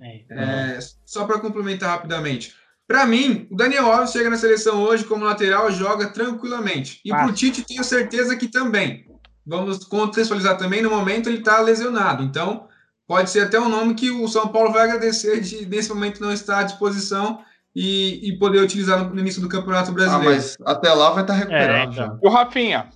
é, 0.00 0.24
É, 0.30 0.78
só 1.06 1.24
para 1.24 1.38
complementar 1.38 1.90
rapidamente. 1.90 2.52
Para 2.86 3.06
mim, 3.06 3.46
o 3.50 3.56
Daniel 3.56 3.90
Alves 3.90 4.10
chega 4.12 4.28
na 4.28 4.36
seleção 4.36 4.82
hoje 4.82 5.04
como 5.04 5.24
lateral, 5.24 5.70
joga 5.70 6.08
tranquilamente. 6.10 7.00
E 7.04 7.10
Fácil. 7.10 7.26
pro 7.26 7.34
Tite 7.36 7.62
tenho 7.62 7.82
certeza 7.84 8.36
que 8.36 8.48
também. 8.48 9.06
Vamos 9.46 9.84
contextualizar 9.84 10.56
também, 10.58 10.82
no 10.82 10.90
momento 10.90 11.28
ele 11.28 11.38
está 11.38 11.60
lesionado. 11.60 12.22
Então, 12.22 12.66
pode 13.06 13.30
ser 13.30 13.40
até 13.40 13.58
um 13.60 13.68
nome 13.68 13.94
que 13.94 14.10
o 14.10 14.26
São 14.28 14.48
Paulo 14.48 14.72
vai 14.72 14.82
agradecer 14.82 15.40
de 15.40 15.64
nesse 15.66 15.88
momento 15.90 16.20
não 16.20 16.32
estar 16.32 16.58
à 16.58 16.62
disposição 16.64 17.42
e, 17.74 18.28
e 18.28 18.38
poder 18.38 18.60
utilizar 18.60 19.02
no, 19.04 19.14
no 19.14 19.20
início 19.20 19.40
do 19.40 19.48
Campeonato 19.48 19.90
Ah, 19.90 19.94
Brasileiro. 19.94 20.34
mas 20.34 20.56
até 20.64 20.92
lá 20.92 21.10
vai 21.10 21.22
estar 21.22 21.34
recuperado 21.34 21.92
É, 21.92 21.94
já. 21.94 22.04
então. 22.06 22.18
E 22.22 22.26
o 22.26 22.30
Rafinha? 22.30 22.88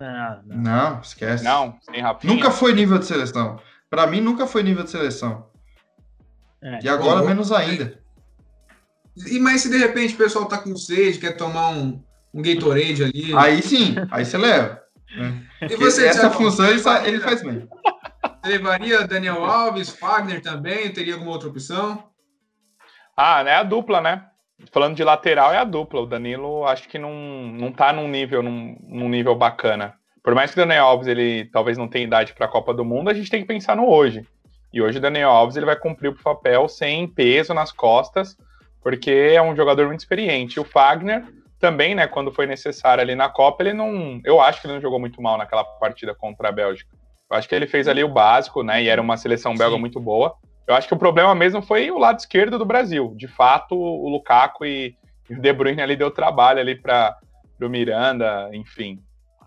Não, 0.00 0.42
não. 0.44 0.56
Não, 0.56 1.00
esquece. 1.00 1.42
Não, 1.44 1.78
sem 1.82 2.00
Rafinha. 2.00 2.32
Nunca 2.34 2.50
foi 2.50 2.72
nível 2.74 2.98
de 2.98 3.06
seleção. 3.06 3.60
Pra 3.88 4.06
mim, 4.06 4.20
nunca 4.20 4.46
foi 4.46 4.62
nível 4.62 4.84
de 4.84 4.90
seleção. 4.90 5.48
É. 6.62 6.80
E 6.82 6.88
agora, 6.88 7.20
Bom, 7.20 7.26
menos 7.26 7.52
ainda. 7.52 7.98
E 9.28 9.38
mas 9.38 9.62
se 9.62 9.70
de 9.70 9.78
repente 9.78 10.14
o 10.14 10.18
pessoal 10.18 10.46
tá 10.46 10.58
com 10.58 10.76
sede, 10.76 11.18
quer 11.18 11.36
tomar 11.36 11.68
um, 11.70 12.02
um 12.34 12.42
Gatorade 12.42 13.04
ali. 13.04 13.34
Aí 13.36 13.62
sim, 13.62 13.94
aí 14.10 14.24
você 14.24 14.36
leva. 14.36 14.82
né? 15.16 15.42
e 15.62 15.76
você, 15.76 16.06
Essa 16.06 16.20
Thiago, 16.20 16.34
função 16.34 16.66
ele, 16.66 16.76
levaria- 16.76 17.08
ele 17.08 17.20
faz 17.20 17.42
bem. 17.42 17.66
Você 18.42 18.48
levaria 18.52 19.06
Daniel 19.06 19.44
Alves, 19.44 19.88
Fagner 19.90 20.42
também? 20.42 20.92
Teria 20.92 21.14
alguma 21.14 21.32
outra 21.32 21.48
opção? 21.48 22.10
Ah, 23.16 23.42
né? 23.42 23.54
A 23.54 23.62
dupla, 23.62 24.00
né? 24.02 24.26
Falando 24.72 24.96
de 24.96 25.04
lateral, 25.04 25.52
é 25.52 25.58
a 25.58 25.64
dupla. 25.64 26.00
O 26.00 26.06
Danilo 26.06 26.64
acho 26.64 26.88
que 26.88 26.98
não, 26.98 27.12
não 27.12 27.72
tá 27.72 27.92
num 27.92 28.08
nível, 28.08 28.42
num, 28.42 28.76
num 28.82 29.08
nível 29.08 29.34
bacana. 29.34 29.94
Por 30.22 30.34
mais 30.34 30.52
que 30.52 30.60
o 30.60 30.66
Daniel 30.66 30.86
Alves 30.86 31.06
ele 31.06 31.44
talvez 31.52 31.78
não 31.78 31.86
tenha 31.86 32.04
idade 32.04 32.34
para 32.34 32.46
a 32.46 32.48
Copa 32.50 32.74
do 32.74 32.84
Mundo, 32.84 33.08
a 33.08 33.14
gente 33.14 33.30
tem 33.30 33.42
que 33.42 33.46
pensar 33.46 33.76
no 33.76 33.88
hoje. 33.88 34.26
E 34.72 34.82
hoje 34.82 34.98
o 34.98 35.00
Daniel 35.00 35.30
Alves 35.30 35.56
ele 35.56 35.66
vai 35.66 35.76
cumprir 35.76 36.08
o 36.08 36.22
papel 36.22 36.68
sem 36.68 37.06
peso 37.06 37.54
nas 37.54 37.70
costas, 37.70 38.36
porque 38.82 39.10
é 39.10 39.40
um 39.40 39.54
jogador 39.54 39.86
muito 39.86 40.00
experiente. 40.00 40.56
E 40.56 40.60
o 40.60 40.64
Fagner 40.64 41.24
também, 41.58 41.94
né, 41.94 42.06
quando 42.06 42.32
foi 42.32 42.46
necessário 42.46 43.00
ali 43.00 43.14
na 43.14 43.28
Copa, 43.28 43.62
ele 43.62 43.72
não, 43.72 44.20
eu 44.24 44.40
acho 44.40 44.60
que 44.60 44.66
ele 44.66 44.74
não 44.74 44.80
jogou 44.80 44.98
muito 44.98 45.22
mal 45.22 45.38
naquela 45.38 45.64
partida 45.64 46.14
contra 46.14 46.48
a 46.48 46.52
Bélgica. 46.52 46.90
Eu 47.30 47.36
acho 47.36 47.48
que 47.48 47.54
ele 47.54 47.66
fez 47.66 47.88
ali 47.88 48.04
o 48.04 48.08
básico, 48.08 48.62
né, 48.62 48.82
e 48.82 48.88
era 48.88 49.00
uma 49.00 49.16
seleção 49.16 49.54
belga 49.54 49.76
Sim. 49.76 49.80
muito 49.80 50.00
boa. 50.00 50.34
Eu 50.66 50.74
acho 50.74 50.88
que 50.88 50.94
o 50.94 50.98
problema 50.98 51.34
mesmo 51.34 51.62
foi 51.62 51.90
o 51.90 51.98
lado 51.98 52.18
esquerdo 52.18 52.58
do 52.58 52.64
Brasil. 52.64 53.14
De 53.16 53.28
fato, 53.28 53.74
o 53.76 54.08
Lukaku 54.08 54.64
e, 54.66 54.96
e 55.30 55.34
o 55.34 55.40
De 55.40 55.52
Bruyne 55.52 55.80
ali 55.80 55.94
deu 55.96 56.10
trabalho 56.10 56.58
ali 56.60 56.74
para 56.74 57.16
o 57.62 57.68
Miranda, 57.68 58.50
enfim. 58.52 58.98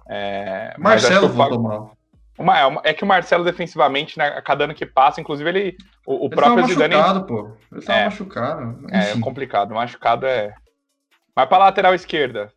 É, 0.07 0.73
Marcelo 0.77 1.27
voltou 1.27 1.59
mal. 1.61 1.91
uma- 2.37 2.57
é 2.57 2.91
é 2.91 2.93
que 2.93 3.03
o 3.03 3.07
Marcelo 3.07 3.43
defensivamente, 3.43 4.17
né, 4.17 4.27
a 4.29 4.41
cada 4.41 4.63
ano 4.63 4.73
que 4.73 4.85
passa, 4.85 5.19
inclusive 5.21 5.47
ele, 5.49 5.77
o, 6.07 6.13
o 6.13 6.25
Ele 6.27 6.29
tava 6.35 6.41
próprio 6.55 6.67
Zidane 6.67 6.95
machucado, 6.95 7.25
pô. 7.27 7.51
Ele 7.71 7.81
tava 7.81 7.99
É. 7.99 8.05
machucado. 8.05 8.87
é 8.91 9.11
Enfim. 9.11 9.19
complicado, 9.19 9.73
machucado 9.75 10.25
é. 10.25 10.53
Mas 11.35 11.47
para 11.47 11.57
lateral 11.65 11.93
esquerda, 11.93 12.51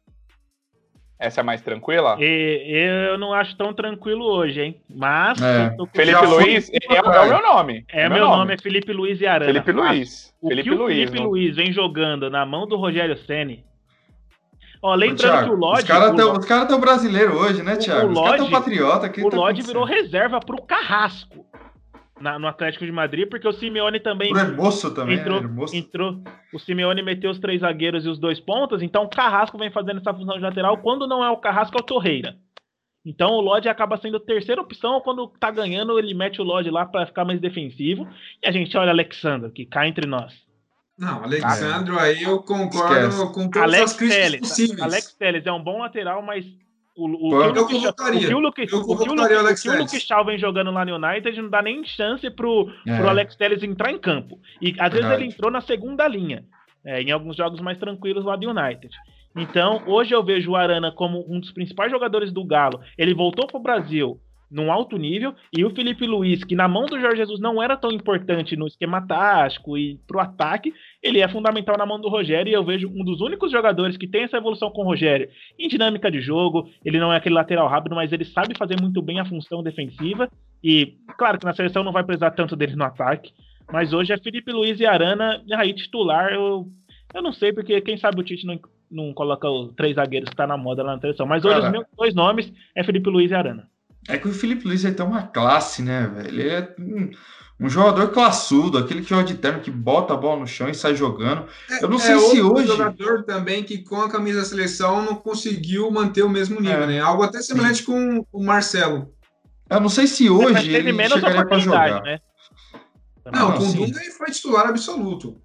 essa 1.27 1.41
é 1.41 1.45
mais 1.45 1.61
tranquila? 1.63 2.17
E- 2.21 3.09
eu 3.11 3.17
não 3.19 3.33
acho 3.33 3.57
tão 3.57 3.73
tranquilo 3.73 4.25
hoje, 4.25 4.61
hein? 4.61 4.81
Mas. 4.95 5.41
É. 5.41 5.67
eu 5.69 5.77
tô 5.77 5.87
com- 5.87 5.93
Felipe 5.95 6.27
Luiz 6.27 6.71
é, 6.73 6.79
pro 6.81 6.97
é 6.97 7.01
o 7.01 7.05
Caio. 7.05 7.31
meu 7.31 7.43
nome. 7.43 7.85
É, 7.89 8.09
meu 8.09 8.27
nome. 8.27 8.55
é 8.55 8.59
Felipe 8.59 8.93
Luiz 8.93 9.21
e 9.21 9.27
Arana. 9.27 9.47
Felipe. 9.53 9.73
Luiz. 9.73 10.35
O 10.43 10.49
Felipe 10.49 10.69
que 10.69 10.75
o 10.75 10.79
Luiz. 10.79 10.99
Felipe 10.99 11.19
não- 11.19 11.27
Luiz 11.31 11.57
vem 11.57 11.73
jogando 11.73 12.29
na 12.31 12.45
mão 12.45 12.67
do 12.67 12.77
Rogério 12.77 13.17
Ceni. 13.19 13.65
Ó, 14.85 14.95
lembrando 14.97 15.19
Thiago, 15.21 15.45
que 15.49 15.55
o 15.55 15.57
Lodge. 15.57 15.83
Os 15.83 15.89
caras 15.89 16.11
o 16.13 16.17
tão, 16.17 16.33
Lo- 16.33 16.39
os 16.41 16.45
cara 16.45 16.67
brasileiro 16.81 17.37
hoje, 17.39 17.63
né, 17.63 17.75
O- 17.75 17.79
Thiago? 17.79 18.07
o 18.09 18.11
os 18.11 18.15
caras 18.19 18.31
tão 18.37 18.49
Lodge- 18.49 18.51
patriota. 18.51 19.09
que 19.09 19.25
o 19.25 19.31
tá 19.31 19.37
Lodge 19.37 19.63
virou 19.63 19.85
reserva 19.85 20.41
pro 20.41 20.61
Carrasco 20.63 21.47
na- 22.23 22.39
no 22.39 22.47
Atlético 22.47 22.87
de 22.87 22.93
Madrid, 22.93 23.29
porque 23.29 23.47
o 23.47 23.53
Simeone 23.53 24.01
também 24.01 24.31
Pro 24.31 24.41
Hermoso 24.41 24.95
também. 24.95 25.19
entrou, 25.19 25.41
né, 25.41 25.47
Hermoso. 25.47 25.77
entrou. 25.77 26.23
O 26.55 26.59
Simeone 26.59 27.03
meteu 27.03 27.31
os 27.31 27.39
três 27.39 27.61
zagueiros 27.61 28.07
e 28.07 28.09
os 28.09 28.19
dois 28.19 28.39
pontas, 28.41 28.81
então 28.81 29.05
o 29.05 29.09
Carrasco 29.09 29.59
vem 29.59 29.71
fazendo 29.71 29.99
essa 30.01 30.15
função 30.15 30.37
de 30.37 30.41
lateral. 30.43 30.79
Quando 30.79 31.07
não 31.07 31.25
é 31.25 31.29
o 31.31 31.37
Carrasco, 31.37 31.77
é 31.77 31.81
o 31.81 31.85
Torreira. 31.85 32.37
Então 33.05 33.33
o 33.33 33.41
Lodge 33.41 33.69
acaba 33.69 33.97
sendo 33.97 34.17
a 34.19 34.21
terceira 34.21 34.61
opção. 34.63 35.01
Quando 35.01 35.27
tá 35.27 35.51
ganhando, 35.51 35.99
ele 35.99 36.15
mete 36.15 36.41
o 36.41 36.45
Lodge 36.45 36.71
lá 36.71 36.87
para 36.87 37.05
ficar 37.05 37.25
mais 37.25 37.41
defensivo. 37.41 38.07
E 38.41 38.47
a 38.47 38.53
gente 38.53 38.77
olha 38.77 38.91
Alexandre, 38.93 39.51
que 39.51 39.67
cai 39.67 39.89
entre 39.89 40.07
nós. 40.07 40.33
Não, 40.97 41.25
Alexandro, 41.25 41.99
aí 41.99 42.23
eu 42.23 42.39
concordo 42.45 43.09
Esquece. 43.09 43.33
com 43.35 43.51
todas 43.51 43.63
Alex 43.63 43.83
as 43.91 43.97
críticas 43.97 44.23
Telles. 44.25 44.41
possíveis. 44.41 44.81
Alex 44.83 45.13
Telles 45.15 45.47
é 45.47 45.53
um 45.53 45.61
bom 45.65 45.79
lateral, 45.81 46.23
mas 46.23 46.45
o, 46.97 47.07
o, 47.07 47.31
Pô, 47.31 47.53
que 47.53 47.59
o 47.59 47.61
eu 47.61 47.67
convocaria. 47.67 48.21
o 48.21 48.29
que 48.29 48.35
o 48.35 48.39
Luke- 48.41 48.61
Eu 48.63 48.67
o 48.67 48.69
que 48.69 48.77
o 48.77 48.97
convocaria 48.97 49.23
Luke- 49.23 49.35
o 49.35 49.39
Alex 49.39 49.61
o 49.61 49.63
que 49.63 49.69
o 49.77 49.79
Luke 49.81 50.27
vem 50.27 50.39
jogando 50.39 50.71
lá 50.71 50.85
no 50.85 50.95
United 50.97 51.41
não 51.43 51.49
dá 51.49 51.63
nem 51.63 51.85
chance 51.85 52.29
pro, 52.31 52.71
É. 52.87 52.97
pro 52.99 53.09
Alex 53.09 53.35
Telles 53.37 53.63
entrar 53.63 53.91
em 53.91 53.99
campo. 53.99 54.39
E 54.61 54.75
às 54.79 54.93
vezes 54.93 55.11
ele 55.11 55.27
entrou 55.27 55.51
na 55.51 55.61
segunda 55.61 56.07
linha, 56.07 56.45
é, 56.85 57.01
em 57.03 57.11
alguns 57.11 57.37
jogos 57.37 57.61
mais 57.61 57.79
tranquilos 57.79 58.25
lá 58.25 58.37
do 58.37 58.49
United. 58.51 58.95
Então, 59.35 59.83
hoje 59.87 60.15
eu 60.15 60.23
vejo 60.23 60.51
o 60.51 60.57
Arana 60.57 60.93
como 60.93 61.25
um 61.27 61.41
dos 61.41 61.51
principais 61.53 61.91
jogadores 61.91 62.31
do 62.31 62.45
Galo. 62.45 62.81
Ele 62.99 63.15
voltou 63.15 63.47
pro 63.47 63.59
Brasil 63.59 64.21
num 64.53 64.71
alto 64.71 64.99
nível, 64.99 65.35
e 65.57 65.65
o 65.65 65.75
Felipe 65.75 66.07
Luiz, 66.07 66.45
que 66.45 66.55
na 66.55 66.69
mão 66.69 66.85
do 66.85 67.01
Jorge 67.01 67.17
Jesus 67.17 67.41
não 67.41 67.63
era 67.63 67.77
tão 67.77 67.91
importante 67.91 68.55
no 68.55 68.67
esquema 68.67 69.01
tático 69.07 69.79
e 69.79 69.99
pro 70.07 70.21
ataque, 70.21 70.73
ele 71.03 71.21
é 71.21 71.29
fundamental 71.29 71.77
na 71.79 71.87
mão 71.87 71.99
do 71.99 72.09
Rogério, 72.09 72.51
e 72.51 72.55
eu 72.55 72.65
vejo 72.65 72.89
um 72.89 73.03
dos 73.03 73.21
únicos 73.21 73.51
jogadores 73.51 73.97
que 73.97 74.07
tem 74.07 74.25
essa 74.25 74.37
evolução 74.37 74.71
com 74.71 74.83
o 74.83 74.85
Rogério 74.85 75.29
em 75.59 75.69
dinâmica 75.69 76.11
de 76.11 76.21
jogo. 76.21 76.69
Ele 76.85 77.01
não 77.01 77.13
é 77.13 77.17
aquele 77.17 77.35
lateral 77.35 77.67
rápido, 77.69 77.97
mas 77.97 78.13
ele 78.13 78.25
sabe 78.25 78.57
fazer 78.57 78.81
muito 78.81 79.01
bem 79.01 79.19
a 79.19 79.25
função 79.25 79.63
defensiva. 79.63 80.29
E, 80.63 80.95
claro 81.17 81.39
que 81.39 81.47
na 81.47 81.55
seleção 81.55 81.83
não 81.83 81.93
vai 81.93 82.05
precisar 82.05 82.33
tanto 82.33 82.55
dele 82.55 82.77
no 82.77 82.85
ataque, 82.85 83.33
mas 83.73 83.93
hoje 83.93 84.13
é 84.13 84.19
Felipe 84.19 84.53
Luiz 84.53 84.79
e 84.79 84.87
Arana, 84.87 85.43
e 85.47 85.55
aí 85.55 85.73
titular, 85.73 86.33
eu, 86.33 86.67
eu 87.15 87.23
não 87.23 87.33
sei, 87.33 87.53
porque 87.53 87.81
quem 87.81 87.97
sabe 87.97 88.21
o 88.21 88.25
Tite 88.25 88.47
não, 88.47 88.61
não 88.91 89.15
coloca 89.15 89.49
os 89.49 89.75
três 89.75 89.97
zagueiros 89.97 90.29
que 90.29 90.37
tá 90.37 90.47
na 90.47 90.57
moda 90.57 90.83
lá 90.83 90.95
na 90.95 91.01
seleção. 91.01 91.27
Mas 91.27 91.45
hoje 91.45 91.59
os 91.61 91.71
meus 91.71 91.87
dois 91.97 92.15
nomes 92.15 92.53
é 92.77 92.85
Felipe 92.85 93.09
Luiz 93.09 93.31
e 93.31 93.35
Arana. 93.35 93.72
É 94.09 94.19
que 94.19 94.29
o 94.29 94.33
Felipe 94.33 94.67
Luiz 94.67 94.85
ele 94.85 94.95
tem 94.95 95.07
uma 95.07 95.23
classe, 95.23 95.81
né, 95.83 96.07
velho? 96.13 96.29
Ele 96.29 96.49
é 96.49 96.75
um, 96.79 97.11
um 97.61 97.69
jogador 97.69 98.09
classudo, 98.09 98.77
aquele 98.79 99.03
que 99.03 99.09
joga 99.11 99.23
de 99.25 99.35
terno, 99.35 99.61
que 99.61 99.71
bota 99.71 100.13
a 100.15 100.17
bola 100.17 100.41
no 100.41 100.47
chão 100.47 100.69
e 100.69 100.75
sai 100.75 100.95
jogando. 100.97 101.47
Eu 101.81 101.89
não 101.89 101.99
sei 101.99 102.17
é 102.17 102.19
se 102.19 102.41
outro 102.41 102.59
hoje- 102.63 102.67
jogador 102.67 103.23
também 103.25 103.63
que 103.63 103.79
com 103.79 104.01
a 104.01 104.11
camisa 104.11 104.41
da 104.41 104.45
seleção 104.45 105.03
não 105.05 105.15
conseguiu 105.15 105.91
manter 105.91 106.23
o 106.23 106.29
mesmo 106.29 106.61
nível, 106.61 106.83
É. 106.83 106.87
né? 106.87 107.01
Algo 107.01 107.23
até 107.23 107.41
semelhante 107.41 107.85
com 107.85 108.27
o 108.33 108.43
Marcelo. 108.45 109.15
Eu 109.71 109.81
não 109.81 109.89
sei 109.89 110.07
se 110.09 110.29
hoje 110.29 110.63
teve 110.63 110.75
ele 110.77 110.93
menos 110.93 111.15
chegaria 111.15 111.47
pra 111.47 111.59
jogar. 111.59 112.03
né? 112.03 112.19
Não, 113.33 113.51
Não, 113.51 113.57
com 113.59 113.63
o 113.63 113.67
sim. 113.71 113.87
Dunga 113.87 114.01
ele 114.03 114.11
foi 114.11 114.27
titular 114.33 114.67
absoluto. 114.67 115.41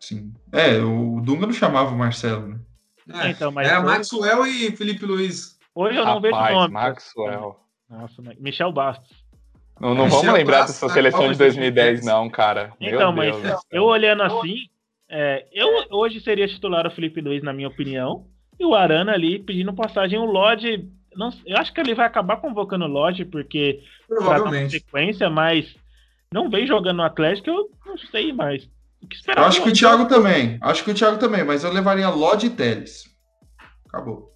Sim. 0.00 0.32
É, 0.50 0.78
o 0.80 1.20
Dunga 1.20 1.46
não 1.46 1.52
chamava 1.52 1.90
o 1.94 1.96
Marcelo, 1.96 2.48
né? 2.48 2.58
É, 3.12 3.30
Então, 3.30 3.52
mas 3.52 3.68
Era 3.68 3.78
hoje- 3.78 3.86
Maxwell 3.86 4.46
e 4.46 4.72
Felipe 4.76 5.06
Luiz. 5.06 5.56
Hoje 5.74 5.96
eu 5.98 6.04
não 6.04 6.20
vejo 6.20 6.34
Rapaz, 6.34 6.54
nome. 6.56 6.74
Maxwell. 6.74 7.56
Nossa, 7.88 8.22
mas- 8.22 8.38
Michel 8.38 8.72
Bastos. 8.72 9.24
Não, 9.80 9.94
não 9.94 10.04
Michel 10.04 10.20
vamos 10.20 10.34
lembrar 10.34 10.60
dessa 10.62 10.88
seleção 10.88 11.22
de 11.26 11.32
de 11.32 11.38
2010, 11.38 12.00
2010. 12.00 12.04
não, 12.04 12.28
cara. 12.28 12.72
Meu 12.80 12.94
Então, 12.94 13.12
mas 13.12 13.30
Deus 13.30 13.42
do 13.42 13.48
céu. 13.48 13.58
eu 13.70 13.84
olhando 13.84 14.22
assim, 14.22 14.56
é, 15.08 15.46
eu 15.52 15.68
hoje 15.90 16.20
seria 16.20 16.46
titular 16.46 16.86
o 16.86 16.90
Felipe 16.90 17.20
Luiz, 17.20 17.42
na 17.42 17.52
minha 17.52 17.68
opinião, 17.68 18.26
e 18.58 18.64
o 18.64 18.74
Arana 18.74 19.12
ali 19.12 19.38
pedindo 19.38 19.72
passagem. 19.72 20.18
O 20.18 20.24
Lodge, 20.26 20.86
não, 21.16 21.30
eu 21.46 21.56
acho 21.56 21.72
que 21.72 21.80
ele 21.80 21.94
vai 21.94 22.06
acabar 22.06 22.36
convocando 22.36 22.84
o 22.84 22.88
Lodge, 22.88 23.24
porque 23.24 23.80
Provavelmente. 24.06 24.72
sequência, 24.80 25.30
mas 25.30 25.74
não 26.32 26.50
vem 26.50 26.66
jogando 26.66 26.98
no 26.98 27.02
Atlético, 27.04 27.48
eu 27.48 27.70
não 27.86 27.96
sei 27.96 28.32
mais. 28.32 28.68
O 29.02 29.06
que 29.08 29.16
esperar 29.16 29.40
Eu 29.40 29.46
acho 29.48 29.62
que 29.62 29.70
o 29.70 29.72
Thiago 29.72 30.06
também. 30.06 30.58
Acho 30.60 30.84
que 30.84 30.90
o 30.90 30.94
Thiago 30.94 31.16
também, 31.18 31.42
mas 31.42 31.64
eu 31.64 31.72
levaria 31.72 32.10
Lodge 32.10 32.48
e 32.48 32.50
Teles. 32.50 33.04
Acabou. 33.88 34.29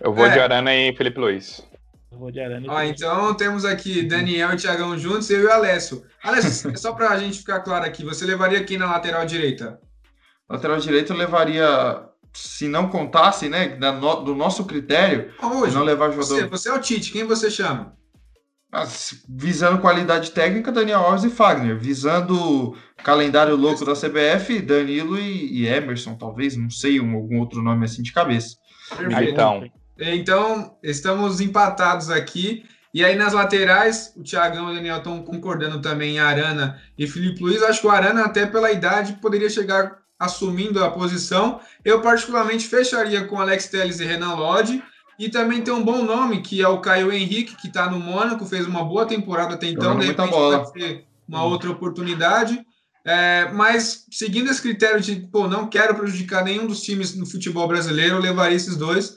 Eu 0.00 0.12
vou 0.12 0.26
É. 0.26 0.30
de 0.30 0.40
Arana 0.40 0.74
e 0.74 0.94
Felipe 0.96 1.18
Luiz. 1.18 1.62
Eu 2.10 2.18
vou 2.18 2.30
de 2.30 2.40
Arana 2.40 2.66
e 2.66 2.70
Ó, 2.70 2.76
Felipe. 2.78 2.94
então 3.02 3.34
temos 3.34 3.64
aqui 3.64 4.02
Daniel 4.02 4.52
e 4.52 4.56
Thiagão 4.56 4.96
juntos, 4.98 5.28
eu 5.30 5.40
e 5.42 5.44
o 5.46 5.52
Alessio. 5.52 6.02
Alessio, 6.22 6.72
só 6.78 6.92
pra 6.92 7.18
gente 7.18 7.38
ficar 7.38 7.60
claro 7.60 7.84
aqui, 7.84 8.04
você 8.04 8.24
levaria 8.24 8.62
quem 8.64 8.78
na 8.78 8.86
lateral 8.86 9.24
direita? 9.26 9.78
Lateral 10.48 10.78
direito 10.78 11.12
eu 11.12 11.16
levaria, 11.16 12.02
se 12.32 12.68
não 12.68 12.88
contasse, 12.88 13.48
né, 13.48 13.68
da 13.76 13.92
no- 13.92 14.22
do 14.24 14.34
nosso 14.34 14.64
critério, 14.64 15.30
Ah, 15.40 15.48
Hoje, 15.48 15.74
não 15.74 15.82
levar 15.82 16.10
você, 16.10 16.36
jogador. 16.36 16.50
você 16.50 16.68
é 16.70 16.72
o 16.72 16.80
Tite, 16.80 17.12
quem 17.12 17.24
você 17.24 17.50
chama? 17.50 17.92
Ah, 18.72 18.86
se- 18.86 19.22
visando 19.28 19.78
qualidade 19.80 20.30
técnica, 20.30 20.70
Daniel 20.72 21.00
Alves 21.00 21.24
e 21.24 21.30
Fagner. 21.30 21.78
Visando 21.78 22.76
calendário 23.02 23.56
louco 23.56 23.82
da 23.84 23.94
CBF, 23.94 24.60
Danilo 24.60 25.18
e, 25.18 25.62
e 25.62 25.66
Emerson, 25.66 26.14
talvez, 26.16 26.54
não 26.56 26.68
sei, 26.70 27.00
um, 27.00 27.14
algum 27.14 27.38
outro 27.38 27.62
nome 27.62 27.84
assim 27.86 28.02
de 28.02 28.12
cabeça. 28.12 28.56
Perfeito. 28.96 29.32
Então. 29.32 29.64
Então, 29.98 30.76
estamos 30.82 31.40
empatados 31.40 32.10
aqui. 32.10 32.64
E 32.94 33.04
aí 33.04 33.16
nas 33.16 33.32
laterais, 33.32 34.12
o 34.16 34.22
Thiagão 34.22 34.68
e 34.68 34.72
o 34.72 34.74
Daniel 34.74 34.98
estão 34.98 35.22
concordando 35.22 35.80
também 35.80 36.14
em 36.14 36.18
Arana 36.20 36.80
e 36.96 37.06
Felipe 37.06 37.42
Luiz. 37.42 37.62
Acho 37.62 37.82
que 37.82 37.86
o 37.86 37.90
Arana, 37.90 38.24
até 38.24 38.46
pela 38.46 38.72
idade, 38.72 39.18
poderia 39.20 39.50
chegar 39.50 39.98
assumindo 40.18 40.82
a 40.82 40.90
posição. 40.90 41.60
Eu, 41.84 42.00
particularmente, 42.00 42.66
fecharia 42.66 43.24
com 43.24 43.40
Alex 43.40 43.66
Telles 43.68 44.00
e 44.00 44.04
Renan 44.04 44.34
Lodge. 44.34 44.82
E 45.18 45.28
também 45.28 45.60
tem 45.60 45.74
um 45.74 45.84
bom 45.84 46.04
nome, 46.04 46.42
que 46.42 46.62
é 46.62 46.68
o 46.68 46.80
Caio 46.80 47.12
Henrique, 47.12 47.56
que 47.56 47.66
está 47.66 47.90
no 47.90 47.98
Mônaco, 47.98 48.46
fez 48.46 48.66
uma 48.66 48.84
boa 48.84 49.04
temporada 49.04 49.54
até 49.54 49.66
então, 49.66 49.98
de 49.98 50.06
repente 50.06 50.30
pode 50.30 50.70
ser 50.70 51.04
uma 51.28 51.42
outra 51.42 51.70
oportunidade. 51.70 52.64
É, 53.04 53.50
mas 53.52 54.06
seguindo 54.10 54.50
esse 54.50 54.62
critério 54.62 55.00
de, 55.00 55.16
pô, 55.16 55.48
não 55.48 55.66
quero 55.66 55.94
prejudicar 55.94 56.44
nenhum 56.44 56.66
dos 56.66 56.82
times 56.82 57.16
no 57.16 57.26
futebol 57.26 57.66
brasileiro, 57.66 58.16
eu 58.16 58.20
levaria 58.20 58.56
esses 58.56 58.76
dois. 58.76 59.16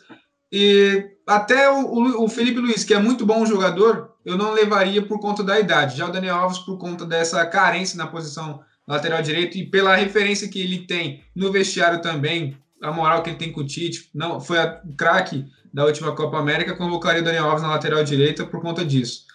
E 0.52 1.12
até 1.26 1.72
o, 1.72 2.24
o, 2.24 2.28
Felipe 2.28 2.60
Luiz, 2.60 2.84
que 2.84 2.94
é 2.94 3.00
muito 3.00 3.26
bom 3.26 3.46
jogador, 3.46 4.16
eu 4.26 4.38
não 4.38 4.52
levaria 4.52 5.02
por 5.02 5.20
conta 5.20 5.44
da 5.44 5.60
idade. 5.60 5.98
Já 5.98 6.08
o 6.08 6.12
Daniel 6.12 6.36
Alves, 6.36 6.60
por 6.60 6.78
conta 6.78 7.06
dessa 7.06 7.46
carência 7.46 7.98
na 7.98 8.08
posição 8.08 8.62
lateral 8.88 9.22
direito 9.22 9.58
e 9.58 9.66
pela 9.66 9.96
referência 9.96 10.50
que 10.50 10.60
ele 10.60 10.80
tem 10.80 11.24
no 11.34 11.52
vestiário 11.52 12.02
também, 12.02 12.58
a 12.82 12.92
moral 12.92 13.24
que 13.24 13.30
ele 13.30 13.38
tem 13.38 13.52
com 13.52 13.62
o 13.62 13.66
Tite, 13.66 14.10
não 14.14 14.42
foi 14.42 14.58
o 14.60 14.96
craque 14.98 15.46
da 15.74 15.86
última 15.86 16.14
Copa 16.14 16.38
América, 16.38 16.76
convocaria 16.76 17.22
o 17.22 17.26
Daniel 17.26 17.46
Alves 17.46 17.62
na 17.62 17.70
lateral 17.70 18.04
direita 18.04 18.46
por 18.46 18.62
conta 18.62 18.84
disso. 18.84 19.26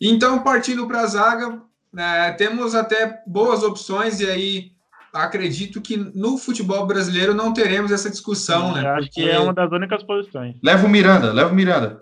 Então, 0.00 0.42
partindo 0.42 0.88
para 0.88 1.02
a 1.02 1.06
zaga, 1.06 1.62
é, 1.96 2.32
temos 2.32 2.74
até 2.74 3.22
boas 3.26 3.62
opções 3.62 4.18
e 4.18 4.26
aí 4.26 4.72
acredito 5.14 5.80
que 5.80 5.96
no 5.96 6.36
futebol 6.36 6.86
brasileiro 6.86 7.34
não 7.34 7.52
teremos 7.52 7.92
essa 7.92 8.10
discussão, 8.10 8.74
Sim, 8.74 8.80
né? 8.80 8.88
Acho 8.88 9.06
Porque... 9.06 9.22
que 9.22 9.30
é 9.30 9.38
uma 9.38 9.54
das 9.54 9.70
únicas 9.70 10.02
posições. 10.02 10.56
Leva 10.62 10.86
o 10.86 10.90
Miranda, 10.90 11.32
leva 11.32 11.50
o 11.50 11.54
Miranda. 11.54 12.00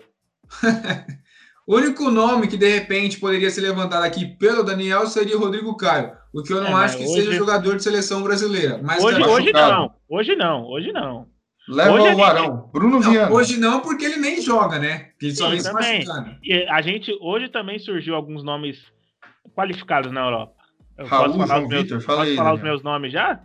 o 1.67 1.75
único 1.75 2.09
nome 2.09 2.47
que 2.47 2.57
de 2.57 2.67
repente 2.67 3.19
poderia 3.19 3.49
ser 3.49 3.61
levantado 3.61 4.03
aqui 4.03 4.25
pelo 4.25 4.63
Daniel 4.63 5.05
seria 5.07 5.37
o 5.37 5.39
Rodrigo 5.39 5.77
Caio, 5.77 6.11
o 6.33 6.41
que 6.41 6.51
eu 6.51 6.61
não 6.61 6.79
é, 6.79 6.85
acho 6.85 6.97
que 6.97 7.03
hoje... 7.03 7.13
seja 7.13 7.33
jogador 7.33 7.75
de 7.75 7.83
seleção 7.83 8.23
brasileira. 8.23 8.79
Mas 8.83 9.03
hoje, 9.03 9.21
hoje 9.21 9.53
não, 9.53 9.95
hoje 10.09 10.35
não, 10.35 10.65
hoje 10.65 10.91
não. 10.91 11.33
Leva 11.67 11.93
hoje 11.93 12.15
o 12.15 12.23
Arão, 12.23 12.43
gente... 12.43 12.71
Bruno 12.73 12.99
não, 12.99 13.11
Viana. 13.11 13.31
Hoje 13.31 13.57
não, 13.57 13.79
porque 13.79 14.03
ele 14.03 14.17
nem 14.17 14.41
joga, 14.41 14.79
né? 14.79 15.11
Ele 15.21 15.33
só 15.33 15.49
vem 15.49 15.59
se 15.61 15.71
machucando. 15.71 16.35
E 16.43 16.67
a 16.67 16.81
gente 16.81 17.15
hoje 17.21 17.47
também 17.47 17.79
surgiu 17.79 18.15
alguns 18.15 18.43
nomes 18.43 18.77
qualificados 19.55 20.11
na 20.11 20.21
Europa. 20.21 20.62
Eu 20.97 21.05
Raul, 21.05 21.25
posso 21.25 21.37
falar, 21.39 21.55
João 21.59 21.67
meus, 21.67 21.81
Victor, 21.81 22.03
posso 22.03 22.21
aí, 22.21 22.35
falar 22.35 22.53
os 22.53 22.61
meus 22.61 22.83
nomes 22.83 23.11
já? 23.11 23.39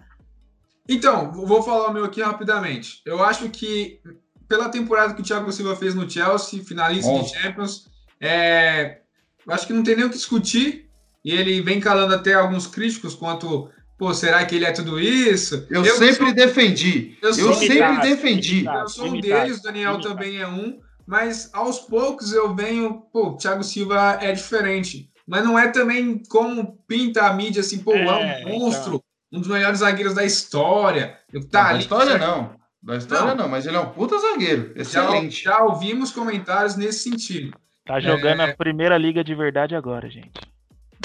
Então, 0.89 1.33
vou 1.33 1.63
falar 1.63 1.89
o 1.89 1.93
meu 1.93 2.05
aqui 2.05 2.23
rapidamente. 2.23 3.03
Eu 3.05 3.23
acho 3.23 3.49
que 3.51 4.01
pela 4.49 4.69
temporada 4.69 5.15
que 5.15 5.21
o 5.21 5.25
Thiago 5.25 5.53
Silva 5.53 5.77
fez 5.77 5.95
no 5.95 6.09
Chelsea, 6.09 6.65
finalista 6.65 7.13
de 7.13 7.29
Champions, 7.29 7.87
é, 8.21 9.01
acho 9.49 9.67
que 9.67 9.73
não 9.73 9.83
tem 9.83 9.97
nem 9.97 10.07
o 10.07 10.11
que 10.11 10.17
discutir. 10.17 10.89
E 11.25 11.33
ele 11.33 11.61
vem 11.61 11.81
calando 11.81 12.15
até 12.15 12.35
alguns 12.35 12.67
críticos 12.67 13.15
quanto, 13.15 13.71
pô, 13.99 14.15
será 14.15 14.45
que 14.47 14.55
ele 14.55 14.65
é 14.65 14.73
tudo 14.73 14.99
isso? 14.99 15.67
Eu, 15.69 15.85
eu 15.85 15.97
sempre 15.97 16.27
sou, 16.27 16.35
defendi. 16.35 17.19
Eu, 17.21 17.29
eu 17.31 17.55
sempre 17.55 18.01
defendi. 18.01 18.65
Eu 18.65 18.89
sou 18.89 19.09
um 19.09 19.21
deles, 19.21 19.59
o 19.59 19.63
Daniel 19.63 20.01
também 20.01 20.39
é 20.39 20.49
um. 20.49 20.79
Mas 21.07 21.51
aos 21.53 21.81
poucos 21.81 22.33
eu 22.33 22.55
venho, 22.55 23.03
pô, 23.13 23.29
o 23.29 23.37
Thiago 23.37 23.65
Silva 23.65 24.19
é 24.21 24.33
diferente 24.33 25.11
mas 25.29 25.45
não 25.45 25.59
é 25.59 25.69
também 25.69 26.23
como 26.29 26.79
pinta 26.89 27.27
a 27.27 27.33
mídia 27.35 27.61
assim, 27.61 27.79
pô, 27.79 27.93
é, 27.93 28.03
é 28.03 28.11
um 28.11 28.41
então. 28.41 28.59
monstro, 28.59 28.95
então... 28.95 29.03
um 29.31 29.41
dos 29.41 29.49
melhores 29.49 29.81
zagueiros 29.81 30.15
da 30.15 30.25
história. 30.25 31.19
Tá 31.51 31.65
não, 31.65 31.69
ali, 31.69 31.73
da 31.75 31.79
história 31.79 32.19
não. 32.19 32.59
Da 32.83 32.97
história 32.97 33.35
não. 33.35 33.45
não. 33.45 33.49
mas 33.49 33.67
ele 33.67 33.77
é 33.77 33.81
um 33.81 33.91
puta 33.91 34.19
zagueiro. 34.19 34.73
Excelente. 34.75 35.45
Já, 35.45 35.51
já 35.51 35.63
ouvimos 35.65 36.11
comentários 36.11 36.77
nesse 36.77 37.11
sentido. 37.11 37.55
Tá 37.85 38.01
jogando 38.01 38.41
é... 38.41 38.51
a 38.51 38.57
primeira 38.57 38.97
liga 38.97 39.23
de 39.23 39.35
verdade 39.35 39.77
agora, 39.77 40.09
gente. 40.09 40.41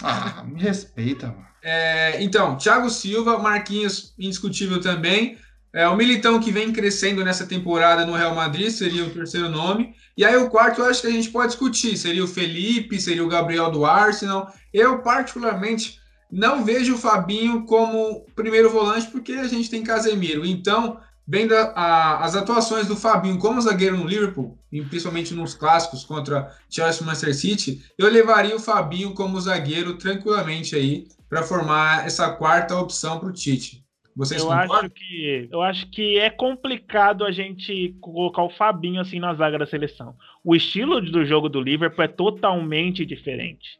Ah, 0.02 0.44
me 0.46 0.62
respeita, 0.62 1.28
mano. 1.28 1.48
É, 1.62 2.22
então, 2.22 2.58
Thiago 2.58 2.90
Silva, 2.90 3.40
Marquinhos, 3.40 4.14
indiscutível 4.18 4.82
também. 4.82 5.38
É, 5.74 5.88
o 5.88 5.96
Militão 5.96 6.40
que 6.40 6.52
vem 6.52 6.72
crescendo 6.72 7.26
nessa 7.26 7.48
temporada 7.48 8.06
no 8.06 8.14
Real 8.14 8.36
Madrid 8.36 8.70
seria 8.70 9.04
o 9.04 9.10
terceiro 9.10 9.50
nome. 9.50 9.96
E 10.16 10.24
aí 10.24 10.36
o 10.38 10.50
quarto 10.50 10.82
eu 10.82 10.86
acho 10.86 11.02
que 11.02 11.08
a 11.08 11.12
gente 11.12 11.32
pode 11.32 11.48
discutir. 11.48 11.98
Seria 11.98 12.24
o 12.24 12.28
Felipe, 12.28 13.02
seria 13.02 13.24
o 13.24 13.28
Gabriel 13.28 13.72
do 13.72 13.84
Arsenal. 13.84 14.54
Eu, 14.72 15.00
particularmente, 15.00 16.00
não 16.32 16.64
vejo 16.64 16.94
o 16.94 16.98
Fabinho 16.98 17.66
como 17.66 18.24
primeiro 18.36 18.70
volante, 18.70 19.08
porque 19.08 19.34
a 19.34 19.48
gente 19.48 19.68
tem 19.68 19.84
Casemiro. 19.84 20.46
Então, 20.46 21.00
vendo 21.28 21.56
a, 21.56 22.24
as 22.24 22.36
atuações 22.36 22.86
do 22.86 22.96
Fabinho 22.96 23.40
como 23.40 23.60
zagueiro 23.60 23.98
no 23.98 24.08
Liverpool, 24.08 24.56
principalmente 24.90 25.34
nos 25.34 25.56
clássicos 25.56 26.04
contra 26.04 26.56
Chelsea 26.70 27.02
e 27.02 27.06
Manchester 27.06 27.36
City, 27.36 27.84
eu 27.98 28.08
levaria 28.12 28.56
o 28.56 28.60
Fabinho 28.60 29.16
como 29.16 29.42
zagueiro 29.42 29.98
tranquilamente 29.98 30.76
aí 30.76 31.08
para 31.28 31.42
formar 31.42 32.06
essa 32.06 32.30
quarta 32.30 32.78
opção 32.78 33.20
para 33.20 33.30
o 33.30 33.34
Tite. 33.34 33.83
Vocês 34.16 34.42
eu 34.42 34.48
concordam? 34.48 34.76
acho 34.78 34.90
que 34.90 35.50
eu 35.52 35.62
acho 35.62 35.90
que 35.90 36.20
é 36.20 36.30
complicado 36.30 37.26
a 37.26 37.32
gente 37.32 37.96
colocar 38.00 38.44
o 38.44 38.50
Fabinho 38.50 39.02
assim 39.02 39.20
na 39.20 39.34
zaga 39.34 39.58
da 39.58 39.66
seleção. 39.66 40.16
O 40.44 40.56
estilo 40.56 41.02
do 41.02 41.26
jogo 41.26 41.50
do 41.50 41.62
Liverpool 41.62 42.06
é 42.06 42.08
totalmente 42.08 43.06
diferente. 43.06 43.80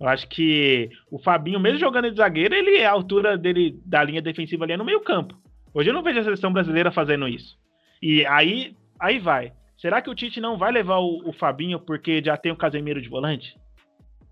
Eu 0.00 0.08
acho 0.08 0.28
que 0.28 0.90
o 1.10 1.18
Fabinho, 1.18 1.58
mesmo 1.58 1.78
jogando 1.78 2.10
de 2.10 2.16
zagueiro, 2.16 2.54
ele 2.54 2.76
é 2.76 2.86
a 2.86 2.92
altura 2.92 3.36
dele 3.36 3.80
da 3.84 4.02
linha 4.02 4.22
defensiva 4.22 4.64
ali 4.64 4.72
é 4.72 4.76
no 4.76 4.84
meio-campo. 4.84 5.36
Hoje 5.74 5.90
eu 5.90 5.94
não 5.94 6.02
vejo 6.02 6.20
a 6.20 6.24
seleção 6.24 6.52
brasileira 6.52 6.90
fazendo 6.92 7.28
isso. 7.28 7.56
E 8.00 8.24
aí, 8.26 8.76
aí 8.98 9.18
vai. 9.18 9.52
Será 9.76 10.00
que 10.00 10.10
o 10.10 10.14
Tite 10.14 10.40
não 10.40 10.56
vai 10.56 10.72
levar 10.72 10.98
o, 10.98 11.28
o 11.28 11.32
Fabinho 11.32 11.78
porque 11.78 12.22
já 12.24 12.36
tem 12.36 12.50
o 12.50 12.56
Casemiro 12.56 13.02
de 13.02 13.08
volante? 13.08 13.56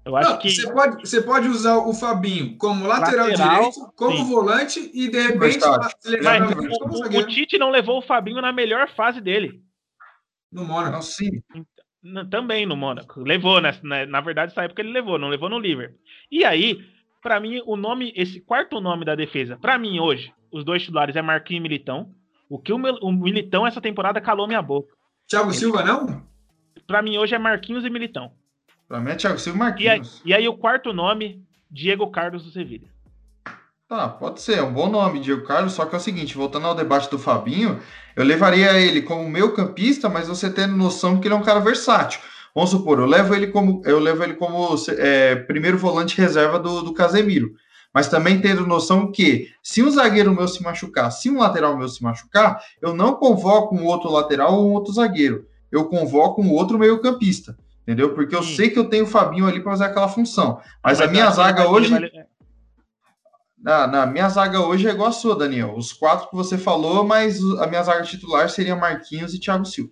Eu 0.06 0.16
acho 0.16 0.30
não, 0.30 0.38
que. 0.38 0.50
Você 0.50 0.72
pode, 0.72 1.00
você 1.00 1.20
pode 1.20 1.48
usar 1.48 1.78
o 1.78 1.92
Fabinho 1.92 2.56
como 2.56 2.86
lateral, 2.86 3.26
lateral 3.26 3.58
direito, 3.58 3.92
como 3.96 4.16
sim. 4.16 4.24
volante 4.24 4.90
e 4.94 5.10
de 5.10 5.20
repente. 5.20 5.58
Mas, 6.22 6.42
o, 6.42 7.18
o, 7.18 7.18
o, 7.18 7.26
Tite 7.26 7.58
não 7.58 7.70
levou 7.70 7.98
o 7.98 8.02
Fabinho 8.02 8.40
na 8.40 8.52
melhor 8.52 8.88
fase 8.94 9.20
dele. 9.20 9.60
No 10.52 10.64
Mônaco. 10.64 11.02
Sim. 11.02 11.42
Também 12.30 12.64
no 12.64 12.76
Mônaco. 12.76 13.20
Levou, 13.20 13.60
né? 13.60 13.76
Na, 13.82 14.06
na 14.06 14.20
verdade, 14.20 14.52
essa 14.52 14.62
época 14.62 14.80
ele 14.80 14.92
levou, 14.92 15.18
não 15.18 15.26
levou 15.26 15.48
no 15.48 15.58
Liverpool. 15.58 15.98
E 16.30 16.44
aí, 16.44 16.78
para 17.20 17.40
mim, 17.40 17.60
o 17.66 17.76
nome, 17.76 18.12
esse 18.14 18.40
quarto 18.40 18.80
nome 18.80 19.04
da 19.04 19.16
defesa, 19.16 19.58
para 19.60 19.76
mim 19.76 19.98
hoje, 19.98 20.32
os 20.52 20.64
dois 20.64 20.82
titulares 20.82 21.16
é 21.16 21.22
Marquinhos 21.22 21.58
e 21.58 21.62
Militão. 21.64 22.14
O 22.48 22.60
que 22.60 22.72
o, 22.72 22.76
o 22.76 23.10
Militão 23.10 23.66
essa 23.66 23.80
temporada 23.80 24.20
calou 24.20 24.46
minha 24.46 24.62
boca. 24.62 24.94
Thiago 25.26 25.52
Silva, 25.52 25.82
não? 25.82 26.24
Para 26.86 27.02
mim 27.02 27.18
hoje 27.18 27.34
é 27.34 27.38
Marquinhos 27.38 27.84
e 27.84 27.90
Militão. 27.90 28.30
Pra 28.88 29.00
mim 29.00 29.10
é 29.10 29.16
Thiago 29.16 29.38
Silva 29.38 29.56
e 29.56 29.60
Marquinhos. 29.60 30.22
E 30.24 30.32
aí, 30.32 30.40
e 30.40 30.42
aí, 30.42 30.48
o 30.48 30.56
quarto 30.56 30.92
nome, 30.92 31.42
Diego 31.70 32.08
Carlos 32.10 32.44
do 32.44 32.50
Sevilha. 32.50 32.88
Tá, 33.88 34.08
pode 34.08 34.40
ser, 34.40 34.58
é 34.58 34.62
um 34.62 34.72
bom 34.72 34.88
nome, 34.88 35.20
Diego 35.20 35.46
Carlos, 35.46 35.72
só 35.72 35.84
que 35.84 35.94
é 35.94 35.98
o 35.98 36.00
seguinte, 36.00 36.36
voltando 36.36 36.66
ao 36.66 36.74
debate 36.74 37.08
do 37.08 37.20
Fabinho, 37.20 37.80
eu 38.16 38.24
levaria 38.24 38.80
ele 38.80 39.02
como 39.02 39.28
meu 39.28 39.54
campista, 39.54 40.08
mas 40.08 40.26
você 40.26 40.50
tendo 40.50 40.76
noção 40.76 41.20
que 41.20 41.28
ele 41.28 41.34
é 41.34 41.36
um 41.36 41.42
cara 41.42 41.60
versátil. 41.60 42.20
Vamos 42.52 42.70
supor, 42.70 42.98
eu 42.98 43.06
levo 43.06 43.34
ele 43.34 43.48
como 43.48 43.82
eu 43.84 44.00
levo 44.00 44.24
ele 44.24 44.34
como 44.34 44.74
é, 44.88 45.36
primeiro 45.36 45.78
volante 45.78 46.16
reserva 46.16 46.58
do, 46.58 46.82
do 46.82 46.94
Casemiro. 46.94 47.54
Mas 47.94 48.08
também 48.08 48.40
tendo 48.40 48.66
noção 48.66 49.12
que 49.12 49.50
se 49.62 49.82
um 49.82 49.90
zagueiro 49.90 50.34
meu 50.34 50.48
se 50.48 50.62
machucar, 50.62 51.10
se 51.10 51.30
um 51.30 51.38
lateral 51.38 51.76
meu 51.76 51.88
se 51.88 52.02
machucar, 52.02 52.60
eu 52.82 52.92
não 52.92 53.14
convoco 53.14 53.76
um 53.76 53.84
outro 53.84 54.10
lateral 54.10 54.54
ou 54.54 54.68
um 54.68 54.72
outro 54.72 54.92
zagueiro. 54.92 55.46
Eu 55.70 55.84
convoco 55.84 56.42
um 56.42 56.50
outro 56.50 56.78
meio-campista 56.78 57.56
entendeu? 57.86 58.14
Porque 58.14 58.34
eu 58.34 58.42
Sim. 58.42 58.56
sei 58.56 58.70
que 58.70 58.78
eu 58.78 58.88
tenho 58.88 59.04
o 59.04 59.08
Fabinho 59.08 59.46
ali 59.46 59.60
para 59.60 59.70
fazer 59.70 59.84
aquela 59.84 60.08
função. 60.08 60.56
Mas, 60.82 60.98
mas 60.98 61.00
a 61.00 61.06
minha 61.06 61.30
zaga 61.30 61.68
hoje. 61.68 61.90
Vale... 61.90 62.10
Na, 63.56 63.86
na, 63.86 64.06
minha 64.06 64.28
zaga 64.28 64.60
hoje 64.60 64.86
é 64.88 64.90
igual 64.90 65.08
a 65.08 65.12
sua, 65.12 65.36
Daniel. 65.36 65.74
Os 65.76 65.92
quatro 65.92 66.28
que 66.28 66.36
você 66.36 66.58
falou, 66.58 67.04
mas 67.04 67.40
a 67.60 67.66
minha 67.66 67.82
zaga 67.82 68.02
titular 68.02 68.50
seria 68.50 68.76
Marquinhos 68.76 69.32
e 69.34 69.40
Thiago 69.40 69.64
Silva. 69.64 69.90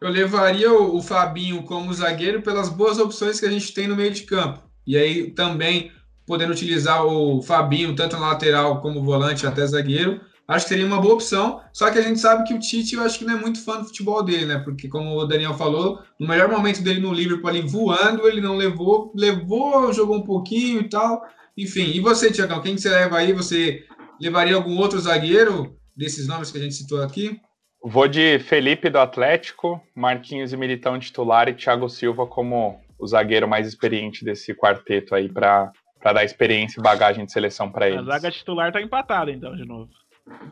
Eu 0.00 0.08
levaria 0.08 0.72
o, 0.72 0.96
o 0.96 1.02
Fabinho 1.02 1.62
como 1.62 1.92
zagueiro 1.92 2.40
pelas 2.42 2.68
boas 2.68 2.98
opções 2.98 3.40
que 3.40 3.46
a 3.46 3.50
gente 3.50 3.72
tem 3.74 3.88
no 3.88 3.96
meio 3.96 4.10
de 4.10 4.22
campo. 4.22 4.62
E 4.86 4.96
aí 4.96 5.30
também 5.32 5.92
podendo 6.26 6.52
utilizar 6.52 7.04
o 7.04 7.42
Fabinho 7.42 7.94
tanto 7.94 8.16
na 8.16 8.28
lateral 8.28 8.80
como 8.80 9.02
volante 9.02 9.46
até 9.46 9.66
zagueiro 9.66 10.20
acho 10.50 10.66
que 10.66 10.70
seria 10.70 10.86
uma 10.86 11.00
boa 11.00 11.14
opção. 11.14 11.60
Só 11.72 11.90
que 11.90 11.98
a 11.98 12.02
gente 12.02 12.18
sabe 12.18 12.44
que 12.44 12.52
o 12.52 12.58
Tite, 12.58 12.96
eu 12.96 13.02
acho 13.02 13.18
que 13.18 13.24
não 13.24 13.34
é 13.34 13.40
muito 13.40 13.64
fã 13.64 13.78
do 13.78 13.84
futebol 13.84 14.22
dele, 14.22 14.46
né? 14.46 14.58
Porque, 14.58 14.88
como 14.88 15.16
o 15.16 15.24
Daniel 15.24 15.54
falou, 15.54 16.00
no 16.18 16.26
melhor 16.26 16.48
momento 16.48 16.82
dele 16.82 17.00
no 17.00 17.12
Liverpool 17.12 17.48
ali 17.48 17.62
voando, 17.62 18.26
ele 18.26 18.40
não 18.40 18.56
levou, 18.56 19.12
levou, 19.14 19.92
jogou 19.92 20.16
um 20.16 20.24
pouquinho 20.24 20.80
e 20.80 20.88
tal. 20.88 21.22
Enfim, 21.56 21.92
e 21.94 22.00
você, 22.00 22.30
Tiagão, 22.30 22.60
quem 22.60 22.74
que 22.74 22.80
você 22.80 22.90
leva 22.90 23.18
aí? 23.18 23.32
Você 23.32 23.84
levaria 24.20 24.56
algum 24.56 24.76
outro 24.76 24.98
zagueiro 24.98 25.76
desses 25.96 26.26
nomes 26.26 26.50
que 26.50 26.58
a 26.58 26.60
gente 26.60 26.74
citou 26.74 27.02
aqui? 27.02 27.40
Vou 27.82 28.06
de 28.06 28.38
Felipe 28.40 28.90
do 28.90 28.98
Atlético, 28.98 29.80
Marquinhos 29.94 30.52
e 30.52 30.56
Militão 30.56 30.98
titular 30.98 31.48
e 31.48 31.54
Thiago 31.54 31.88
Silva 31.88 32.26
como 32.26 32.78
o 32.98 33.06
zagueiro 33.06 33.48
mais 33.48 33.66
experiente 33.66 34.24
desse 34.24 34.54
quarteto 34.54 35.14
aí 35.14 35.28
para 35.28 35.72
dar 36.02 36.24
experiência 36.24 36.78
e 36.78 36.82
bagagem 36.82 37.24
de 37.24 37.32
seleção 37.32 37.70
para 37.70 37.88
eles. 37.88 38.00
A 38.00 38.12
zaga 38.12 38.30
titular 38.30 38.70
tá 38.70 38.82
empatada 38.82 39.30
então 39.30 39.56
de 39.56 39.64
novo. 39.64 39.88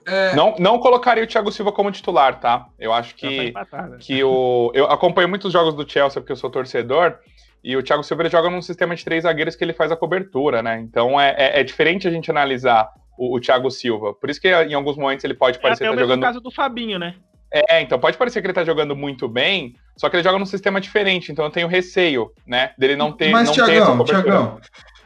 É... 0.06 0.34
Não, 0.34 0.54
não 0.58 0.78
colocaria 0.78 1.24
o 1.24 1.26
Thiago 1.26 1.52
Silva 1.52 1.72
como 1.72 1.90
titular, 1.90 2.40
tá? 2.40 2.66
Eu 2.78 2.92
acho 2.92 3.14
que, 3.14 3.52
tá 3.52 3.66
que 3.98 4.22
o. 4.24 4.70
Eu 4.74 4.86
acompanho 4.86 5.28
muitos 5.28 5.52
jogos 5.52 5.74
do 5.74 5.88
Chelsea 5.88 6.20
porque 6.20 6.32
eu 6.32 6.36
sou 6.36 6.50
torcedor. 6.50 7.16
E 7.62 7.76
o 7.76 7.82
Thiago 7.82 8.04
Silva 8.04 8.28
joga 8.28 8.48
num 8.48 8.62
sistema 8.62 8.94
de 8.94 9.04
três 9.04 9.24
zagueiros 9.24 9.56
que 9.56 9.64
ele 9.64 9.72
faz 9.72 9.90
a 9.90 9.96
cobertura, 9.96 10.62
né? 10.62 10.80
Então 10.80 11.20
é, 11.20 11.34
é, 11.36 11.60
é, 11.60 11.64
diferente 11.64 12.06
a 12.06 12.10
gente 12.10 12.30
analisar 12.30 12.88
o, 13.18 13.36
o 13.36 13.40
Thiago 13.40 13.70
Silva. 13.70 14.14
Por 14.14 14.30
isso 14.30 14.40
que 14.40 14.48
em 14.48 14.74
alguns 14.74 14.96
momentos 14.96 15.24
ele 15.24 15.34
pode 15.34 15.58
parecer 15.58 15.84
é, 15.84 15.86
estar 15.86 15.96
tá 15.96 16.02
jogando. 16.02 16.20
no 16.20 16.26
caso 16.26 16.40
do 16.40 16.50
Fabinho, 16.50 16.98
né? 16.98 17.16
É, 17.52 17.80
então 17.80 17.98
pode 17.98 18.16
parecer 18.16 18.40
que 18.40 18.46
ele 18.46 18.54
tá 18.54 18.64
jogando 18.64 18.94
muito 18.94 19.26
bem, 19.26 19.74
só 19.96 20.08
que 20.08 20.16
ele 20.16 20.22
joga 20.22 20.38
num 20.38 20.44
sistema 20.44 20.80
diferente, 20.80 21.32
então 21.32 21.46
eu 21.46 21.50
tenho 21.50 21.66
receio, 21.66 22.30
né? 22.46 22.72
Dele 22.76 22.94
não 22.94 23.10
ter. 23.10 23.30
Mas, 23.30 23.48
não 23.48 23.54
Thiagão, 23.54 24.04
Thiagão, 24.04 24.60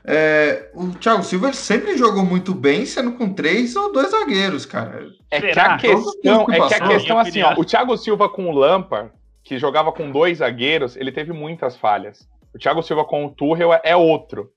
é, 0.04 0.70
o 0.74 0.90
Thiago 0.90 1.22
Silva 1.22 1.52
sempre 1.52 1.96
jogou 1.96 2.24
muito 2.24 2.54
bem, 2.54 2.84
sendo 2.84 3.12
com 3.12 3.32
três 3.32 3.76
ou 3.76 3.92
dois 3.92 4.10
zagueiros, 4.10 4.66
cara. 4.66 5.06
É 5.30 5.40
que 5.40 5.58
a 5.58 5.76
questão, 5.76 6.46
é 6.50 6.68
que 6.68 6.74
a 6.74 6.88
questão 6.88 7.18
assim, 7.18 7.42
ó, 7.42 7.54
o 7.56 7.64
Thiago 7.64 7.96
Silva 7.96 8.28
com 8.28 8.48
o 8.48 8.52
Lampard, 8.52 9.12
que 9.44 9.58
jogava 9.58 9.92
com 9.92 10.10
dois 10.10 10.38
zagueiros, 10.38 10.96
ele 10.96 11.12
teve 11.12 11.32
muitas 11.32 11.76
falhas. 11.76 12.28
O 12.54 12.58
Thiago 12.58 12.82
Silva 12.82 13.04
com 13.04 13.26
o 13.26 13.30
Tuchel 13.30 13.72
é 13.82 13.94
outro. 13.94 14.50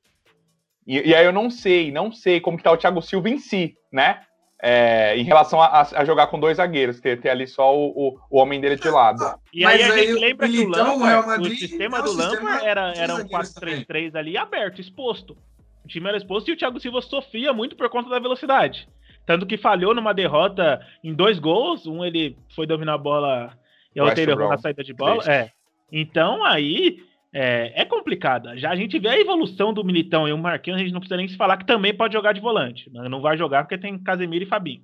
E, 0.86 1.10
e 1.10 1.16
aí 1.16 1.26
eu 1.26 1.34
não 1.34 1.50
sei, 1.50 1.92
não 1.92 2.12
sei 2.12 2.40
como 2.40 2.58
que 2.58 2.64
tá 2.64 2.72
o 2.72 2.78
Thiago 2.78 3.02
Silva 3.02 3.30
em 3.30 3.38
si, 3.38 3.76
né? 3.92 4.20
É, 4.68 5.16
em 5.16 5.24
relação 5.24 5.62
a, 5.62 5.82
a, 5.82 6.04
jogar 6.04 6.26
com 6.26 6.40
dois 6.40 6.58
zagueiros, 6.58 7.00
ter, 7.00 7.22
ter 7.22 7.30
ali 7.30 7.46
só 7.46 7.78
o, 7.78 7.90
o, 7.90 8.20
o, 8.32 8.40
homem 8.40 8.60
dele 8.60 8.76
de 8.76 8.90
lado. 8.90 9.24
E 9.54 9.64
aí 9.64 9.78
Mas 9.78 9.92
a 9.92 9.98
gente 9.98 10.14
lembra 10.14 10.50
que 10.50 10.60
o 10.60 10.68
Lampard, 10.68 11.28
Madrid, 11.28 11.54
o 11.54 11.56
sistema 11.56 12.02
do 12.02 12.12
Lampard 12.12 12.66
era, 12.66 12.94
era 12.98 13.14
um 13.14 13.28
4-3-3 13.28 14.16
ali 14.16 14.36
aberto, 14.36 14.82
exposto. 14.82 15.38
O 15.84 15.88
time 15.88 16.08
era 16.08 16.18
exposto 16.18 16.50
e 16.50 16.54
o 16.54 16.58
Thiago 16.58 16.80
Silva 16.80 17.00
sofria 17.04 17.54
muito 17.54 17.76
por 17.76 17.90
conta 17.90 18.10
da 18.10 18.18
velocidade. 18.18 18.90
Tanto 19.24 19.46
que 19.46 19.56
falhou 19.56 19.94
numa 19.94 20.14
derrota 20.14 20.82
em 21.04 21.14
dois 21.14 21.38
gols. 21.38 21.86
Um 21.86 22.04
ele 22.04 22.36
foi 22.56 22.66
dominar 22.66 22.96
a 22.96 22.98
bola 22.98 23.56
e 23.96 24.00
a 24.00 24.04
outra 24.04 24.22
errou 24.22 24.50
na 24.50 24.58
saída 24.58 24.84
de 24.84 24.94
bola. 24.94 25.24
É. 25.32 25.52
Então 25.92 26.44
aí 26.44 27.04
é, 27.38 27.82
é 27.82 27.84
complicada. 27.84 28.58
Já 28.58 28.72
a 28.72 28.76
gente 28.78 28.98
vê 28.98 29.10
a 29.10 29.20
evolução 29.20 29.74
do 29.74 29.84
Militão 29.84 30.26
e 30.26 30.32
o 30.32 30.38
Marquinhos, 30.38 30.80
a 30.80 30.84
gente 30.84 30.94
não 30.94 31.02
precisa 31.02 31.18
nem 31.18 31.28
se 31.28 31.36
falar 31.36 31.58
que 31.58 31.66
também 31.66 31.94
pode 31.94 32.14
jogar 32.14 32.32
de 32.32 32.40
volante. 32.40 32.90
Não 32.90 33.20
vai 33.20 33.38
jogar 33.38 33.64
porque 33.64 33.78
tem 33.78 34.02
Casemiro 34.02 34.46
e 34.46 34.48
Fabinho. 34.48 34.82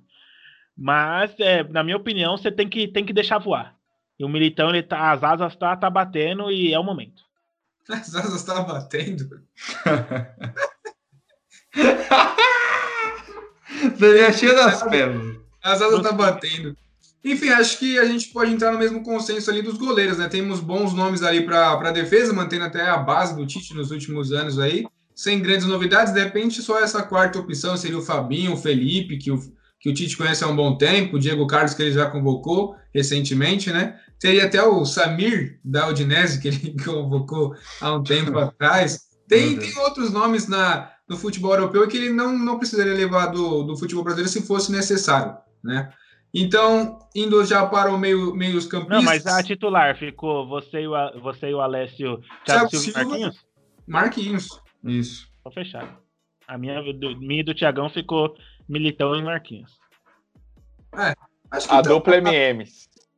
Mas, 0.76 1.34
é, 1.40 1.64
na 1.64 1.82
minha 1.82 1.96
opinião, 1.96 2.36
você 2.36 2.52
tem 2.52 2.68
que, 2.68 2.86
tem 2.86 3.06
que 3.06 3.12
deixar 3.14 3.38
voar. 3.38 3.74
E 4.18 4.24
o 4.24 4.28
Militão, 4.28 4.68
ele 4.68 4.82
tá, 4.82 5.12
as 5.12 5.24
asas 5.24 5.56
tá, 5.56 5.74
tá 5.74 5.88
batendo 5.88 6.50
e 6.50 6.74
é 6.74 6.78
o 6.78 6.84
momento. 6.84 7.22
As 7.88 8.14
asas 8.14 8.44
tá 8.44 8.60
batendo? 8.60 9.42
Seria 13.98 14.32
cheio 14.32 14.54
das 14.54 14.82
pernas. 14.82 15.40
As 15.62 15.80
asas 15.80 16.02
tá 16.02 16.12
batendo. 16.12 16.76
Enfim, 17.24 17.50
acho 17.50 17.78
que 17.78 17.98
a 17.98 18.04
gente 18.04 18.28
pode 18.28 18.52
entrar 18.52 18.72
no 18.72 18.78
mesmo 18.78 19.02
consenso 19.02 19.48
ali 19.48 19.62
dos 19.62 19.76
goleiros, 19.76 20.18
né? 20.18 20.28
Temos 20.28 20.58
bons 20.58 20.92
nomes 20.92 21.22
ali 21.22 21.44
para 21.44 21.72
a 21.72 21.92
defesa, 21.92 22.32
mantendo 22.32 22.64
até 22.64 22.82
a 22.88 22.96
base 22.96 23.36
do 23.36 23.46
Tite 23.46 23.74
nos 23.74 23.92
últimos 23.92 24.32
anos 24.32 24.58
aí, 24.58 24.84
sem 25.14 25.40
grandes 25.40 25.66
novidades. 25.66 26.12
De 26.12 26.22
repente, 26.22 26.60
só 26.60 26.80
essa 26.80 27.02
quarta 27.02 27.38
opção 27.38 27.76
seria 27.76 27.98
o 27.98 28.02
Fabinho, 28.02 28.54
o 28.54 28.56
Felipe, 28.56 29.18
que 29.18 29.30
o, 29.30 29.38
que 29.78 29.88
o 29.88 29.94
Tite 29.94 30.16
conhece 30.16 30.42
há 30.42 30.48
um 30.48 30.56
bom 30.56 30.76
tempo, 30.76 31.16
o 31.16 31.18
Diego 31.18 31.46
Carlos, 31.46 31.74
que 31.74 31.82
ele 31.82 31.92
já 31.92 32.10
convocou 32.10 32.74
recentemente, 32.92 33.70
né? 33.70 33.96
Teria 34.18 34.44
até 34.44 34.60
o 34.60 34.84
Samir 34.84 35.60
da 35.64 35.88
Udinese, 35.88 36.40
que 36.40 36.48
ele 36.48 36.74
convocou 36.84 37.54
há 37.80 37.94
um 37.94 38.02
tempo 38.02 38.36
atrás. 38.38 38.98
Tem, 39.28 39.56
tem 39.56 39.78
outros 39.78 40.10
nomes 40.10 40.48
na, 40.48 40.90
no 41.08 41.16
futebol 41.16 41.52
europeu 41.54 41.86
que 41.86 41.96
ele 41.96 42.10
não, 42.10 42.36
não 42.36 42.58
precisaria 42.58 42.94
levar 42.94 43.26
do, 43.26 43.62
do 43.62 43.76
futebol 43.76 44.02
brasileiro 44.02 44.28
se 44.28 44.42
fosse 44.42 44.72
necessário, 44.72 45.36
né? 45.62 45.88
Então, 46.34 46.98
indo 47.14 47.44
já 47.44 47.66
para 47.66 47.92
o 47.92 47.98
meio, 47.98 48.34
meio 48.34 48.56
os 48.56 48.66
campistas. 48.66 48.96
Não, 48.96 49.02
mas 49.02 49.26
a 49.26 49.42
titular 49.42 49.96
ficou 49.98 50.48
você 50.48 50.82
e 50.82 50.86
o, 50.86 51.20
você 51.20 51.50
e 51.50 51.54
o 51.54 51.60
Alessio, 51.60 52.22
Thiago, 52.44 52.70
Thiago 52.70 52.76
Silva, 52.76 53.04
Marquinhos? 53.04 53.46
Marquinhos. 53.86 54.62
Isso. 54.82 55.28
Tô 55.44 55.50
fechado. 55.50 55.88
A 56.48 56.56
minha, 56.56 56.80
do, 56.92 57.18
minha 57.18 57.40
e 57.40 57.44
do 57.44 57.54
Tiagão 57.54 57.90
ficou 57.90 58.34
Militão 58.66 59.14
e 59.14 59.22
Marquinhos. 59.22 59.78
É, 60.96 61.14
acho 61.50 61.68
que 61.68 61.74
a 61.74 61.82
tá, 61.82 61.88
dupla 61.88 62.16
MM. 62.16 62.64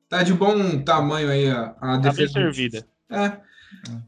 Tá 0.09 0.22
de 0.22 0.35
bom 0.35 0.83
tamanho 0.83 1.31
aí 1.31 1.48
a, 1.48 1.77
a 1.81 1.96
defesa. 1.98 2.33
Tá 2.33 2.40
bem 2.40 2.53
servida. 2.53 2.87
É. 3.11 3.40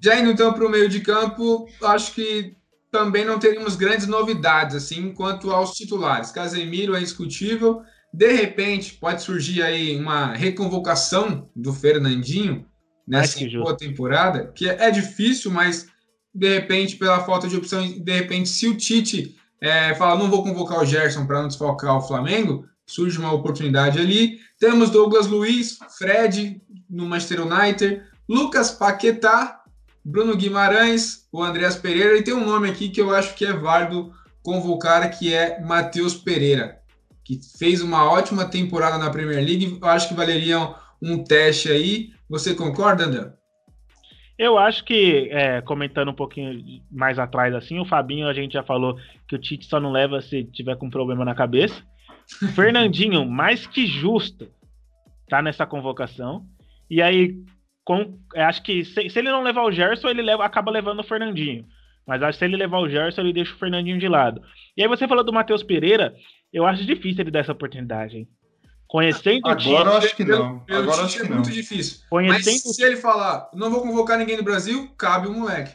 Já 0.02 0.18
indo 0.18 0.30
então 0.30 0.52
para 0.52 0.66
o 0.66 0.70
meio 0.70 0.88
de 0.88 1.00
campo, 1.00 1.68
acho 1.82 2.12
que 2.12 2.56
também 2.90 3.24
não 3.24 3.38
teríamos 3.38 3.76
grandes 3.76 4.06
novidades 4.06 4.76
assim 4.76 5.12
quanto 5.12 5.50
aos 5.50 5.72
titulares. 5.72 6.30
Casemiro 6.30 6.94
é 6.94 6.98
indiscutível. 7.00 7.82
De 8.12 8.32
repente, 8.32 8.94
pode 8.94 9.22
surgir 9.22 9.62
aí 9.62 9.96
uma 9.96 10.34
reconvocação 10.34 11.50
do 11.54 11.72
Fernandinho 11.72 12.66
nessa 13.06 13.38
boa 13.50 13.76
temporada, 13.76 14.52
que 14.54 14.68
é, 14.68 14.90
difícil, 14.90 15.50
mas 15.50 15.86
de 16.34 16.48
repente, 16.48 16.96
pela 16.96 17.24
falta 17.24 17.46
de 17.48 17.56
opção, 17.56 17.86
de 17.86 18.12
repente, 18.12 18.48
se 18.48 18.66
o 18.68 18.76
Tite 18.76 19.36
é, 19.60 19.94
fala, 19.94 20.18
não 20.18 20.30
vou 20.30 20.42
convocar 20.42 20.80
o 20.80 20.84
Gerson 20.84 21.26
para 21.26 21.40
não 21.40 21.48
desfocar 21.48 21.96
o 21.96 22.02
Flamengo, 22.02 22.66
surge 22.86 23.18
uma 23.18 23.32
oportunidade 23.32 23.98
ali. 23.98 24.38
Temos 24.58 24.90
Douglas 24.90 25.26
Luiz, 25.26 25.78
Fred 25.98 26.60
no 26.88 27.06
Manchester 27.06 27.40
United, 27.46 28.02
Lucas 28.28 28.70
Paquetá, 28.70 29.62
Bruno 30.04 30.36
Guimarães, 30.36 31.26
o 31.32 31.42
Andreas 31.42 31.76
Pereira, 31.76 32.16
e 32.16 32.22
tem 32.22 32.34
um 32.34 32.44
nome 32.44 32.68
aqui 32.68 32.88
que 32.88 33.00
eu 33.00 33.14
acho 33.14 33.34
que 33.34 33.44
é 33.44 33.52
válido 33.52 34.12
convocar, 34.42 35.10
que 35.18 35.34
é 35.34 35.60
Matheus 35.60 36.14
Pereira 36.14 36.85
que 37.26 37.40
fez 37.58 37.82
uma 37.82 38.08
ótima 38.08 38.48
temporada 38.48 38.96
na 38.96 39.10
Premier 39.10 39.44
League. 39.44 39.78
Eu 39.82 39.88
acho 39.88 40.08
que 40.08 40.14
valeria 40.14 40.72
um 41.02 41.24
teste 41.24 41.68
aí. 41.68 42.10
Você 42.30 42.54
concorda, 42.54 43.04
André? 43.04 43.32
Eu 44.38 44.56
acho 44.56 44.84
que, 44.84 45.28
é, 45.32 45.60
comentando 45.60 46.10
um 46.10 46.14
pouquinho 46.14 46.62
mais 46.88 47.18
atrás, 47.18 47.52
assim, 47.52 47.80
o 47.80 47.84
Fabinho, 47.84 48.28
a 48.28 48.34
gente 48.34 48.52
já 48.52 48.62
falou 48.62 48.96
que 49.26 49.34
o 49.34 49.38
Tite 49.38 49.66
só 49.66 49.80
não 49.80 49.90
leva 49.90 50.20
se 50.20 50.44
tiver 50.44 50.76
com 50.76 50.88
problema 50.88 51.24
na 51.24 51.34
cabeça. 51.34 51.82
Fernandinho, 52.54 53.26
mais 53.26 53.66
que 53.66 53.86
justo, 53.86 54.48
tá 55.28 55.42
nessa 55.42 55.66
convocação. 55.66 56.44
E 56.88 57.02
aí, 57.02 57.34
com, 57.84 58.20
acho 58.36 58.62
que 58.62 58.84
se, 58.84 59.10
se, 59.10 59.18
ele 59.18 59.30
não 59.30 59.42
levar 59.42 59.64
o 59.64 59.72
Gerson, 59.72 60.08
ele 60.08 60.22
leva, 60.22 60.44
acaba 60.44 60.70
levando 60.70 61.00
o 61.00 61.04
Fernandinho. 61.04 61.66
Mas 62.06 62.22
acho 62.22 62.38
que 62.38 62.38
se 62.38 62.44
ele 62.44 62.56
levar 62.56 62.78
o 62.78 62.88
Gerson, 62.88 63.22
ele 63.22 63.32
deixa 63.32 63.52
o 63.52 63.58
Fernandinho 63.58 63.98
de 63.98 64.06
lado. 64.06 64.40
E 64.76 64.82
aí 64.82 64.88
você 64.88 65.08
falou 65.08 65.24
do 65.24 65.32
Matheus 65.32 65.64
Pereira, 65.64 66.14
eu 66.56 66.66
acho 66.66 66.86
difícil 66.86 67.20
ele 67.20 67.30
dar 67.30 67.40
essa 67.40 67.52
oportunidade, 67.52 68.16
hein? 68.16 68.28
Conhecendo 68.88 69.46
Agora 69.46 69.56
o 69.56 69.58
Tite. 69.58 69.76
Agora 69.76 69.98
acho 69.98 70.16
que 70.16 70.24
não. 70.24 70.64
Agora 70.70 71.02
acho 71.02 71.16
que 71.18 71.22
é 71.22 71.28
não. 71.28 71.34
muito 71.34 71.50
difícil. 71.50 72.00
Conhecendo... 72.08 72.62
Mas 72.64 72.76
se 72.76 72.82
ele 72.82 72.96
falar, 72.96 73.50
não 73.52 73.70
vou 73.70 73.82
convocar 73.82 74.18
ninguém 74.18 74.38
do 74.38 74.42
Brasil, 74.42 74.88
cabe 74.96 75.28
o 75.28 75.34
moleque. 75.34 75.74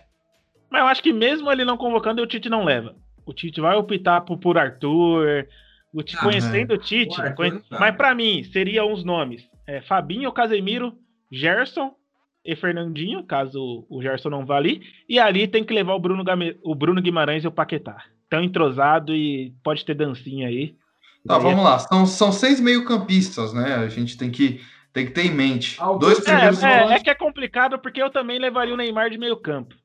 Mas 0.71 0.81
eu 0.81 0.87
acho 0.87 1.03
que 1.03 1.13
mesmo 1.13 1.51
ele 1.51 1.63
não 1.63 1.77
convocando, 1.77 2.23
o 2.23 2.25
Tite 2.25 2.49
não 2.49 2.63
leva. 2.63 2.95
O 3.23 3.31
Tite 3.31 3.61
vai 3.61 3.75
optar 3.75 4.21
por, 4.21 4.39
por 4.39 4.57
Arthur. 4.57 5.45
O 5.93 6.01
Tite, 6.01 6.17
ah, 6.17 6.23
conhecendo 6.23 6.73
é. 6.73 6.75
o 6.75 6.79
Tite. 6.79 7.21
O 7.21 7.35
conhe... 7.35 7.61
Mas 7.69 7.95
para 7.95 8.15
mim, 8.15 8.43
seriam 8.45 8.91
os 8.91 9.03
nomes: 9.03 9.47
é, 9.67 9.81
Fabinho, 9.81 10.31
Casemiro, 10.31 10.97
Gerson 11.31 11.93
e 12.43 12.55
Fernandinho, 12.55 13.23
caso 13.23 13.85
o 13.87 14.01
Gerson 14.01 14.31
não 14.31 14.47
vá 14.47 14.57
ali. 14.57 14.81
E 15.07 15.19
ali 15.19 15.47
tem 15.47 15.63
que 15.63 15.75
levar 15.75 15.93
o 15.93 15.99
Bruno, 15.99 16.23
Game... 16.23 16.57
o 16.63 16.73
Bruno 16.73 16.99
Guimarães 16.99 17.43
e 17.43 17.47
o 17.47 17.51
Paquetá 17.51 18.03
tão 18.31 18.41
entrosado 18.41 19.13
e 19.13 19.53
pode 19.61 19.83
ter 19.83 19.93
dancinha 19.93 20.47
aí. 20.47 20.73
Tá, 21.27 21.37
vamos 21.37 21.63
lá. 21.63 21.77
São, 21.77 22.05
são 22.05 22.31
seis 22.31 22.61
meio-campistas, 22.61 23.53
né? 23.53 23.75
A 23.75 23.89
gente 23.89 24.17
tem 24.17 24.31
que, 24.31 24.61
tem 24.93 25.05
que 25.05 25.11
ter 25.11 25.25
em 25.25 25.31
mente. 25.31 25.77
Ah, 25.79 25.91
Dois 25.91 26.19
é, 26.19 26.21
primeiros 26.23 26.63
é, 26.63 26.67
é, 26.67 26.93
é, 26.93 26.99
que 26.99 27.09
é 27.09 27.13
complicado 27.13 27.77
porque 27.77 28.01
eu 28.01 28.09
também 28.09 28.39
levaria 28.39 28.73
o 28.73 28.77
Neymar 28.77 29.09
de 29.09 29.17
meio-campo. 29.17 29.75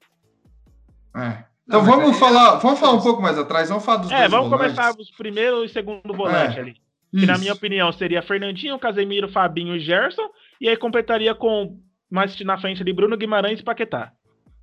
É. 1.17 1.45
Então 1.67 1.83
Não, 1.83 1.85
vamos 1.85 2.17
falar, 2.17 2.57
vamos 2.57 2.79
falar 2.79 2.93
um 2.93 3.03
pouco 3.03 3.21
mais 3.21 3.37
atrás, 3.37 3.69
vamos 3.69 3.85
falar 3.85 3.99
dos 3.99 4.13
É, 4.13 4.29
vamos 4.29 4.49
volantes. 4.49 4.77
começar 4.77 4.97
os 4.97 5.11
primeiro 5.11 5.65
e 5.65 5.69
segundo 5.69 6.15
volante 6.15 6.57
é, 6.57 6.61
ali. 6.61 6.75
Que 7.11 7.19
isso. 7.19 7.27
na 7.27 7.39
minha 7.39 7.53
opinião 7.53 7.91
seria 7.91 8.23
Fernandinho, 8.23 8.79
Casemiro, 8.79 9.29
Fabinho 9.29 9.75
e 9.75 9.81
Gerson, 9.81 10.29
e 10.61 10.69
aí 10.69 10.77
completaria 10.77 11.35
com 11.35 11.81
mais 12.09 12.39
na 12.43 12.57
frente 12.57 12.81
ali 12.81 12.93
Bruno 12.93 13.17
Guimarães 13.17 13.59
e 13.59 13.65
Paquetá. 13.65 14.13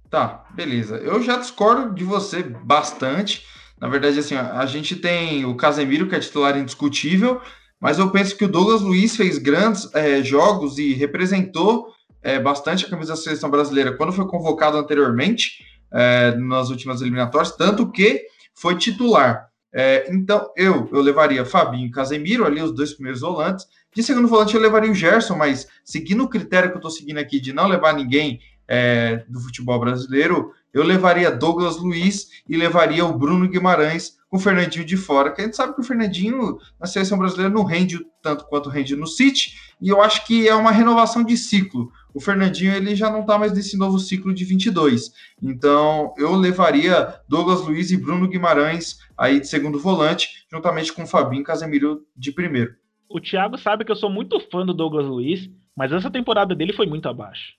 Tá, 0.09 0.45
beleza. 0.51 0.95
Eu 0.97 1.21
já 1.21 1.35
discordo 1.37 1.93
de 1.93 2.05
você 2.05 2.43
bastante. 2.43 3.43
Na 3.83 3.89
verdade, 3.89 4.17
assim, 4.17 4.33
a 4.33 4.65
gente 4.65 4.95
tem 4.95 5.43
o 5.43 5.57
Casemiro, 5.57 6.07
que 6.07 6.15
é 6.15 6.19
titular 6.21 6.57
indiscutível, 6.57 7.41
mas 7.81 7.99
eu 7.99 8.09
penso 8.11 8.37
que 8.37 8.45
o 8.45 8.47
Douglas 8.47 8.79
Luiz 8.79 9.13
fez 9.13 9.37
grandes 9.37 9.93
é, 9.93 10.23
jogos 10.23 10.77
e 10.77 10.93
representou 10.93 11.87
é, 12.21 12.39
bastante 12.39 12.85
a 12.85 12.89
camisa 12.89 13.11
da 13.11 13.17
seleção 13.17 13.49
brasileira 13.49 13.91
quando 13.97 14.13
foi 14.13 14.25
convocado 14.25 14.77
anteriormente, 14.77 15.65
é, 15.91 16.33
nas 16.37 16.69
últimas 16.69 17.01
eliminatórias, 17.01 17.57
tanto 17.57 17.91
que 17.91 18.25
foi 18.55 18.77
titular. 18.77 19.49
É, 19.75 20.07
então, 20.09 20.49
eu, 20.55 20.87
eu 20.89 21.01
levaria 21.01 21.43
Fabinho 21.43 21.87
e 21.87 21.91
Casemiro, 21.91 22.45
ali 22.45 22.61
os 22.61 22.73
dois 22.73 22.93
primeiros 22.93 23.19
volantes. 23.19 23.65
De 23.93 24.01
segundo 24.01 24.29
volante, 24.29 24.55
eu 24.55 24.61
levaria 24.61 24.89
o 24.89 24.95
Gerson, 24.95 25.35
mas 25.35 25.67
seguindo 25.83 26.23
o 26.23 26.29
critério 26.29 26.69
que 26.69 26.75
eu 26.77 26.79
estou 26.79 26.89
seguindo 26.89 27.17
aqui 27.17 27.37
de 27.37 27.51
não 27.51 27.67
levar 27.67 27.93
ninguém 27.93 28.39
é, 28.65 29.25
do 29.27 29.41
futebol 29.41 29.77
brasileiro, 29.77 30.53
eu 30.73 30.83
levaria 30.83 31.31
Douglas 31.31 31.77
Luiz 31.77 32.29
e 32.49 32.57
levaria 32.57 33.05
o 33.05 33.17
Bruno 33.17 33.47
Guimarães 33.47 34.17
com 34.27 34.37
o 34.37 34.39
Fernandinho 34.39 34.83
de 34.83 34.97
fora, 34.97 35.31
que 35.31 35.41
a 35.41 35.45
gente 35.45 35.55
sabe 35.55 35.75
que 35.75 35.81
o 35.81 35.83
Fernandinho 35.83 36.57
na 36.79 36.87
seleção 36.87 37.19
brasileira 37.19 37.53
não 37.53 37.63
rende 37.63 38.03
tanto 38.19 38.45
quanto 38.45 38.67
rende 38.67 38.95
no 38.95 39.05
City, 39.05 39.53
e 39.79 39.89
eu 39.89 40.01
acho 40.01 40.25
que 40.25 40.47
é 40.47 40.55
uma 40.55 40.71
renovação 40.71 41.23
de 41.23 41.37
ciclo. 41.37 41.91
O 42.15 42.19
Fernandinho 42.19 42.73
ele 42.73 42.95
já 42.95 43.11
não 43.11 43.21
está 43.21 43.37
mais 43.37 43.53
nesse 43.53 43.77
novo 43.77 43.99
ciclo 43.99 44.33
de 44.33 44.43
22. 44.43 45.11
Então, 45.41 46.13
eu 46.17 46.35
levaria 46.35 47.15
Douglas 47.29 47.61
Luiz 47.61 47.91
e 47.91 47.97
Bruno 47.97 48.27
Guimarães 48.27 48.97
aí 49.15 49.39
de 49.39 49.47
segundo 49.47 49.79
volante, 49.79 50.45
juntamente 50.51 50.91
com 50.91 51.03
o 51.03 51.07
Fabinho 51.07 51.43
Casemiro 51.43 52.01
de 52.15 52.31
primeiro. 52.31 52.73
O 53.07 53.19
Thiago 53.19 53.59
sabe 53.59 53.85
que 53.85 53.91
eu 53.91 53.95
sou 53.95 54.09
muito 54.09 54.39
fã 54.49 54.65
do 54.65 54.73
Douglas 54.73 55.05
Luiz, 55.05 55.47
mas 55.77 55.91
essa 55.91 56.09
temporada 56.09 56.55
dele 56.55 56.73
foi 56.73 56.87
muito 56.87 57.07
abaixo. 57.07 57.53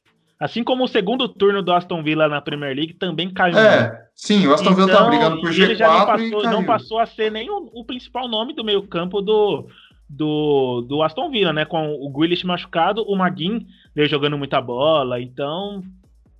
Assim 0.44 0.62
como 0.62 0.84
o 0.84 0.88
segundo 0.88 1.26
turno 1.26 1.62
do 1.62 1.72
Aston 1.72 2.02
Villa 2.02 2.28
na 2.28 2.38
Premier 2.38 2.76
League 2.76 2.92
também 2.92 3.32
caiu. 3.32 3.56
É, 3.56 4.08
sim, 4.14 4.46
o 4.46 4.52
Aston 4.52 4.72
então, 4.72 4.84
Villa 4.84 4.88
tá 4.88 4.94
então, 4.94 5.08
brigando 5.08 5.40
por 5.40 5.50
G4 5.50 5.62
ele 5.62 5.74
já 5.74 5.88
não 5.88 6.06
passou, 6.06 6.42
não 6.42 6.64
passou 6.64 6.98
a 6.98 7.06
ser 7.06 7.32
nem 7.32 7.48
o, 7.48 7.70
o 7.72 7.82
principal 7.82 8.28
nome 8.28 8.52
do 8.52 8.62
meio 8.62 8.86
campo 8.86 9.22
do, 9.22 9.66
do, 10.06 10.82
do 10.82 11.02
Aston 11.02 11.30
Villa, 11.30 11.50
né? 11.50 11.64
Com 11.64 11.94
o 11.94 12.10
Grealish 12.10 12.44
machucado, 12.44 13.02
o 13.04 13.16
Maguin 13.16 13.66
veio 13.96 14.06
jogando 14.06 14.36
muita 14.36 14.60
bola, 14.60 15.18
então 15.18 15.82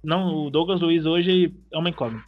não, 0.03 0.45
o 0.45 0.51
Douglas 0.51 0.83
Luiz 0.83 1.07
hoje 1.07 1.55
é 1.73 1.79
uma 1.79 1.89
incógnita. 1.89 2.27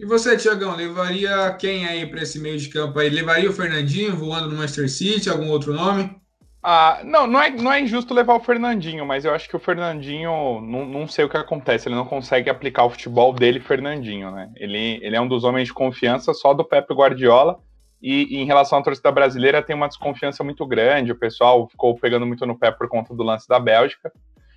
E 0.00 0.04
você, 0.04 0.36
Tiagão, 0.36 0.74
levaria 0.74 1.52
quem 1.52 1.86
aí 1.86 2.04
para 2.04 2.22
esse 2.22 2.40
meio 2.40 2.58
de 2.58 2.68
campo 2.68 2.98
aí? 2.98 3.08
Levaria 3.08 3.48
o 3.48 3.52
Fernandinho 3.52 4.16
voando 4.16 4.50
no 4.50 4.56
Manchester 4.56 4.90
City, 4.90 5.30
algum 5.30 5.50
outro 5.50 5.72
nome? 5.72 6.16
Ah, 6.66 7.02
não, 7.04 7.26
não 7.26 7.42
é, 7.42 7.50
não 7.50 7.70
é 7.70 7.82
injusto 7.82 8.14
levar 8.14 8.32
o 8.36 8.40
Fernandinho, 8.40 9.04
mas 9.04 9.26
eu 9.26 9.34
acho 9.34 9.46
que 9.46 9.54
o 9.54 9.58
Fernandinho, 9.58 10.62
não, 10.62 10.86
não 10.86 11.06
sei 11.06 11.26
o 11.26 11.28
que 11.28 11.36
acontece, 11.36 11.88
ele 11.88 11.94
não 11.94 12.06
consegue 12.06 12.48
aplicar 12.48 12.84
o 12.84 12.90
futebol 12.90 13.34
dele, 13.34 13.60
Fernandinho, 13.60 14.30
né? 14.30 14.50
Ele, 14.56 14.98
ele 15.02 15.14
é 15.14 15.20
um 15.20 15.28
dos 15.28 15.44
homens 15.44 15.68
de 15.68 15.74
confiança 15.74 16.32
só 16.32 16.54
do 16.54 16.64
Pepe 16.64 16.94
Guardiola, 16.94 17.60
e, 18.00 18.34
e, 18.34 18.38
em 18.38 18.46
relação 18.46 18.78
à 18.78 18.82
torcida 18.82 19.12
brasileira 19.12 19.62
tem 19.62 19.76
uma 19.76 19.88
desconfiança 19.88 20.42
muito 20.42 20.66
grande, 20.66 21.12
o 21.12 21.18
pessoal 21.18 21.68
ficou 21.68 21.98
pegando 21.98 22.24
muito 22.24 22.46
no 22.46 22.58
pé 22.58 22.70
por 22.70 22.88
conta 22.88 23.14
do 23.14 23.22
lance 23.22 23.46
da 23.46 23.60
Bélgica, 23.60 24.10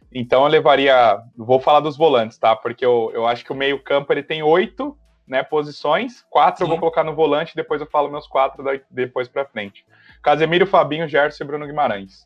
então 0.10 0.44
eu 0.44 0.48
levaria, 0.48 1.20
vou 1.36 1.60
falar 1.60 1.82
dos 1.82 1.98
volantes, 1.98 2.38
tá? 2.38 2.56
Porque 2.56 2.86
eu, 2.86 3.12
eu 3.14 3.28
acho 3.28 3.44
que 3.44 3.52
o 3.52 3.56
meio 3.56 3.84
campo 3.84 4.14
ele 4.14 4.24
tem 4.24 4.42
oito 4.42 4.98
né, 5.28 5.44
posições, 5.44 6.26
quatro 6.30 6.60
Sim. 6.60 6.64
eu 6.64 6.70
vou 6.70 6.80
colocar 6.80 7.04
no 7.04 7.14
volante, 7.14 7.56
depois 7.56 7.82
eu 7.82 7.88
falo 7.88 8.10
meus 8.10 8.28
quatro 8.28 8.64
depois 8.90 9.28
para 9.28 9.46
frente. 9.46 9.86
Casemiro, 10.24 10.66
Fabinho, 10.66 11.08
Gerson 11.08 11.44
e 11.44 11.48
Bruno 11.48 11.68
Guimarães. 11.68 12.26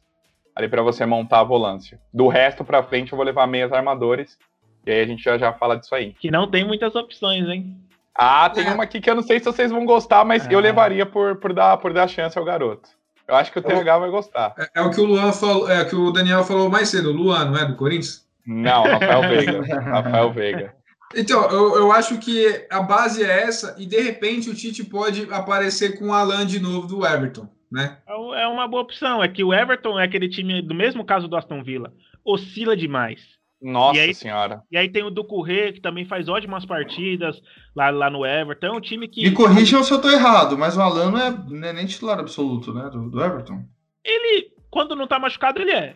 Ali 0.56 0.68
para 0.68 0.82
você 0.82 1.06
montar 1.06 1.40
a 1.40 1.44
volância. 1.44 2.00
Do 2.14 2.28
resto 2.28 2.64
para 2.64 2.84
frente 2.84 3.12
eu 3.12 3.16
vou 3.16 3.26
levar 3.26 3.48
meias 3.48 3.72
armadores. 3.72 4.38
E 4.86 4.92
aí 4.92 5.02
a 5.02 5.06
gente 5.06 5.24
já, 5.24 5.38
já 5.38 5.54
fala 5.54 5.78
disso 5.78 5.96
aí. 5.96 6.14
Que 6.14 6.30
não 6.30 6.50
tem 6.50 6.66
muitas 6.66 6.96
opções, 6.96 7.48
hein? 7.48 7.78
Ah, 8.14 8.50
tem 8.50 8.68
é. 8.68 8.72
uma 8.72 8.84
aqui 8.84 9.00
que 9.00 9.10
eu 9.10 9.16
não 9.16 9.22
sei 9.22 9.40
se 9.40 9.46
vocês 9.46 9.72
vão 9.72 9.86
gostar, 9.86 10.26
mas 10.26 10.46
é. 10.46 10.54
eu 10.54 10.60
levaria 10.60 11.06
por, 11.06 11.38
por, 11.38 11.54
dar, 11.54 11.78
por 11.78 11.94
dar 11.94 12.08
chance 12.08 12.38
ao 12.38 12.44
garoto. 12.44 12.90
Eu 13.28 13.36
acho 13.36 13.52
que 13.52 13.60
o 13.60 13.62
TH 13.62 13.98
vai 13.98 14.10
gostar. 14.10 14.54
É, 14.58 14.68
é, 14.76 14.82
o 14.82 14.92
que 14.92 15.00
o 15.00 15.06
Luan 15.06 15.32
falou, 15.32 15.72
é 15.72 15.82
o 15.82 15.88
que 15.88 15.96
o 15.96 16.12
Daniel 16.12 16.44
falou 16.44 16.70
mais 16.70 16.90
cedo. 16.90 17.12
O 17.12 17.14
Luan, 17.14 17.46
não 17.46 17.58
é? 17.58 17.66
Do 17.66 17.76
Corinthians? 17.76 18.28
Não, 18.46 18.84
Rafael 18.84 19.22
Veiga. 19.30 19.80
Rafael 19.80 20.32
Veiga. 20.34 20.76
Então, 21.16 21.50
eu, 21.50 21.76
eu 21.76 21.92
acho 21.92 22.18
que 22.18 22.66
a 22.70 22.82
base 22.82 23.24
é 23.24 23.44
essa, 23.44 23.76
e 23.78 23.86
de 23.86 24.00
repente 24.00 24.50
o 24.50 24.56
Tite 24.56 24.84
pode 24.84 25.28
aparecer 25.32 25.98
com 25.98 26.10
o 26.10 26.14
Alan 26.14 26.46
de 26.46 26.60
novo 26.60 26.88
do 26.88 27.06
Everton, 27.06 27.48
né? 27.72 27.98
É, 28.08 28.44
é 28.44 28.48
uma 28.48 28.68
boa 28.68 28.84
opção. 28.84 29.24
É 29.24 29.28
que 29.28 29.44
o 29.44 29.54
Everton 29.54 30.00
é 30.00 30.06
aquele 30.06 30.30
time, 30.30 30.62
do 30.62 30.74
mesmo 30.74 31.06
caso 31.06 31.28
do 31.28 31.36
Aston 31.36 31.64
Villa, 31.64 31.94
oscila 32.24 32.76
demais. 32.76 33.22
Nossa 33.62 34.00
e 34.00 34.02
aí, 34.02 34.14
senhora. 34.16 34.64
E 34.72 34.78
aí 34.78 34.90
tem 34.90 35.04
o 35.04 35.12
Ducuré, 35.12 35.72
que 35.72 35.80
também 35.80 36.04
faz 36.04 36.28
ótimas 36.28 36.66
partidas 36.66 37.40
lá, 37.76 37.92
lá 37.92 38.10
no 38.10 38.26
Everton. 38.26 38.66
É 38.66 38.72
um 38.72 38.82
time 38.82 39.08
que. 39.08 39.22
Me 39.22 39.32
corrijam 39.32 39.84
se 39.84 39.94
eu 39.94 40.02
tô 40.02 40.10
errado, 40.10 40.58
mas 40.58 40.76
o 40.76 40.82
Alan 40.82 41.12
não 41.12 41.20
é, 41.20 41.30
não 41.30 41.68
é 41.68 41.74
nem 41.74 41.86
titular 41.86 42.20
absoluto, 42.20 42.74
né? 42.74 42.90
Do, 42.90 43.10
do 43.10 43.24
Everton. 43.24 43.64
Ele, 44.04 44.52
quando 44.72 44.96
não 44.96 45.06
tá 45.06 45.20
machucado, 45.20 45.62
ele 45.62 45.72
é. 45.72 45.96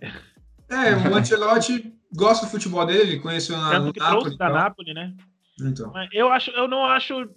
É, 0.69 1.09
o 1.09 1.15
Ancelotti 1.15 1.91
gosta 2.15 2.45
do 2.45 2.51
futebol 2.51 2.85
dele, 2.85 3.19
conheceu 3.19 3.57
na 3.57 3.71
Tanto 3.71 3.93
que 3.93 3.99
Napoli, 3.99 4.21
trouxe 4.21 4.37
da 4.37 4.49
Napoli, 4.49 4.93
né? 4.93 5.13
Então. 5.61 5.91
Mas 5.91 6.09
eu 6.11 6.29
acho, 6.29 6.51
eu 6.51 6.67
não 6.67 6.85
acho. 6.85 7.29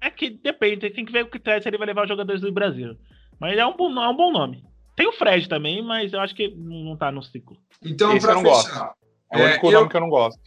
É 0.00 0.10
que 0.10 0.30
depende, 0.30 0.90
tem 0.90 1.04
que 1.04 1.12
ver 1.12 1.24
o 1.24 1.30
que 1.30 1.38
se 1.38 1.68
ele 1.68 1.78
vai 1.78 1.86
levar 1.86 2.02
os 2.02 2.08
jogadores 2.08 2.40
do 2.40 2.52
Brasil. 2.52 2.96
Mas 3.40 3.58
é 3.58 3.66
um 3.66 3.76
bom, 3.76 3.90
é 4.02 4.08
um 4.08 4.16
bom 4.16 4.32
nome. 4.32 4.62
Tem 4.94 5.06
o 5.06 5.12
Fred 5.12 5.48
também, 5.48 5.82
mas 5.82 6.12
eu 6.12 6.20
acho 6.20 6.34
que 6.34 6.48
não 6.56 6.96
tá 6.96 7.12
no 7.12 7.22
ciclo. 7.22 7.56
Então, 7.82 8.16
Esse 8.16 8.26
eu 8.26 8.34
não 8.34 8.42
fechar, 8.42 8.52
gosto. 8.52 8.96
É 9.32 9.36
o 9.36 9.40
é, 9.40 9.50
único 9.50 9.66
eu... 9.66 9.72
nome 9.72 9.88
que 9.90 9.96
eu 9.96 10.00
não 10.00 10.08
gosto. 10.08 10.40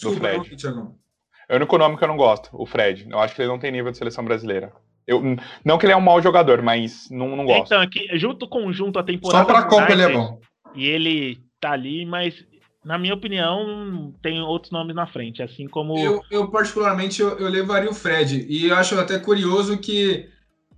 Do 0.00 0.12
Fred. 0.12 0.56
É 1.48 1.52
o 1.54 1.56
único 1.56 1.78
nome 1.78 1.96
que 1.96 2.04
eu 2.04 2.08
não 2.08 2.16
gosto, 2.16 2.50
o 2.52 2.66
Fred. 2.66 3.08
Eu 3.10 3.18
acho 3.18 3.34
que 3.34 3.42
ele 3.42 3.48
não 3.48 3.58
tem 3.58 3.72
nível 3.72 3.90
de 3.90 3.98
seleção 3.98 4.24
brasileira. 4.24 4.72
Eu, 5.06 5.22
não 5.64 5.78
que 5.78 5.86
ele 5.86 5.92
é 5.92 5.96
um 5.96 6.00
mau 6.00 6.20
jogador, 6.20 6.62
mas 6.62 7.08
não, 7.10 7.36
não 7.36 7.44
gosto. 7.44 7.66
Então, 7.66 7.80
aqui, 7.80 8.08
junto 8.18 8.48
com 8.48 8.72
junto 8.72 8.98
a 8.98 9.04
temporada. 9.04 9.44
Só 9.44 9.44
pra 9.44 9.62
Copa 9.64 9.92
ele 9.92 10.02
é 10.02 10.12
bom. 10.12 10.40
E 10.74 10.86
ele 10.86 11.40
tá 11.60 11.72
ali, 11.72 12.04
mas 12.04 12.44
na 12.86 12.96
minha 12.96 13.14
opinião, 13.14 14.14
tem 14.22 14.40
outros 14.40 14.70
nomes 14.70 14.94
na 14.94 15.08
frente, 15.08 15.42
assim 15.42 15.66
como. 15.66 15.98
Eu, 15.98 16.22
eu 16.30 16.48
particularmente, 16.48 17.20
eu, 17.20 17.36
eu, 17.36 17.48
levaria 17.48 17.90
o 17.90 17.94
Fred. 17.94 18.46
E 18.48 18.68
eu 18.68 18.76
acho 18.76 18.96
até 18.96 19.18
curioso 19.18 19.76
que 19.76 20.28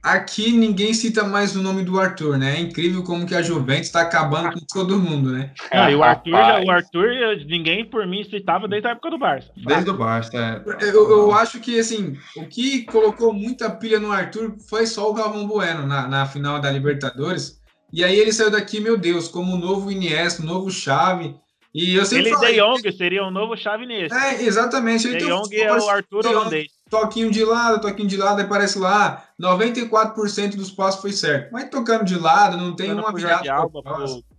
aqui 0.02 0.50
ninguém 0.50 0.94
cita 0.94 1.22
mais 1.22 1.54
o 1.54 1.62
nome 1.62 1.84
do 1.84 2.00
Arthur, 2.00 2.38
né? 2.38 2.56
É 2.56 2.60
incrível 2.60 3.02
como 3.02 3.26
que 3.26 3.34
a 3.34 3.42
Juventus 3.42 3.88
está 3.88 4.00
acabando 4.00 4.52
com 4.54 4.60
todo 4.72 4.98
mundo, 4.98 5.32
né? 5.32 5.52
Ah, 5.70 5.90
e 5.90 5.94
o 5.94 6.02
Arthur, 6.02 6.32
o 6.32 6.70
Arthur, 6.70 7.10
ninguém 7.46 7.84
por 7.84 8.06
mim 8.06 8.24
citava 8.24 8.66
desde 8.66 8.88
a 8.88 8.92
época 8.92 9.10
do 9.10 9.18
Barça. 9.18 9.52
Desde 9.54 9.90
o 9.90 9.94
Barça, 9.94 10.34
é. 10.34 10.88
Eu, 10.88 11.10
eu 11.10 11.34
acho 11.34 11.60
que, 11.60 11.78
assim, 11.78 12.16
o 12.36 12.46
que 12.46 12.84
colocou 12.84 13.34
muita 13.34 13.68
pilha 13.68 14.00
no 14.00 14.10
Arthur 14.10 14.56
foi 14.66 14.86
só 14.86 15.10
o 15.10 15.14
Galvão 15.14 15.46
Bueno 15.46 15.86
na, 15.86 16.08
na 16.08 16.24
final 16.24 16.58
da 16.58 16.70
Libertadores. 16.70 17.60
E 17.92 18.02
aí 18.02 18.18
ele 18.18 18.32
saiu 18.32 18.50
daqui, 18.50 18.80
meu 18.80 18.96
Deus, 18.96 19.28
como 19.28 19.54
o 19.54 19.58
novo 19.58 19.92
Iniesta, 19.92 20.42
o 20.42 20.46
novo 20.46 20.70
Chave. 20.70 21.36
E 21.74 21.94
eu 21.94 22.04
sempre 22.06 22.28
ele 22.28 22.34
falei, 22.34 22.54
De 22.54 22.60
Jong 22.60 22.92
seria 22.92 23.24
um 23.24 23.30
novo 23.30 23.56
chave 23.56 23.86
nesse. 23.86 24.14
É, 24.14 24.42
exatamente. 24.42 25.08
De 25.08 25.18
Jong 25.18 25.54
é 25.54 25.72
o 25.72 25.88
Arthur 25.88 26.26
holandês. 26.26 26.68
Toquinho 26.88 27.30
de 27.30 27.44
lado, 27.44 27.80
toquinho 27.80 28.08
de 28.08 28.16
lado, 28.16 28.40
aí 28.40 28.46
parece 28.46 28.78
lá, 28.78 29.24
94% 29.40 30.56
dos 30.56 30.70
passos 30.70 31.02
foi 31.02 31.12
certo. 31.12 31.52
Mas 31.52 31.68
tocando 31.68 32.04
de 32.04 32.18
lado, 32.18 32.56
não 32.56 32.74
tem 32.74 32.92
uma 32.92 33.12
virada. 33.12 33.42
De 33.42 33.50
alba, 33.50 33.82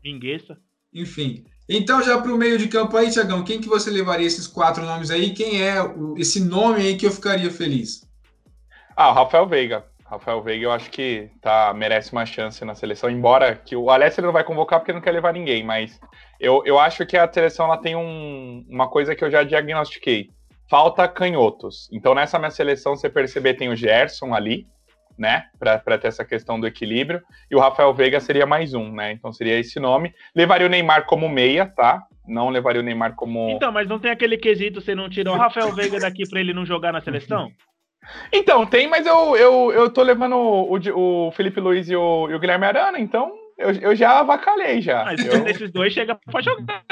Mingueça. 0.03 0.57
Enfim. 0.93 1.45
Então, 1.69 2.01
já 2.01 2.19
para 2.19 2.33
o 2.33 2.37
meio 2.37 2.57
de 2.57 2.67
campo 2.67 2.97
aí, 2.97 3.11
Tiagão, 3.11 3.43
quem 3.43 3.61
que 3.61 3.67
você 3.67 3.91
levaria 3.91 4.25
esses 4.25 4.47
quatro 4.47 4.83
nomes 4.83 5.11
aí? 5.11 5.35
Quem 5.35 5.61
é 5.61 5.75
esse 6.17 6.39
nome 6.39 6.81
aí 6.81 6.97
que 6.97 7.05
eu 7.05 7.11
ficaria 7.11 7.51
feliz? 7.51 8.01
Ah, 8.97 9.11
o 9.11 9.13
Rafael 9.13 9.47
Veiga. 9.47 9.85
Rafael 10.09 10.41
Veiga, 10.41 10.65
eu 10.65 10.71
acho 10.71 10.89
que 10.89 11.29
tá, 11.39 11.71
merece 11.75 12.11
uma 12.11 12.25
chance 12.25 12.65
na 12.65 12.73
seleção, 12.73 13.11
embora 13.11 13.55
que 13.55 13.75
o 13.75 13.91
Alessio 13.91 14.23
não 14.23 14.31
vai 14.31 14.43
convocar 14.43 14.79
porque 14.79 14.91
não 14.91 15.01
quer 15.01 15.11
levar 15.11 15.31
ninguém, 15.31 15.63
mas 15.63 15.99
eu, 16.39 16.63
eu 16.65 16.79
acho 16.79 17.05
que 17.05 17.15
a 17.15 17.31
seleção 17.31 17.67
ela 17.67 17.77
tem 17.77 17.95
um, 17.95 18.65
uma 18.67 18.89
coisa 18.89 19.15
que 19.15 19.23
eu 19.23 19.29
já 19.29 19.43
diagnostiquei. 19.43 20.29
Falta 20.67 21.07
canhotos. 21.07 21.87
Então, 21.91 22.15
nessa 22.15 22.39
minha 22.39 22.49
seleção, 22.49 22.95
você 22.95 23.09
perceber, 23.09 23.55
tem 23.55 23.69
o 23.69 23.75
Gerson 23.75 24.33
ali, 24.33 24.67
né? 25.17 25.45
Para 25.59 25.97
ter 25.97 26.07
essa 26.07 26.23
questão 26.23 26.59
do 26.59 26.65
equilíbrio. 26.65 27.21
E 27.51 27.55
o 27.55 27.59
Rafael 27.59 27.93
Veiga 27.93 28.19
seria 28.19 28.45
mais 28.45 28.73
um, 28.73 28.91
né? 28.91 29.11
Então 29.11 29.33
seria 29.33 29.59
esse 29.59 29.79
nome. 29.79 30.13
Levaria 30.33 30.65
o 30.65 30.69
Neymar 30.69 31.05
como 31.05 31.27
meia, 31.27 31.65
tá? 31.65 32.03
Não 32.27 32.49
levaria 32.49 32.81
o 32.81 32.83
Neymar 32.83 33.15
como. 33.15 33.49
Então, 33.49 33.71
mas 33.71 33.87
não 33.87 33.99
tem 33.99 34.11
aquele 34.11 34.37
quesito, 34.37 34.79
você 34.79 34.95
não 34.95 35.09
tirou 35.09 35.35
o 35.35 35.37
Rafael 35.37 35.73
Veiga 35.73 35.99
daqui 35.99 36.27
para 36.29 36.39
ele 36.39 36.53
não 36.53 36.65
jogar 36.65 36.93
na 36.93 37.01
seleção? 37.01 37.51
Então, 38.31 38.65
tem, 38.65 38.87
mas 38.87 39.05
eu, 39.05 39.35
eu, 39.35 39.71
eu 39.71 39.89
tô 39.89 40.01
levando 40.01 40.35
o, 40.35 41.27
o 41.27 41.31
Felipe 41.31 41.59
Luiz 41.59 41.89
e 41.89 41.95
o, 41.95 42.29
e 42.29 42.35
o 42.35 42.39
Guilherme 42.39 42.65
Arana, 42.65 42.99
então 42.99 43.31
eu, 43.57 43.71
eu 43.71 43.95
já 43.95 44.19
avacalhei 44.19 44.81
já. 44.81 45.03
Mas 45.03 45.25
eu... 45.25 45.43
desses 45.43 45.71
dois 45.71 45.91
chega 45.91 46.17
pra 46.31 46.41
jogar. 46.41 46.83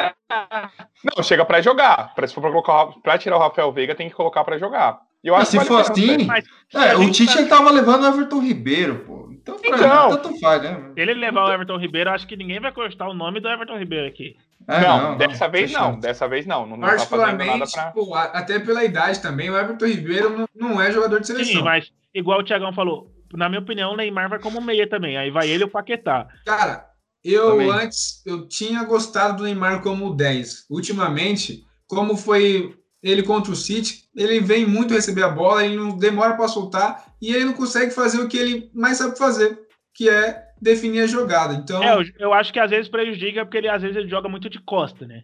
Não, 1.04 1.24
chega 1.24 1.46
pra 1.46 1.62
jogar. 1.62 2.14
Pra, 2.14 2.28
se 2.28 2.34
for 2.34 2.42
pra, 2.42 2.50
colocar, 2.50 2.88
pra 3.02 3.18
tirar 3.18 3.38
o 3.38 3.40
Rafael 3.40 3.72
Veiga, 3.72 3.96
tem 3.96 4.10
que 4.10 4.16
colocar 4.16 4.44
pra 4.44 4.58
jogar. 4.58 5.00
Eu 5.24 5.36
acho 5.36 5.52
se 5.52 5.60
for 5.62 5.82
assim, 5.82 6.26
mas, 6.26 6.46
é, 6.74 6.96
o 6.96 7.10
Tite 7.12 7.34
tá... 7.34 7.40
ele 7.40 7.50
tava 7.50 7.72
levando 7.72 8.04
o 8.04 8.08
Everton 8.08 8.40
Ribeiro, 8.40 9.00
pô. 9.00 9.30
Então, 9.32 9.58
então 9.64 10.10
tanto 10.10 10.40
faz, 10.40 10.62
né? 10.62 10.92
Se 10.94 11.00
ele 11.00 11.14
levar 11.14 11.46
o 11.46 11.54
Everton 11.54 11.78
Ribeiro, 11.78 12.10
acho 12.10 12.28
que 12.28 12.36
ninguém 12.36 12.60
vai 12.60 12.72
gostar 12.72 13.08
o 13.08 13.14
nome 13.14 13.40
do 13.40 13.48
Everton 13.48 13.78
Ribeiro 13.78 14.08
aqui. 14.08 14.36
É, 14.68 14.82
não, 14.82 15.12
não, 15.12 15.18
dessa 15.18 15.46
não, 15.46 15.52
vez 15.52 15.72
não, 15.72 16.00
dessa 16.00 16.28
vez 16.28 16.46
não. 16.46 16.66
não, 16.66 16.80
tá 16.80 16.88
Particularmente, 16.88 17.72
tá 17.72 17.92
pô, 17.92 18.14
até 18.14 18.60
pela 18.60 18.84
idade 18.84 19.22
também, 19.22 19.50
o 19.50 19.58
Everton 19.58 19.86
Ribeiro 19.86 20.38
não, 20.38 20.48
não 20.54 20.82
é 20.82 20.92
jogador 20.92 21.22
de 21.22 21.28
seleção. 21.28 21.54
Sim, 21.54 21.62
mas 21.62 21.92
igual 22.14 22.40
o 22.40 22.44
Thiagão 22.44 22.74
falou, 22.74 23.10
na 23.34 23.50
minha 23.50 23.62
opinião, 23.62 23.94
o 23.94 23.96
Neymar 23.96 24.30
vai 24.30 24.40
como 24.40 24.62
meia 24.62 24.90
também. 24.90 25.18
Aí 25.18 25.32
vai 25.32 25.50
ele 25.50 25.64
e 25.64 25.66
o 25.66 25.70
Paquetá. 25.70 26.28
Cara, 26.46 26.86
eu 27.24 27.52
também. 27.52 27.70
antes 27.70 28.22
eu 28.26 28.48
tinha 28.48 28.84
gostado 28.84 29.38
do 29.38 29.44
Neymar 29.44 29.82
como 29.82 30.16
10. 30.16 30.66
Ultimamente, 30.70 31.66
como 31.88 32.16
foi 32.16 32.76
ele 33.02 33.24
contra 33.24 33.52
o 33.52 33.56
City, 33.56 34.04
ele 34.16 34.40
vem 34.40 34.66
muito 34.66 34.94
receber 34.94 35.24
a 35.24 35.30
bola, 35.30 35.64
ele 35.64 35.78
não 35.78 35.98
demora 35.98 36.36
para 36.36 36.48
soltar 36.48 37.14
e 37.22 37.34
ele 37.34 37.46
não 37.46 37.54
consegue 37.54 37.92
fazer 37.92 38.20
o 38.20 38.28
que 38.28 38.38
ele 38.38 38.72
mais 38.74 38.98
sabe 38.98 39.18
fazer, 39.18 39.60
que 39.94 40.10
é 40.10 40.47
definir 40.62 41.02
a 41.02 41.08
jogada. 41.08 41.54
Então, 41.54 41.84
é, 41.84 41.96
eu, 41.96 42.06
eu, 42.20 42.34
acho 42.34 42.52
que 42.52 42.60
às 42.60 42.70
vezes 42.70 42.90
prejudica 42.90 43.46
porque 43.46 43.58
ele 43.58 43.70
às 43.70 43.82
vezes 43.82 43.98
ele 43.98 44.10
joga 44.10 44.28
muito 44.30 44.50
de 44.50 44.60
costa, 44.60 45.06
né? 45.06 45.24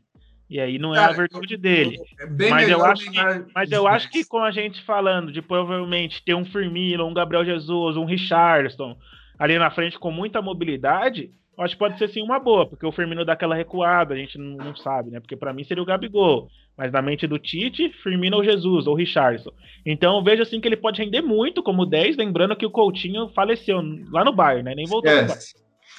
E 0.50 0.60
aí 0.60 0.78
não 0.78 0.94
é 0.94 1.00
a 1.00 1.12
virtude 1.12 1.58
dele. 1.58 1.98
É 2.20 2.50
mas 2.50 2.70
eu, 2.70 2.86
acho 2.86 3.10
que, 3.10 3.20
mas 3.56 3.72
eu 3.72 3.88
acho 3.88 4.12
10. 4.12 4.12
que 4.12 4.30
com 4.30 4.40
a 4.40 4.52
gente 4.52 4.84
falando 4.84 5.32
de 5.32 5.42
provavelmente 5.42 6.24
ter 6.24 6.36
um 6.36 6.46
Firmino, 6.46 7.08
um 7.08 7.14
Gabriel 7.14 7.46
Jesus, 7.46 7.98
um 7.98 8.06
Richardson 8.06 8.96
ali 9.40 9.58
na 9.58 9.72
frente 9.72 9.98
com 9.98 10.12
muita 10.12 10.42
mobilidade, 10.42 11.32
eu 11.58 11.64
acho 11.64 11.76
que 11.76 11.80
pode 11.80 11.98
ser 11.98 12.08
sim 12.08 12.22
uma 12.22 12.40
boa, 12.40 12.68
porque 12.68 12.86
o 12.86 12.92
Firmino 12.92 13.26
dá 13.26 13.34
aquela 13.34 13.56
recuada, 13.56 14.14
a 14.14 14.18
gente 14.18 14.38
não, 14.38 14.58
não 14.58 14.76
sabe, 14.76 15.10
né? 15.12 15.20
Porque 15.20 15.36
pra 15.36 15.54
mim 15.54 15.64
seria 15.64 15.82
o 15.82 15.86
Gabigol. 15.86 16.50
Mas 16.78 16.92
na 16.92 17.02
mente 17.02 17.28
do 17.28 17.38
Tite, 17.38 17.90
Firmino 18.02 18.38
ou 18.38 18.44
Jesus, 18.44 18.88
ou 18.88 18.96
Richardson. 18.96 19.52
Então 19.86 20.18
eu 20.18 20.24
vejo 20.24 20.42
assim 20.42 20.60
que 20.60 20.68
ele 20.68 20.78
pode 20.78 21.02
render 21.02 21.22
muito 21.22 21.62
como 21.62 21.86
10, 21.86 22.18
lembrando 22.18 22.56
que 22.56 22.66
o 22.66 22.72
Coutinho 22.72 23.30
faleceu 23.36 23.80
lá 24.12 24.24
no 24.26 24.34
Bayern, 24.34 24.64
né? 24.64 24.74
Nem 24.76 24.86
voltou. 24.88 25.12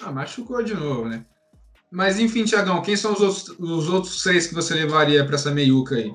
Ah, 0.03 0.11
machucou 0.11 0.62
de 0.62 0.75
novo, 0.75 1.09
né? 1.09 1.25
Mas 1.93 2.18
enfim, 2.18 2.45
Tiagão, 2.45 2.83
quem 2.83 2.97
são 2.97 3.12
os 3.12 3.20
outros, 3.20 3.49
os 3.61 3.89
outros 3.89 4.20
seis 4.22 4.49
que 4.49 4.55
você 4.55 4.75
levaria 4.75 5.25
para 5.25 5.37
essa 5.37 5.53
meiuca 5.53 5.95
aí? 5.95 6.12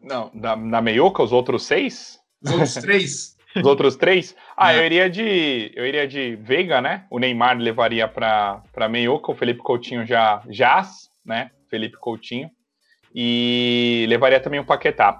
Não, 0.00 0.30
da, 0.32 0.54
na 0.54 0.80
meiuca, 0.80 1.22
os 1.22 1.32
outros 1.32 1.64
seis? 1.64 2.20
Os 2.44 2.52
outros 2.52 2.74
três? 2.74 3.36
Os 3.56 3.64
outros 3.64 3.96
três? 3.96 4.36
Ah, 4.54 4.74
É. 4.74 4.78
eu 4.80 4.84
iria 4.84 5.08
de. 5.08 5.72
Eu 5.74 5.86
iria 5.86 6.06
de 6.06 6.36
Veiga, 6.36 6.78
né? 6.82 7.06
O 7.10 7.18
Neymar 7.18 7.56
levaria 7.56 8.06
pra, 8.06 8.62
pra 8.70 8.86
meiuca, 8.86 9.32
o 9.32 9.34
Felipe 9.34 9.60
Coutinho 9.60 10.04
já 10.06 10.42
jaz, 10.50 11.08
né? 11.24 11.50
Felipe 11.70 11.96
Coutinho. 11.96 12.50
E 13.18 14.04
levaria 14.10 14.38
também 14.38 14.60
o 14.60 14.64
Paquetá. 14.64 15.18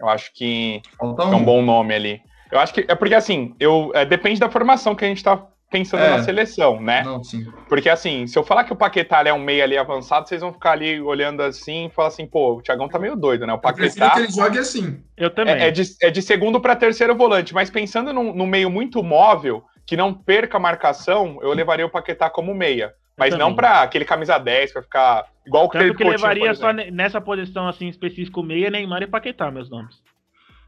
Eu 0.00 0.08
acho 0.08 0.32
que 0.32 0.80
Falta 0.96 1.22
é 1.24 1.26
um 1.26 1.34
um. 1.36 1.44
bom 1.44 1.60
nome 1.62 1.92
ali. 1.94 2.20
Eu 2.52 2.60
acho 2.60 2.72
que. 2.72 2.84
É 2.86 2.94
porque 2.94 3.14
assim, 3.14 3.54
eu, 3.58 3.90
é, 3.92 4.04
depende 4.04 4.38
da 4.38 4.48
formação 4.48 4.94
que 4.94 5.04
a 5.04 5.08
gente 5.08 5.22
tá 5.24 5.44
pensando 5.70 6.04
É. 6.04 6.10
na 6.10 6.22
seleção, 6.22 6.80
né? 6.80 7.02
Não, 7.02 7.24
sim. 7.24 7.44
Porque 7.68 7.88
assim, 7.88 8.28
se 8.28 8.38
eu 8.38 8.44
falar 8.44 8.62
que 8.62 8.72
o 8.72 8.76
Paquetá 8.76 9.22
é 9.26 9.32
um 9.32 9.40
meio 9.40 9.64
ali 9.64 9.76
avançado, 9.76 10.28
vocês 10.28 10.40
vão 10.40 10.52
ficar 10.52 10.70
ali 10.72 11.00
olhando 11.00 11.42
assim 11.42 11.86
e 11.86 11.90
falar 11.90 12.08
assim, 12.08 12.26
pô, 12.26 12.54
o 12.58 12.62
Thiagão 12.62 12.88
tá 12.88 12.96
meio 12.96 13.16
doido, 13.16 13.44
né? 13.44 13.52
O 13.52 13.56
Eu 13.56 13.60
Paquetá. 13.60 14.10
que 14.10 14.18
ele 14.20 14.30
jogue 14.30 14.58
assim. 14.60 15.02
Eu 15.16 15.30
também. 15.30 15.54
É, 15.56 15.68
é 15.68 15.70
de, 15.72 15.82
é 16.02 16.10
de 16.10 16.22
segundo 16.22 16.60
para 16.60 16.76
terceiro 16.76 17.16
volante, 17.16 17.52
mas 17.52 17.70
pensando 17.70 18.12
num, 18.12 18.32
num 18.32 18.46
meio 18.46 18.70
muito 18.70 19.02
móvel, 19.02 19.64
que 19.84 19.96
não 19.96 20.14
perca 20.14 20.58
a 20.58 20.60
marcação, 20.60 21.38
eu 21.42 21.52
levaria 21.52 21.84
o 21.86 21.90
Paquetá 21.90 22.30
como 22.30 22.54
meia. 22.54 22.92
Mas 23.16 23.36
não 23.36 23.54
para 23.54 23.82
aquele 23.82 24.04
camisa 24.04 24.38
10, 24.38 24.72
para 24.72 24.82
ficar 24.82 25.24
igual 25.46 25.66
o 25.66 25.68
Tanto 25.68 25.82
Felipe 25.82 25.98
que 25.98 26.04
Coutinho, 26.04 26.22
levaria 26.28 26.54
só 26.54 26.72
nessa 26.72 27.20
posição 27.20 27.68
assim 27.68 27.88
específico 27.88 28.42
meia, 28.42 28.70
Neymar 28.70 29.02
e 29.02 29.06
Paquetá, 29.06 29.50
meus 29.50 29.70
nomes. 29.70 29.96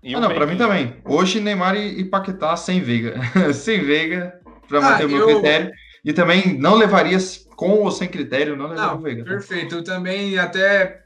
E 0.02 0.14
Ah, 0.14 0.20
não, 0.20 0.28
pra 0.28 0.46
Veiga. 0.46 0.52
mim 0.52 0.56
também. 0.58 0.96
Hoje, 1.04 1.40
Neymar 1.40 1.74
e, 1.76 2.00
e 2.00 2.04
Paquetá 2.04 2.56
sem 2.56 2.80
Veiga. 2.80 3.16
sem 3.52 3.82
Veiga, 3.84 4.40
pra 4.68 4.78
Ah, 4.78 4.82
manter 4.82 5.06
o 5.06 5.08
meu 5.08 5.28
eu- 5.28 5.40
critério. 5.40 5.72
E 6.04 6.12
também 6.12 6.56
não 6.56 6.74
levaria 6.76 7.18
com 7.56 7.70
ou 7.80 7.90
sem 7.90 8.06
critério, 8.06 8.54
não 8.56 8.68
levaria 8.68 8.92
Não, 8.92 8.98
o 8.98 9.02
Veiga. 9.02 9.24
tá? 9.24 9.30
perfeito. 9.30 9.74
Eu 9.74 9.82
também, 9.82 10.38
até 10.38 11.00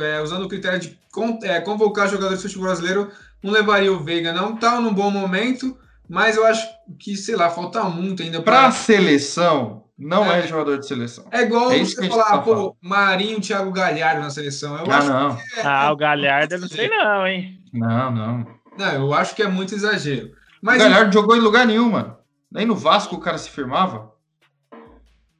é, 0.00 0.20
usando 0.20 0.44
o 0.44 0.48
critério 0.48 0.80
de 0.80 0.98
con- 1.12 1.38
é, 1.44 1.60
convocar 1.60 2.08
jogadores 2.08 2.38
do 2.40 2.42
futebol 2.42 2.66
brasileiro, 2.66 3.12
não 3.40 3.52
levaria 3.52 3.92
o 3.92 4.00
Veiga. 4.00 4.32
Não 4.32 4.56
tá 4.56 4.80
num 4.80 4.92
bom 4.92 5.08
momento, 5.08 5.78
mas 6.08 6.36
eu 6.36 6.44
acho 6.44 6.66
que, 6.98 7.14
sei 7.16 7.36
lá, 7.36 7.48
falta 7.48 7.84
muito 7.84 8.24
ainda 8.24 8.42
Pra 8.42 8.62
pra. 8.62 8.70
seleção, 8.72 9.83
não 9.98 10.30
é, 10.30 10.40
É. 10.40 10.46
jogador 10.46 10.78
de 10.78 10.86
seleção. 10.86 11.26
É 11.30 11.42
igual 11.42 11.70
É 11.72 11.78
você 11.78 12.08
falar, 12.08 12.24
tá 12.24 12.38
pô, 12.38 12.54
falando. 12.54 12.76
Marinho, 12.82 13.40
Thiago 13.40 13.70
Galhardo 13.72 14.20
na 14.22 14.30
seleção. 14.30 14.76
Eu 14.78 14.90
Ah, 14.90 14.96
acho 14.98 15.08
não. 15.12 15.36
que 15.36 15.60
é- 15.60 15.62
Ah, 15.66 15.92
o 15.92 15.96
Galhardo, 15.96 16.54
eu 16.54 16.60
não 16.60 16.68
sei 16.68 16.88
não, 16.88 17.26
hein? 17.26 17.58
Não, 17.72 18.10
não. 18.10 18.46
Não, 18.76 18.92
eu 18.92 19.14
acho 19.14 19.34
que 19.36 19.42
é 19.42 19.48
muito 19.48 19.74
exagero. 19.74 20.28
O 20.28 20.30
Mas 20.62 20.78
Galhardo 20.82 21.12
jogou 21.12 21.36
em 21.36 21.40
lugar 21.40 21.66
nenhum, 21.66 21.90
mano. 21.90 22.16
Nem 22.50 22.66
no 22.66 22.74
Vasco 22.74 23.14
o 23.16 23.20
cara 23.20 23.38
se 23.38 23.50
firmava. 23.50 24.12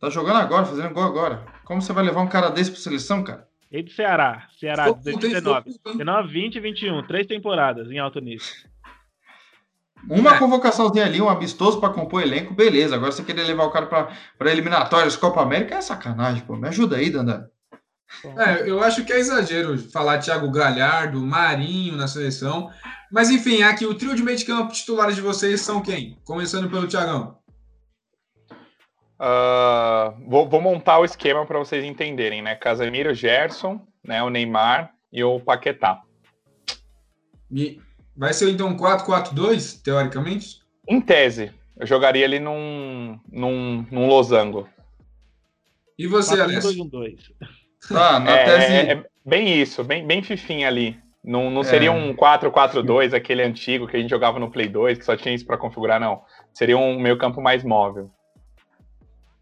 Tá 0.00 0.10
jogando 0.10 0.36
agora, 0.38 0.64
fazendo 0.66 0.92
gol 0.92 1.04
agora. 1.04 1.44
Como 1.64 1.80
você 1.80 1.92
vai 1.92 2.04
levar 2.04 2.20
um 2.20 2.28
cara 2.28 2.50
desse 2.50 2.70
pra 2.70 2.80
seleção, 2.80 3.24
cara? 3.24 3.46
E 3.72 3.82
do 3.82 3.90
Ceará. 3.90 4.46
Ceará, 4.60 4.84
Ficou 4.84 4.96
puto, 4.98 5.08
hein? 5.08 5.18
2019. 5.18 5.60
Ficou 5.72 5.72
puto, 5.78 5.90
hein? 5.90 5.98
19, 5.98 6.28
20 6.32 6.54
e 6.56 6.60
21. 6.60 7.02
Três 7.06 7.26
temporadas 7.26 7.90
em 7.90 7.98
alto 7.98 8.20
nível. 8.20 8.44
Uma 10.08 10.36
É. 10.36 10.38
convocaçãozinha 10.38 11.04
ali, 11.04 11.20
um 11.20 11.28
amistoso 11.28 11.80
pra 11.80 11.88
compor 11.88 12.22
elenco, 12.22 12.52
beleza. 12.54 12.94
Agora 12.94 13.10
você 13.12 13.22
querer 13.22 13.44
levar 13.44 13.64
o 13.64 13.70
cara 13.70 13.86
pra, 13.86 14.08
pra 14.38 14.50
eliminatórias, 14.52 15.16
Copa 15.16 15.40
América 15.42 15.76
é 15.76 15.80
sacanagem, 15.80 16.42
pô. 16.44 16.56
Me 16.56 16.68
ajuda 16.68 16.96
aí, 16.96 17.10
Dandan. 17.10 17.46
É, 18.36 18.68
eu 18.68 18.82
acho 18.82 19.04
que 19.04 19.12
é 19.12 19.18
exagero 19.18 19.76
falar 19.90 20.18
Thiago 20.18 20.50
Galhardo, 20.50 21.20
Marinho 21.20 21.96
na 21.96 22.06
seleção. 22.06 22.70
Mas 23.10 23.30
enfim, 23.30 23.62
aqui 23.62 23.86
o 23.86 23.94
trio 23.94 24.14
de 24.14 24.22
meio 24.22 24.36
de 24.36 24.44
campo 24.44 24.72
titulares 24.72 25.16
de 25.16 25.22
vocês 25.22 25.60
são 25.62 25.80
quem? 25.80 26.18
Começando 26.24 26.68
pelo 26.70 26.86
Thiagão. 26.86 27.38
Ah, 29.18 30.14
vou, 30.28 30.48
vou 30.48 30.60
montar 30.60 30.98
o 30.98 31.04
esquema 31.04 31.46
para 31.46 31.58
vocês 31.58 31.84
entenderem, 31.84 32.42
né? 32.42 32.54
Casemiro, 32.54 33.14
Gerson, 33.14 33.80
né? 34.04 34.22
O 34.22 34.30
Neymar 34.30 34.92
e 35.12 35.22
o 35.24 35.40
Paquetá. 35.40 36.02
E 37.50 37.80
vai 38.16 38.32
ser 38.32 38.50
então 38.50 38.68
um 38.68 38.76
4-4-2, 38.76 39.82
teoricamente? 39.82 40.60
Em 40.88 41.00
tese, 41.00 41.52
eu 41.78 41.86
jogaria 41.86 42.24
ele 42.24 42.38
num, 42.38 43.18
num, 43.30 43.86
num 43.90 44.06
losango. 44.06 44.68
E 45.98 46.06
você, 46.06 46.36
4, 46.36 46.52
2, 46.52 46.64
Alessio? 46.64 46.84
1, 46.84 46.88
2. 46.88 47.32
Tá, 47.88 48.18
na 48.20 48.30
É, 48.32 48.44
tese. 48.44 48.72
é- 48.72 48.92
é 48.92 49.06
bem 49.24 49.60
isso, 49.60 49.84
bem, 49.84 50.06
bem 50.06 50.22
fifinho 50.22 50.66
ali. 50.66 50.98
Não, 51.22 51.50
não 51.50 51.62
É. 51.62 51.64
seria 51.64 51.90
um 51.92 52.14
4-4-2, 52.14 53.14
aquele 53.14 53.42
antigo 53.42 53.86
que 53.86 53.96
a 53.96 54.00
gente 54.00 54.10
jogava 54.10 54.38
no 54.38 54.50
Play 54.50 54.68
2, 54.68 54.98
que 54.98 55.04
só 55.04 55.16
tinha 55.16 55.34
isso 55.34 55.46
para 55.46 55.56
configurar, 55.56 55.98
não. 55.98 56.22
Seria 56.52 56.76
um 56.76 56.98
meio 57.00 57.16
campo 57.16 57.40
mais 57.40 57.64
móvel. 57.64 58.10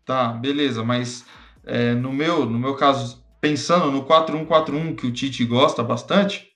Tá, 0.04 0.28
beleza, 0.28 0.84
mas 0.84 1.24
é, 1.64 1.92
no, 1.94 2.12
meu, 2.12 2.44
no 2.46 2.58
meu 2.58 2.74
caso, 2.76 3.24
pensando 3.40 3.90
no 3.90 4.04
4-1-4-1 4.04 4.94
que 4.94 5.06
o 5.06 5.12
Tite 5.12 5.44
gosta 5.44 5.82
bastante, 5.82 6.48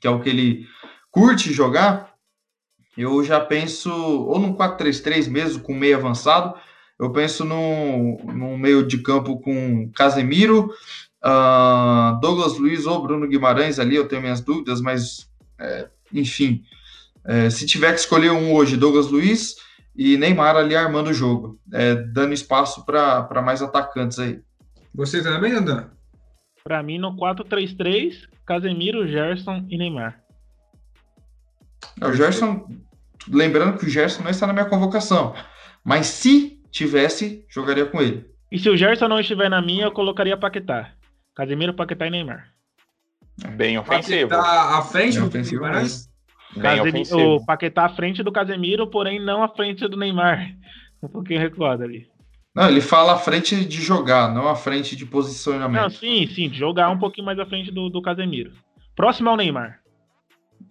que 0.00 0.06
é 0.06 0.10
o 0.10 0.20
que 0.20 0.28
ele 0.28 0.66
curte 1.14 1.52
jogar, 1.52 2.12
eu 2.98 3.22
já 3.22 3.38
penso 3.38 3.88
ou 3.92 4.36
num 4.36 4.52
4-3-3 4.52 5.30
mesmo, 5.30 5.62
com 5.62 5.72
meio 5.72 5.96
avançado, 5.96 6.58
eu 6.98 7.12
penso 7.12 7.44
num, 7.44 8.18
num 8.24 8.58
meio 8.58 8.84
de 8.84 8.98
campo 8.98 9.38
com 9.38 9.88
Casemiro, 9.92 10.74
ah, 11.22 12.18
Douglas 12.20 12.58
Luiz 12.58 12.84
ou 12.84 13.00
Bruno 13.00 13.28
Guimarães 13.28 13.78
ali, 13.78 13.94
eu 13.94 14.08
tenho 14.08 14.22
minhas 14.22 14.40
dúvidas, 14.40 14.80
mas 14.80 15.30
é, 15.60 15.88
enfim, 16.12 16.64
é, 17.24 17.48
se 17.48 17.64
tiver 17.64 17.92
que 17.92 18.00
escolher 18.00 18.32
um 18.32 18.52
hoje, 18.52 18.76
Douglas 18.76 19.06
Luiz 19.06 19.54
e 19.94 20.16
Neymar 20.16 20.56
ali 20.56 20.74
armando 20.74 21.10
o 21.10 21.14
jogo, 21.14 21.60
é, 21.72 21.94
dando 21.94 22.34
espaço 22.34 22.84
para 22.84 23.40
mais 23.40 23.62
atacantes 23.62 24.18
aí. 24.18 24.40
Você 24.92 25.22
também, 25.22 25.52
Andan? 25.52 25.90
Pra 26.64 26.82
mim, 26.82 26.98
no 26.98 27.16
4-3-3, 27.16 28.26
Casemiro, 28.44 29.06
Gerson 29.06 29.64
e 29.68 29.78
Neymar. 29.78 30.23
É, 32.00 32.06
O 32.06 32.12
Gerson, 32.12 32.66
lembrando 33.28 33.78
que 33.78 33.86
o 33.86 33.88
Gerson 33.88 34.22
não 34.22 34.30
está 34.30 34.46
na 34.46 34.52
minha 34.52 34.64
convocação, 34.66 35.34
mas 35.84 36.06
se 36.06 36.60
tivesse, 36.70 37.44
jogaria 37.48 37.86
com 37.86 38.00
ele. 38.00 38.24
E 38.50 38.58
se 38.58 38.68
o 38.68 38.76
Gerson 38.76 39.08
não 39.08 39.20
estiver 39.20 39.48
na 39.48 39.60
minha, 39.62 39.84
eu 39.86 39.92
colocaria 39.92 40.36
Paquetá. 40.36 40.92
Casemiro, 41.34 41.74
Paquetá 41.74 42.06
e 42.06 42.10
Neymar. 42.10 42.48
Bem 43.56 43.76
ofensivo. 43.78 44.28
Tá 44.30 44.78
à 44.78 44.82
frente 44.82 45.16
É 45.16 45.20
do 45.20 45.26
ofensivo 45.26 45.62
Guimarães? 45.62 46.08
Bem 46.54 46.62
Casemi- 46.62 46.88
ofensivo. 46.90 47.34
O 47.36 47.44
Paquetá 47.44 47.86
à 47.86 47.88
frente 47.88 48.22
do 48.22 48.30
Casemiro, 48.30 48.88
porém 48.88 49.18
não 49.20 49.42
à 49.42 49.48
frente 49.48 49.86
do 49.88 49.96
Neymar. 49.96 50.50
Um 51.02 51.08
pouquinho 51.08 51.38
recuado 51.40 51.82
ali. 51.84 52.06
Não, 52.56 52.66
ele 52.66 52.80
fala 52.80 53.12
à 53.12 53.18
frente 53.18 53.62
de 53.62 53.82
jogar, 53.82 54.32
não 54.32 54.48
à 54.48 54.54
frente 54.56 54.96
de 54.96 55.04
Não, 55.04 55.10
posicionamento. 55.10 55.90
sim, 55.90 56.26
sim, 56.28 56.50
jogar 56.50 56.88
um 56.88 56.98
pouquinho 56.98 57.26
mais 57.26 57.38
à 57.38 57.44
frente 57.44 57.70
do, 57.70 57.90
do 57.90 58.00
Casemiro. 58.00 58.52
Próximo 58.96 59.28
ao 59.28 59.36
Neymar. 59.36 59.80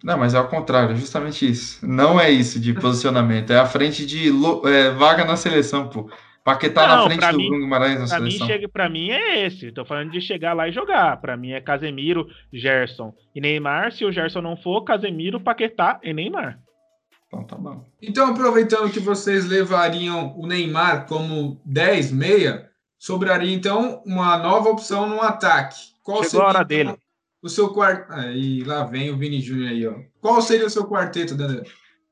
Não, 0.02 0.18
mas 0.18 0.34
é 0.34 0.38
ao 0.38 0.48
contrário, 0.48 0.92
é 0.92 0.96
justamente 0.96 1.48
isso. 1.48 1.86
Não 1.86 2.18
é 2.20 2.30
isso 2.30 2.58
de 2.60 2.72
posicionamento, 2.74 3.52
é 3.52 3.58
à 3.58 3.66
frente 3.66 4.04
de 4.06 4.28
é, 4.68 4.90
vaga 4.90 5.24
na 5.24 5.36
seleção, 5.36 5.88
pô. 5.88 6.10
Paquetá 6.42 6.86
Não, 6.86 6.96
na 6.96 7.04
frente 7.06 7.30
do 7.32 7.38
mim- 7.38 7.48
Bruno 7.48 7.64
Guimarães 7.64 8.00
na 8.00 8.06
Pra 8.06 8.20
mim, 8.20 8.30
seleção. 8.32 8.46
chega, 8.46 8.68
pra 8.68 8.88
mim 8.90 9.08
é 9.10 9.46
esse. 9.46 9.72
Tô 9.72 9.82
falando 9.82 10.10
de 10.10 10.20
chegar 10.20 10.52
lá 10.52 10.68
e 10.68 10.72
jogar. 10.72 11.16
Pra 11.18 11.38
mim 11.38 11.52
é 11.52 11.60
Casemiro, 11.62 12.26
Gerson 12.52 13.14
e 13.34 13.40
Neymar. 13.40 13.92
Se 13.92 14.04
o 14.04 14.12
Gerson 14.12 14.42
não 14.42 14.54
for, 14.54 14.82
Casemiro, 14.84 15.40
Paquetá 15.40 15.98
e 16.02 16.12
Neymar. 16.12 16.58
Então 17.28 17.44
tá 17.44 17.56
bom. 17.56 17.82
Então, 18.02 18.30
aproveitando 18.30 18.92
que 18.92 19.00
vocês 19.00 19.46
levariam 19.48 20.34
o 20.38 20.46
Neymar 20.46 21.06
como 21.06 21.62
10, 21.64 22.12
meia, 22.12 22.68
sobraria 22.98 23.54
então 23.54 24.02
uma 24.04 24.36
nova 24.36 24.68
opção 24.68 25.08
no 25.08 25.22
ataque. 25.22 25.76
Qual 26.02 26.22
Chegou 26.24 26.42
a 26.42 26.48
hora 26.48 26.56
então, 26.58 26.66
dele. 26.68 26.94
O 27.44 27.48
seu 27.48 27.68
quarto. 27.68 28.10
Aí, 28.12 28.64
lá 28.64 28.84
vem 28.84 29.10
o 29.10 29.16
Vini 29.18 29.40
Júnior 29.40 29.68
aí, 29.70 29.86
ó. 29.86 29.94
Qual 30.20 30.40
seria 30.40 30.66
o 30.66 30.70
seu 30.70 30.84
quarteto, 30.88 31.34
Dandan? 31.36 31.62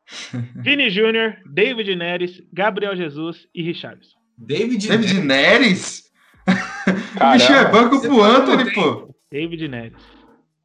Vini 0.57 0.91
Júnior, 0.91 1.37
David 1.47 1.95
Neres, 1.97 2.43
Gabriel 2.53 2.95
Jesus 2.95 3.47
e 3.55 3.63
Richardson. 3.63 4.17
David, 4.37 4.87
David 4.87 5.15
Neres? 5.15 5.25
Neres? 5.25 6.03
O 7.23 7.33
bicho 7.35 7.53
é 7.53 7.71
banco 7.71 7.97
Você 7.97 8.09
pro 8.09 8.23
Anthony, 8.23 8.73
pô. 8.75 9.15
David 9.31 9.69
Neres. 9.69 10.03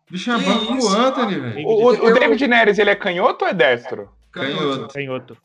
O 0.09 0.11
bicho 0.13 0.31
é 0.31 0.37
Que 0.39 0.43
banco 0.45 0.77
pro? 0.77 0.87
Anthony, 0.89 1.39
velho. 1.39 1.67
O, 1.67 1.71
o- 1.71 1.85
o 1.91 2.09
Eu- 2.09 2.13
David 2.19 2.47
Neres, 2.47 2.79
ele 2.79 2.89
é 2.89 2.95
canhoto 2.95 3.45
ou 3.45 3.51
é 3.51 3.53
destro? 3.53 4.09
Canhoto. 4.31 4.89
Outro. 5.11 5.37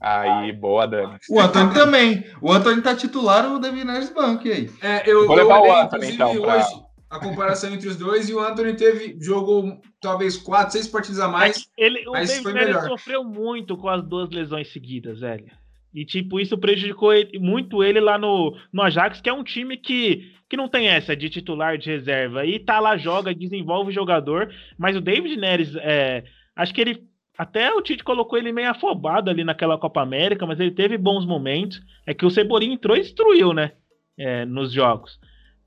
Aí, 0.00 0.52
boa, 0.52 0.86
Dani. 0.86 1.16
O 1.30 1.38
Anthony 1.40 1.74
também. 1.74 2.24
O 2.40 2.50
Anthony 2.52 2.80
tá 2.82 2.94
titular, 2.96 3.52
o 3.52 3.58
David 3.58 3.84
Neres 3.84 4.10
banco, 4.10 4.46
e 4.48 4.52
aí? 4.52 4.70
É, 4.82 5.02
eu, 5.10 5.26
Vou 5.26 5.36
eu 5.36 5.42
levar 5.44 5.58
o 5.58 5.62
olhei, 5.62 5.72
Anthony, 5.82 6.10
inclusive, 6.12 6.14
então, 6.14 6.42
pra- 6.42 6.56
hoje, 6.56 6.85
a 7.16 7.20
comparação 7.20 7.72
entre 7.72 7.88
os 7.88 7.96
dois 7.96 8.28
e 8.28 8.34
o 8.34 8.40
Anthony 8.40 8.74
teve 8.76 9.16
jogou 9.20 9.80
talvez 10.00 10.36
quatro, 10.36 10.72
seis 10.72 10.86
partidas 10.88 11.20
a 11.20 11.28
mais. 11.28 11.68
É 11.78 11.84
ele, 11.86 12.08
o 12.08 12.12
mas 12.12 12.28
David 12.28 12.42
foi 12.42 12.52
melhor. 12.52 12.82
sofreu 12.88 13.24
muito 13.24 13.76
com 13.76 13.88
as 13.88 14.02
duas 14.02 14.30
lesões 14.30 14.72
seguidas, 14.72 15.20
velho. 15.20 15.46
E, 15.94 16.04
tipo, 16.04 16.38
isso 16.38 16.58
prejudicou 16.58 17.12
ele- 17.12 17.38
muito 17.38 17.82
ele 17.82 18.00
lá 18.00 18.18
no, 18.18 18.54
no 18.72 18.82
Ajax, 18.82 19.20
que 19.20 19.30
é 19.30 19.32
um 19.32 19.42
time 19.42 19.78
que, 19.78 20.30
que 20.48 20.56
não 20.56 20.68
tem 20.68 20.88
essa 20.88 21.16
de 21.16 21.30
titular 21.30 21.78
de 21.78 21.88
reserva. 21.90 22.44
E 22.44 22.58
tá 22.58 22.78
lá, 22.78 22.98
joga, 22.98 23.34
desenvolve 23.34 23.90
o 23.90 23.94
jogador. 23.94 24.52
Mas 24.78 24.94
o 24.94 25.00
David 25.00 25.36
Neres, 25.36 25.74
é, 25.76 26.24
acho 26.54 26.74
que 26.74 26.80
ele. 26.80 27.02
Até 27.38 27.70
o 27.72 27.82
Tite 27.82 28.02
colocou 28.02 28.38
ele 28.38 28.50
meio 28.50 28.70
afobado 28.70 29.30
ali 29.30 29.44
naquela 29.44 29.76
Copa 29.78 30.00
América, 30.00 30.46
mas 30.46 30.58
ele 30.58 30.70
teve 30.70 30.96
bons 30.96 31.26
momentos. 31.26 31.80
É 32.06 32.14
que 32.14 32.24
o 32.24 32.30
Cebolinha 32.30 32.74
entrou 32.74 32.96
e 32.96 33.00
destruiu, 33.00 33.52
né? 33.52 33.72
é, 34.18 34.46
nos 34.46 34.72
jogos. 34.72 35.18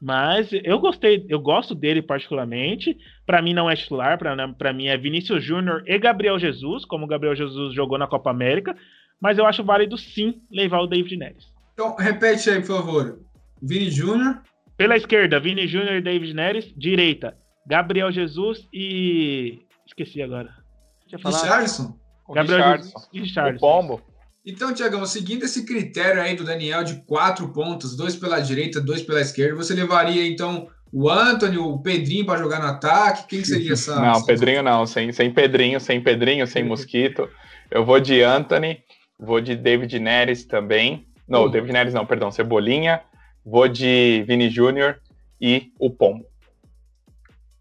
Mas 0.01 0.49
eu 0.63 0.79
gostei, 0.79 1.25
eu 1.27 1.39
gosto 1.39 1.75
dele 1.75 2.01
particularmente. 2.01 2.97
Pra 3.25 3.41
mim 3.41 3.53
não 3.53 3.69
é 3.69 3.75
titular, 3.75 4.17
pra 4.17 4.35
pra 4.53 4.71
mim 4.71 4.87
é 4.87 4.97
Vinícius 4.97 5.43
Júnior 5.43 5.83
e 5.85 5.97
Gabriel 5.99 6.39
Jesus, 6.39 6.85
como 6.85 7.05
o 7.05 7.07
Gabriel 7.07 7.35
Jesus 7.35 7.73
jogou 7.73 7.97
na 7.97 8.07
Copa 8.07 8.29
América. 8.29 8.75
Mas 9.19 9.37
eu 9.37 9.45
acho 9.45 9.63
válido 9.63 9.97
sim 9.97 10.41
levar 10.49 10.79
o 10.79 10.87
David 10.87 11.17
Neres. 11.17 11.45
Então, 11.73 11.95
repete 11.95 12.49
aí, 12.49 12.59
por 12.61 12.77
favor. 12.77 13.19
Vini 13.61 13.91
Júnior. 13.91 14.41
Pela 14.77 14.95
esquerda, 14.95 15.39
Vini 15.39 15.67
Júnior 15.67 15.95
e 15.95 16.01
David 16.01 16.33
Neres. 16.33 16.73
Direita, 16.77 17.37
Gabriel 17.67 18.11
Jesus 18.11 18.65
e. 18.73 19.59
Esqueci 19.85 20.21
agora. 20.21 20.53
Deixa 21.01 21.17
eu 21.17 21.19
falar. 21.19 21.41
Richardson. 21.41 21.99
O 22.27 22.33
Gabriel 22.33 22.59
Richardson. 22.59 22.87
Jesus 22.87 23.09
e 23.11 23.19
O 23.19 23.23
Richardson. 23.23 23.59
Pombo. 23.59 24.01
Então, 24.45 24.73
Tiagão, 24.73 25.05
seguindo 25.05 25.43
esse 25.43 25.65
critério 25.65 26.21
aí 26.21 26.35
do 26.35 26.43
Daniel 26.43 26.83
de 26.83 27.01
quatro 27.05 27.49
pontos, 27.51 27.95
dois 27.95 28.15
pela 28.15 28.39
direita, 28.39 28.79
dois 28.81 29.01
pela 29.01 29.21
esquerda, 29.21 29.55
você 29.55 29.73
levaria 29.73 30.25
então 30.27 30.67
o 30.91 31.09
Anthony, 31.09 31.57
o 31.57 31.77
Pedrinho 31.79 32.25
para 32.25 32.39
jogar 32.39 32.59
no 32.59 32.67
ataque? 32.67 33.27
Quem 33.27 33.41
que 33.41 33.47
seria 33.47 33.73
essa? 33.73 33.95
Não, 33.99 34.11
essa- 34.11 34.25
Pedrinho 34.25 34.63
não. 34.63 34.85
Sem, 34.87 35.11
sem 35.11 35.31
Pedrinho, 35.31 35.79
sem 35.79 36.01
Pedrinho, 36.01 36.47
sem 36.47 36.63
Mosquito. 36.63 37.29
Eu 37.69 37.85
vou 37.85 37.99
de 37.99 38.21
Anthony, 38.23 38.81
vou 39.19 39.39
de 39.39 39.55
David 39.55 39.99
Neres 39.99 40.45
também. 40.45 41.05
Não, 41.27 41.43
Uhum. 41.43 41.51
David 41.51 41.73
Neres 41.73 41.93
não, 41.93 42.05
perdão, 42.05 42.31
Cebolinha. 42.31 43.01
Vou 43.45 43.67
de 43.67 44.23
Vini 44.27 44.49
Júnior 44.49 44.99
e 45.39 45.71
o 45.79 45.89
Pombo. 45.91 46.25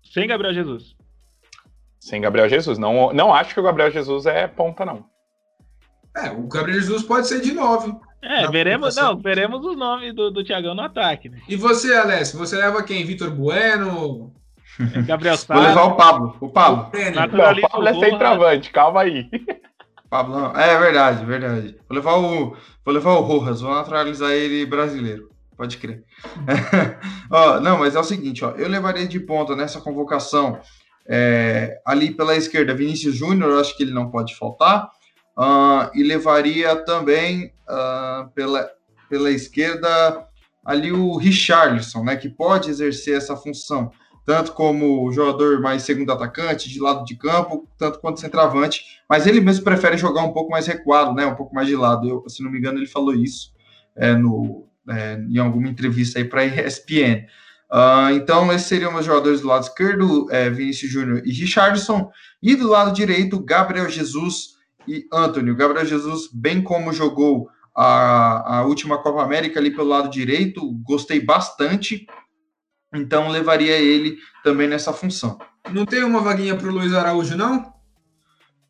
Sem 0.02 0.26
Gabriel 0.26 0.54
Jesus. 0.54 0.96
Sem 2.00 2.20
Gabriel 2.20 2.48
Jesus. 2.48 2.78
Não, 2.78 3.12
não 3.12 3.34
acho 3.34 3.52
que 3.52 3.60
o 3.60 3.62
Gabriel 3.62 3.90
Jesus 3.90 4.24
é 4.26 4.46
ponta, 4.46 4.84
não. 4.86 5.04
É, 6.24 6.30
o 6.30 6.48
Gabriel 6.48 6.80
Jesus 6.80 7.02
pode 7.02 7.28
ser 7.28 7.40
de 7.40 7.52
nove. 7.52 7.94
É, 8.20 8.42
Na 8.42 8.50
veremos, 8.50 8.96
não, 8.96 9.16
veremos 9.16 9.64
os 9.64 9.76
nomes 9.76 10.12
do, 10.12 10.30
do 10.30 10.42
Thiagão 10.42 10.74
no 10.74 10.82
ataque, 10.82 11.28
né? 11.28 11.38
E 11.48 11.54
você, 11.54 11.94
Alessio, 11.94 12.38
você 12.38 12.56
leva 12.56 12.82
quem? 12.82 13.04
Vitor 13.04 13.30
Bueno? 13.30 14.32
Gabriel 15.06 15.36
Vou 15.46 15.58
levar 15.58 15.74
Sá. 15.74 15.84
o 15.84 15.96
Pablo. 15.96 16.36
O 16.40 16.48
Pablo. 16.48 16.90
Não, 16.92 17.12
Naturaliza 17.12 17.66
o 17.66 17.70
Pablo 17.70 17.88
é 17.88 17.92
o 17.92 18.00
centroavante, 18.00 18.70
calma 18.70 19.00
aí. 19.02 19.28
Pablo 20.10 20.40
não. 20.40 20.56
É 20.56 20.78
verdade, 20.78 21.24
verdade. 21.24 21.76
Vou 21.88 21.96
levar 21.96 22.16
o, 22.16 22.56
vou 22.84 22.94
levar 22.94 23.12
o 23.12 23.20
Rojas, 23.20 23.60
vou 23.60 23.74
naturalizar 23.74 24.30
ele 24.32 24.64
brasileiro. 24.66 25.28
Pode 25.56 25.76
crer. 25.76 26.04
Ó, 27.30 27.60
não, 27.60 27.78
mas 27.78 27.94
é 27.94 28.00
o 28.00 28.04
seguinte, 28.04 28.44
ó, 28.44 28.52
eu 28.52 28.68
levaria 28.68 29.06
de 29.08 29.18
ponta 29.18 29.56
nessa 29.56 29.80
convocação 29.80 30.60
é, 31.08 31.80
ali 31.84 32.12
pela 32.12 32.36
esquerda 32.36 32.74
Vinícius 32.74 33.16
Júnior, 33.16 33.50
eu 33.50 33.60
acho 33.60 33.76
que 33.76 33.82
ele 33.82 33.92
não 33.92 34.08
pode 34.08 34.36
faltar. 34.36 34.88
Ah, 35.38 35.90
e 35.94 36.02
levaria 36.02 36.74
também 36.84 37.52
ah, 37.68 38.28
pela, 38.34 38.68
pela 39.08 39.30
esquerda 39.30 40.26
ali 40.64 40.92
o 40.92 41.16
Richarlison, 41.16 42.04
né, 42.04 42.16
que 42.16 42.28
pode 42.28 42.68
exercer 42.68 43.16
essa 43.16 43.36
função, 43.36 43.90
tanto 44.26 44.52
como 44.52 45.10
jogador 45.12 45.60
mais 45.60 45.82
segundo 45.82 46.12
atacante, 46.12 46.68
de 46.68 46.78
lado 46.78 47.04
de 47.04 47.16
campo, 47.16 47.66
tanto 47.78 48.00
quanto 48.00 48.20
centroavante, 48.20 48.82
mas 49.08 49.26
ele 49.26 49.40
mesmo 49.40 49.64
prefere 49.64 49.96
jogar 49.96 50.24
um 50.24 50.32
pouco 50.32 50.50
mais 50.50 50.66
recuado, 50.66 51.14
né, 51.14 51.24
um 51.24 51.34
pouco 51.34 51.54
mais 51.54 51.66
de 51.66 51.74
lado. 51.74 52.06
Eu, 52.06 52.28
se 52.28 52.42
não 52.42 52.50
me 52.50 52.58
engano, 52.58 52.78
ele 52.78 52.86
falou 52.86 53.14
isso 53.14 53.52
é, 53.96 54.12
no, 54.14 54.68
é, 54.90 55.14
em 55.14 55.38
alguma 55.38 55.68
entrevista 55.68 56.18
aí 56.18 56.24
para 56.24 56.42
a 56.42 56.44
ESPN. 56.44 57.26
Ah, 57.70 58.10
então, 58.12 58.52
esses 58.52 58.66
seriam 58.66 58.94
os 58.94 59.06
jogadores 59.06 59.40
do 59.40 59.46
lado 59.46 59.62
esquerdo, 59.62 60.26
é, 60.30 60.50
Vinícius 60.50 60.90
Júnior 60.90 61.22
e 61.24 61.32
Richardson, 61.32 62.10
e 62.42 62.54
do 62.54 62.68
lado 62.68 62.92
direito, 62.92 63.42
Gabriel 63.42 63.88
Jesus 63.88 64.57
e 64.88 65.06
Antônio. 65.12 65.54
Gabriel 65.56 65.86
Jesus, 65.86 66.28
bem 66.32 66.62
como 66.62 66.92
jogou 66.92 67.48
a, 67.76 68.58
a 68.58 68.62
última 68.64 68.98
Copa 68.98 69.22
América 69.22 69.60
ali 69.60 69.70
pelo 69.70 69.88
lado 69.88 70.08
direito, 70.10 70.60
gostei 70.84 71.20
bastante, 71.24 72.06
então 72.92 73.28
levaria 73.28 73.76
ele 73.76 74.16
também 74.42 74.66
nessa 74.68 74.92
função. 74.92 75.38
Não 75.70 75.84
tem 75.84 76.02
uma 76.02 76.20
vaguinha 76.20 76.56
pro 76.56 76.72
Luiz 76.72 76.92
Araújo, 76.94 77.36
não? 77.36 77.72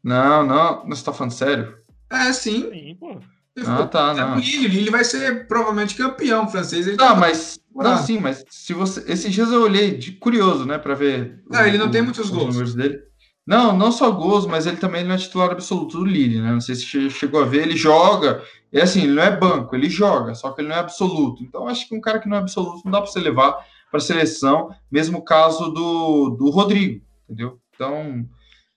Não, 0.02 0.44
não, 0.46 0.80
você 0.86 0.92
está 0.94 1.12
falando 1.12 1.32
sério? 1.32 1.76
É, 2.10 2.32
sim. 2.32 2.68
Sim, 2.70 2.96
pô. 2.98 3.18
Ah, 3.66 3.86
tá, 3.88 4.12
É 4.12 4.14
não. 4.14 4.36
o 4.36 4.38
Lille, 4.38 4.68
Lille 4.68 4.90
vai 4.90 5.02
ser 5.04 5.48
provavelmente 5.48 5.96
campeão 5.96 6.48
francês. 6.48 6.86
Ele 6.86 6.96
Não, 6.96 7.08
tá- 7.08 7.16
mas. 7.16 7.58
Não, 7.74 7.96
sim, 7.98 8.18
mas 8.20 8.44
se 8.48 8.72
você. 8.72 9.04
Esses 9.10 9.32
dias 9.32 9.50
eu 9.50 9.62
olhei 9.62 9.96
de 9.96 10.12
curioso, 10.12 10.64
né, 10.64 10.78
para 10.78 10.94
ver. 10.94 11.42
Não, 11.50 11.66
ele 11.66 11.76
não 11.78 11.90
tem 11.90 12.02
muitos 12.02 12.26
os 12.26 12.30
gols. 12.30 12.46
números 12.54 12.74
dele. 12.74 13.00
Não, 13.48 13.74
não 13.74 13.90
só 13.90 14.10
gols, 14.10 14.44
mas 14.44 14.66
ele 14.66 14.76
também 14.76 15.02
não 15.02 15.14
é 15.14 15.16
titular 15.16 15.50
absoluto 15.50 15.96
do 15.98 16.04
Lille, 16.04 16.38
né? 16.38 16.52
Não 16.52 16.60
sei 16.60 16.74
se 16.74 16.84
che- 16.84 17.08
chegou 17.08 17.40
a 17.40 17.46
ver, 17.46 17.62
ele 17.62 17.74
joga. 17.74 18.42
É 18.70 18.82
assim, 18.82 19.04
ele 19.04 19.14
não 19.14 19.22
é 19.22 19.34
banco, 19.34 19.74
ele 19.74 19.88
joga, 19.88 20.34
só 20.34 20.50
que 20.50 20.60
ele 20.60 20.68
não 20.68 20.76
é 20.76 20.80
absoluto. 20.80 21.42
Então, 21.42 21.66
acho 21.66 21.88
que 21.88 21.94
um 21.96 22.00
cara 22.00 22.18
que 22.18 22.28
não 22.28 22.36
é 22.36 22.40
absoluto 22.40 22.82
não 22.84 22.92
dá 22.92 23.00
para 23.00 23.10
você 23.10 23.18
levar 23.18 23.52
para 23.90 23.96
a 23.96 24.00
seleção, 24.00 24.68
mesmo 24.92 25.24
caso 25.24 25.70
do, 25.70 26.28
do 26.38 26.50
Rodrigo, 26.50 27.02
entendeu? 27.24 27.58
Então, 27.74 28.28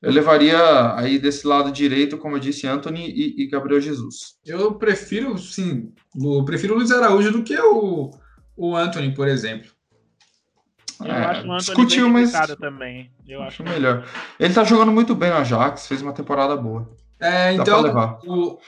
eu 0.02 0.10
levaria 0.10 0.96
aí 0.96 1.20
desse 1.20 1.46
lado 1.46 1.70
direito, 1.70 2.18
como 2.18 2.38
eu 2.38 2.40
disse, 2.40 2.66
Anthony 2.66 3.10
e, 3.10 3.44
e 3.44 3.48
Gabriel 3.50 3.82
Jesus. 3.82 4.38
Eu 4.46 4.76
prefiro, 4.76 5.38
sim, 5.38 5.92
eu 6.16 6.46
prefiro 6.46 6.76
o 6.76 6.78
Luiz 6.78 6.92
Araújo 6.92 7.30
do 7.30 7.44
que 7.44 7.60
o, 7.60 8.10
o 8.56 8.74
Anthony, 8.78 9.14
por 9.14 9.28
exemplo. 9.28 9.70
Eu 11.04 11.12
É, 11.12 11.26
acho 11.26 11.40
o 11.40 11.44
Antônio 11.44 11.58
discutiu, 11.58 12.04
bem 12.06 12.14
mas- 12.14 12.56
também. 12.58 13.12
Eu 13.28 13.42
acho. 13.42 13.64
Melhor. 13.64 14.06
Ele 14.40 14.54
tá 14.54 14.64
jogando 14.64 14.92
muito 14.92 15.16
bem 15.16 15.30
no 15.30 15.38
Ajax, 15.38 15.88
fez 15.88 16.02
uma 16.02 16.14
temporada 16.14 16.56
boa. 16.56 16.90
É, 17.20 17.56
Dá 17.56 17.62
então, 17.62 18.20
o, 18.26 18.60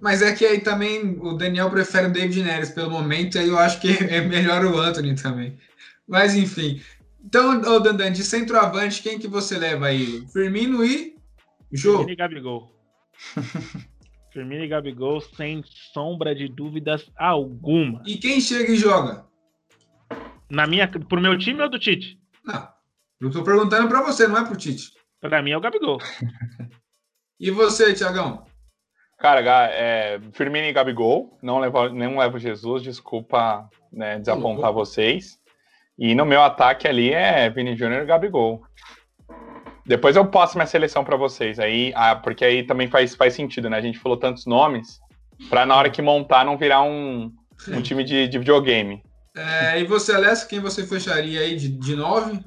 mas 0.00 0.20
é 0.22 0.32
que 0.34 0.44
aí 0.44 0.60
também 0.60 1.16
o 1.20 1.34
Daniel 1.34 1.70
prefere 1.70 2.08
o 2.08 2.12
David 2.12 2.42
Neres 2.42 2.70
pelo 2.70 2.90
momento, 2.90 3.38
aí 3.38 3.48
eu 3.48 3.58
acho 3.58 3.80
que 3.80 3.88
é 4.04 4.20
melhor 4.20 4.64
o 4.64 4.78
Anthony 4.78 5.14
também. 5.14 5.56
Mas 6.08 6.34
enfim. 6.34 6.80
Então, 7.24 7.60
ô 7.60 7.78
Dandan, 7.80 8.10
de 8.10 8.24
centroavante, 8.24 9.02
quem 9.02 9.18
que 9.18 9.28
você 9.28 9.58
leva 9.58 9.86
aí? 9.86 10.26
Firmino 10.32 10.82
e 10.84 11.14
Jô. 11.72 11.98
Firmino 11.98 12.12
e 12.12 12.16
Gabigol. 12.16 12.72
Firmino 14.32 14.64
e 14.64 14.68
Gabigol, 14.68 15.20
sem 15.20 15.62
sombra 15.92 16.34
de 16.34 16.48
dúvidas 16.48 17.10
alguma. 17.16 18.02
E 18.06 18.16
quem 18.16 18.40
chega 18.40 18.72
e 18.72 18.76
joga? 18.76 19.24
Na 20.50 20.66
minha, 20.66 20.88
pro 20.88 21.20
meu 21.20 21.38
time 21.38 21.62
ou 21.62 21.70
do 21.70 21.78
Tite? 21.78 22.18
Não. 22.44 22.68
Eu 23.20 23.30
tô 23.30 23.44
perguntando 23.44 23.88
pra 23.88 24.02
você, 24.02 24.26
não 24.26 24.38
é 24.38 24.44
pro 24.44 24.56
Tite. 24.56 24.92
Pra 25.20 25.42
mim 25.42 25.52
é 25.52 25.56
o 25.56 25.60
Gabigol. 25.60 25.98
E 27.42 27.50
você, 27.50 27.94
Tiagão? 27.94 28.44
Cara, 29.18 29.40
é, 29.70 30.20
Firmino 30.32 30.66
e 30.66 30.74
Gabigol, 30.74 31.38
não 31.42 31.58
levo, 31.58 31.88
não 31.88 32.18
levo 32.18 32.38
Jesus, 32.38 32.82
desculpa 32.82 33.66
né, 33.90 34.18
desapontar 34.18 34.70
vocês. 34.74 35.38
E 35.98 36.14
no 36.14 36.26
meu 36.26 36.42
ataque 36.42 36.86
ali 36.86 37.14
é 37.14 37.48
Vini 37.48 37.74
Júnior 37.74 38.02
e 38.02 38.06
Gabigol. 38.06 38.62
Depois 39.86 40.16
eu 40.16 40.26
passo 40.26 40.58
minha 40.58 40.66
seleção 40.66 41.02
para 41.02 41.16
vocês, 41.16 41.58
aí, 41.58 41.92
ah, 41.96 42.14
porque 42.14 42.44
aí 42.44 42.62
também 42.62 42.88
faz, 42.88 43.14
faz 43.14 43.32
sentido, 43.32 43.70
né? 43.70 43.78
A 43.78 43.82
gente 43.82 43.98
falou 43.98 44.18
tantos 44.18 44.44
nomes, 44.44 45.00
para 45.48 45.64
na 45.64 45.76
hora 45.76 45.90
que 45.90 46.02
montar 46.02 46.44
não 46.44 46.58
virar 46.58 46.82
um, 46.82 47.32
um 47.68 47.80
time 47.80 48.04
de, 48.04 48.28
de 48.28 48.38
videogame. 48.38 49.02
É, 49.40 49.80
e 49.80 49.84
você, 49.84 50.12
Alessio, 50.12 50.48
quem 50.48 50.60
você 50.60 50.86
fecharia 50.86 51.40
aí 51.40 51.56
de, 51.56 51.68
de 51.68 51.96
nove? 51.96 52.38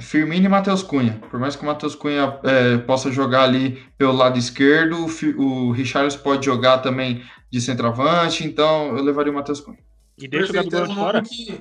Firmino 0.00 0.46
e 0.46 0.48
Matheus 0.48 0.82
Cunha. 0.82 1.20
Por 1.30 1.38
mais 1.38 1.56
que 1.56 1.62
o 1.62 1.66
Matheus 1.66 1.94
Cunha 1.94 2.38
é, 2.44 2.78
possa 2.78 3.10
jogar 3.10 3.44
ali 3.44 3.82
pelo 3.96 4.12
lado 4.12 4.38
esquerdo, 4.38 5.06
o 5.38 5.70
Richarlison 5.72 6.18
pode 6.18 6.44
jogar 6.44 6.78
também 6.78 7.22
de 7.50 7.60
centroavante, 7.60 8.44
então 8.44 8.96
eu 8.96 9.02
levaria 9.02 9.32
o 9.32 9.34
Matheus 9.34 9.60
Cunha. 9.60 9.78
E 10.18 10.28
deixa 10.28 10.52
Perfeito, 10.52 10.76
o 10.76 10.80
Gabigol 10.80 10.94
de 10.94 11.00
fora. 11.00 11.22
que- 11.22 11.60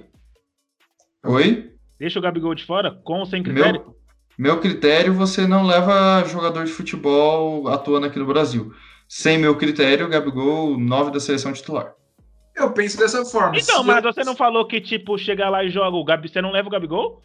Oi? 1.26 1.72
Deixa 2.00 2.20
o 2.20 2.22
Gabigol 2.22 2.56
de 2.56 2.66
fora, 2.66 3.00
com 3.04 3.20
ou 3.20 3.26
sem 3.26 3.44
critério. 3.44 3.82
Meu, 3.82 3.96
meu 4.38 4.60
critério, 4.60 5.14
você 5.14 5.46
não 5.48 5.64
leva 5.66 6.24
jogador 6.28 6.66
de 6.66 6.72
futebol 6.72 7.68
atuando 7.68 8.08
aqui 8.08 8.18
no 8.20 8.26
Brasil. 8.26 8.74
Sem 9.08 9.38
meu 9.38 9.56
critério, 9.58 10.10
Gabigol, 10.10 10.80
9 10.80 11.12
da 11.12 11.20
seleção 11.20 11.54
titular. 11.54 11.94
Eu 12.56 12.72
penso 12.74 12.98
dessa 12.98 13.24
forma. 13.26 13.58
Então, 13.58 13.84
mas 13.84 14.04
eu- 14.04 14.14
você 14.14 14.24
não 14.24 14.36
falou 14.36 14.66
que, 14.68 14.80
tipo, 14.82 15.18
chega 15.18 15.50
lá 15.50 15.64
e 15.64 15.70
joga 15.70 15.96
o 15.96 16.04
Gabi, 16.04 16.30
você 16.30 16.42
não 16.42 16.52
leva 16.52 16.68
o 16.68 16.72
Gabigol? 16.72 17.22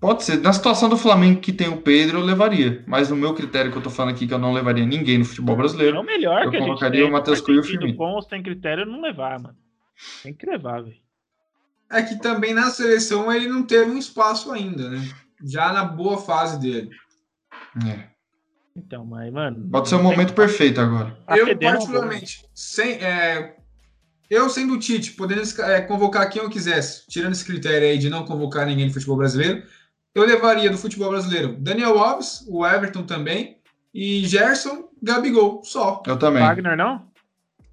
Pode 0.00 0.24
ser. 0.24 0.38
Na 0.40 0.52
situação 0.52 0.88
do 0.88 0.96
Flamengo 0.96 1.40
que 1.40 1.52
tem 1.52 1.68
o 1.68 1.80
Pedro, 1.80 2.18
eu 2.18 2.24
levaria. 2.24 2.82
Mas 2.88 3.08
no 3.08 3.14
meu 3.16 3.34
critério 3.34 3.70
que 3.70 3.78
eu 3.78 3.82
tô 3.82 3.88
falando 3.90 4.14
aqui, 4.14 4.26
que 4.26 4.34
eu 4.34 4.38
não 4.38 4.52
levaria 4.52 4.84
ninguém 4.84 5.18
no 5.18 5.24
futebol 5.24 5.54
É 5.54 5.58
brasileiro, 5.58 6.00
o 6.00 6.02
melhor 6.02 6.42
Eu 6.44 6.50
que 6.50 6.56
a 6.56 6.58
gente 6.60 6.68
colocaria 6.68 7.00
tem. 7.02 7.08
o 7.08 7.12
Matheus 7.12 7.40
Cunha 7.40 7.58
e 7.58 7.60
o 7.60 7.64
Firmino. 7.64 7.96
Com 7.96 8.10
ou 8.12 8.22
sem 8.22 8.42
critério, 8.42 8.84
não 8.84 9.00
levar, 9.00 9.38
mano. 9.40 9.56
Tem 10.22 10.34
que 10.34 10.44
levar, 10.44 10.82
velho. 10.82 10.96
é 11.90 12.02
que 12.02 12.18
também 12.18 12.52
na 12.54 12.70
seleção 12.70 13.30
ele 13.32 13.46
não 13.46 13.62
teve 13.62 13.90
um 13.90 13.98
espaço 13.98 14.50
ainda, 14.50 14.88
né? 14.90 14.98
Já 15.44 15.72
na 15.72 15.84
boa 15.84 16.16
fase 16.18 16.58
dele. 16.58 16.90
É. 17.86 18.08
Então, 18.74 19.04
mas, 19.04 19.30
mano. 19.32 19.68
Pode 19.70 19.88
ser 19.88 19.96
o 19.96 20.02
momento 20.02 20.32
perfeito 20.32 20.80
agora. 20.80 21.16
Tá 21.26 21.36
eu, 21.36 21.56
particularmente, 21.58 22.42
sem, 22.54 22.92
é, 22.94 23.54
eu 24.32 24.48
sendo 24.48 24.72
o 24.72 24.78
Tite, 24.78 25.12
podendo 25.12 25.42
é, 25.60 25.82
convocar 25.82 26.30
quem 26.30 26.42
eu 26.42 26.48
quisesse, 26.48 27.06
tirando 27.06 27.32
esse 27.32 27.44
critério 27.44 27.86
aí 27.86 27.98
de 27.98 28.08
não 28.08 28.24
convocar 28.24 28.66
ninguém 28.66 28.86
do 28.86 28.92
futebol 28.94 29.18
brasileiro, 29.18 29.62
eu 30.14 30.24
levaria 30.24 30.70
do 30.70 30.78
futebol 30.78 31.10
brasileiro 31.10 31.54
Daniel 31.58 31.98
Alves, 31.98 32.42
o 32.48 32.66
Everton 32.66 33.02
também, 33.02 33.58
e 33.92 34.24
Gerson, 34.24 34.88
Gabigol, 35.02 35.62
só. 35.62 36.02
Eu 36.06 36.18
também. 36.18 36.42
Wagner, 36.42 36.78
não? 36.78 37.06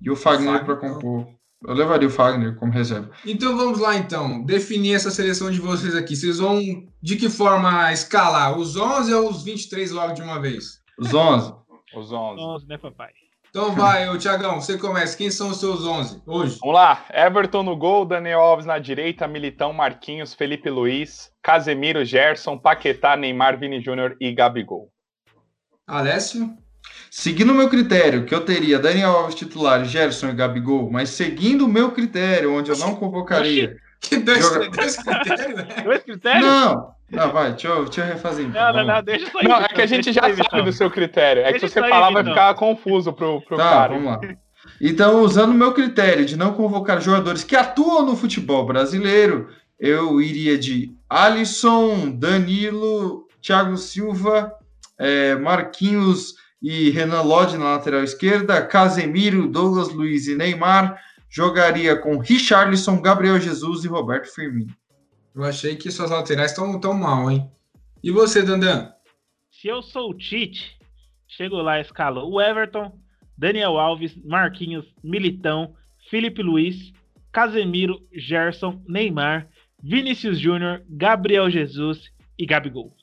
E 0.01 0.11
o 0.11 0.17
Fagner 0.17 0.59
Fagner, 0.59 0.65
para 0.65 0.75
compor. 0.75 1.27
Eu 1.65 1.73
levaria 1.73 2.09
o 2.09 2.11
Fagner 2.11 2.55
como 2.55 2.73
reserva. 2.73 3.09
Então 3.25 3.55
vamos 3.55 3.79
lá 3.79 3.95
então, 3.95 4.43
definir 4.43 4.95
essa 4.95 5.11
seleção 5.11 5.49
de 5.49 5.61
vocês 5.61 5.95
aqui. 5.95 6.13
Vocês 6.13 6.39
vão 6.39 6.59
de 7.01 7.15
que 7.15 7.29
forma 7.29 7.91
escalar? 7.93 8.57
Os 8.57 8.75
11 8.75 9.13
ou 9.13 9.29
os 9.29 9.43
23 9.43 9.91
logo 9.91 10.13
de 10.13 10.21
uma 10.21 10.41
vez? 10.41 10.81
Os 10.97 11.13
11. 11.13 11.53
Os 11.95 12.11
11. 12.11 12.41
11, 12.41 12.67
né, 12.67 12.77
papai? 12.77 13.11
Então 13.49 13.73
vai, 13.73 14.15
Tiagão, 14.17 14.61
você 14.61 14.77
começa. 14.77 15.17
Quem 15.17 15.31
são 15.31 15.49
os 15.49 15.59
seus 15.59 15.83
11 15.85 16.21
hoje? 16.25 16.57
Vamos 16.61 16.75
lá. 16.75 17.03
Everton 17.11 17.63
no 17.63 17.75
gol, 17.75 18.05
Daniel 18.05 18.39
Alves 18.41 18.65
na 18.65 18.77
direita, 18.77 19.27
Militão, 19.27 19.73
Marquinhos, 19.73 20.33
Felipe 20.35 20.69
Luiz, 20.69 21.31
Casemiro, 21.41 22.05
Gerson, 22.05 22.57
Paquetá, 22.57 23.15
Neymar, 23.17 23.57
Vini 23.57 23.81
Júnior 23.81 24.15
e 24.21 24.31
Gabigol. 24.31 24.89
Alessio? 25.87 26.53
Seguindo 27.09 27.51
o 27.51 27.55
meu 27.55 27.69
critério, 27.69 28.23
que 28.25 28.33
eu 28.35 28.45
teria 28.45 28.77
Daniel 28.77 29.11
Alves 29.11 29.33
titular, 29.35 29.83
Gerson 29.83 30.29
e 30.29 30.33
Gabigol, 30.33 30.89
mas 30.91 31.09
seguindo 31.09 31.65
o 31.65 31.69
meu 31.69 31.91
critério, 31.91 32.53
onde 32.53 32.69
eu 32.69 32.77
não 32.77 32.95
convocaria. 32.95 33.75
Que 33.99 34.17
dois, 34.17 34.39
Joga- 34.39 34.69
dois 34.69 34.95
critérios, 34.95 35.55
né? 35.55 35.83
Dois 35.83 36.03
critérios? 36.03 36.45
Não! 36.45 36.98
Não, 37.11 37.31
vai, 37.31 37.51
deixa 37.51 37.67
eu, 37.67 37.85
deixa 37.85 38.01
eu 38.01 38.05
refazer 38.05 38.45
então. 38.45 38.61
Não, 38.61 38.73
não, 38.73 38.95
não, 38.95 39.03
deixa 39.03 39.25
isso 39.27 39.37
aí. 39.37 39.47
Não, 39.47 39.57
é 39.57 39.67
que 39.67 39.81
a 39.81 39.85
gente 39.85 40.11
já 40.13 40.21
sabe 40.21 40.61
do 40.63 40.71
seu 40.73 40.91
critério. 40.91 41.41
É 41.41 41.45
que 41.45 41.51
Deixa 41.53 41.67
se 41.67 41.73
você 41.73 41.89
falar 41.89 42.11
vai 42.11 42.23
ficar 42.23 42.53
confuso 42.53 43.11
pro, 43.13 43.41
pro 43.41 43.57
Tá, 43.57 43.69
cara. 43.69 43.93
vamos 43.93 44.05
lá. 44.05 44.19
Então, 44.79 45.21
usando 45.23 45.51
o 45.51 45.55
meu 45.55 45.73
critério 45.73 46.25
de 46.25 46.37
não 46.37 46.53
convocar 46.53 47.01
jogadores 47.01 47.43
que 47.43 47.55
atuam 47.55 48.05
no 48.05 48.15
futebol 48.15 48.65
brasileiro, 48.65 49.49
eu 49.79 50.21
iria 50.21 50.57
de 50.57 50.91
Alisson, 51.09 52.11
Danilo, 52.11 53.25
Thiago 53.41 53.77
Silva, 53.77 54.53
eh, 54.99 55.35
Marquinhos 55.35 56.35
e 56.61 56.89
Renan 56.89 57.21
Lodge 57.21 57.57
na 57.57 57.71
lateral 57.75 58.03
esquerda, 58.03 58.61
Casemiro, 58.61 59.47
Douglas 59.47 59.89
Luiz 59.89 60.27
e 60.27 60.35
Neymar. 60.35 60.99
Jogaria 61.29 61.95
com 61.95 62.17
Richarlison, 62.17 63.01
Gabriel 63.01 63.39
Jesus 63.39 63.85
e 63.85 63.87
Roberto 63.87 64.33
Firmino. 64.33 64.73
Eu 65.39 65.45
achei 65.45 65.77
que 65.77 65.89
suas 65.89 66.11
laterais 66.11 66.51
estão 66.51 66.77
tão 66.81 66.93
mal, 66.93 67.31
hein? 67.31 67.49
E 68.03 68.11
você, 68.11 68.43
Dandan? 68.43 68.91
Se 69.49 69.69
eu 69.69 69.81
sou 69.81 70.09
o 70.09 70.13
Tite, 70.13 70.77
chego 71.29 71.55
lá 71.61 71.77
e 71.77 71.81
escalo 71.81 72.29
o 72.29 72.41
Everton, 72.41 72.91
Daniel 73.37 73.79
Alves, 73.79 74.17
Marquinhos, 74.25 74.85
Militão, 75.01 75.73
Felipe 76.09 76.43
Luiz, 76.43 76.91
Casemiro, 77.31 78.01
Gerson, 78.13 78.83
Neymar, 78.85 79.47
Vinícius 79.81 80.37
Júnior, 80.37 80.83
Gabriel 80.89 81.49
Jesus 81.49 82.11
e 82.37 82.45
Gabigol. 82.45 82.93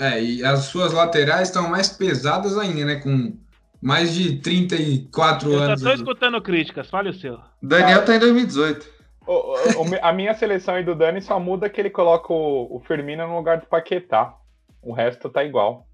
É, 0.00 0.20
e 0.20 0.44
as 0.44 0.64
suas 0.64 0.92
laterais 0.92 1.46
estão 1.46 1.70
mais 1.70 1.88
pesadas 1.88 2.58
ainda, 2.58 2.84
né? 2.86 2.96
Com 2.96 3.38
mais 3.80 4.12
de 4.12 4.40
34 4.40 5.48
Eu 5.48 5.58
só 5.58 5.64
anos. 5.64 5.80
tô 5.82 5.92
escutando 5.92 6.42
críticas, 6.42 6.90
fale 6.90 7.10
o 7.10 7.14
seu. 7.14 7.38
Daniel 7.62 8.04
tá 8.04 8.16
em 8.16 8.18
2018. 8.18 8.95
O- 9.26 9.32
o- 9.32 9.82
o- 9.82 9.98
a 10.02 10.12
minha 10.12 10.34
seleção 10.34 10.74
aí 10.74 10.84
do 10.84 10.94
Dani 10.94 11.20
só 11.20 11.38
muda 11.40 11.68
que 11.68 11.80
ele 11.80 11.90
coloca 11.90 12.32
o, 12.32 12.76
o 12.76 12.80
Firmino 12.86 13.26
no 13.26 13.36
lugar 13.36 13.58
do 13.60 13.66
Paquetá. 13.66 14.34
O 14.82 14.92
resto 14.92 15.28
tá 15.28 15.42
igual. 15.44 15.86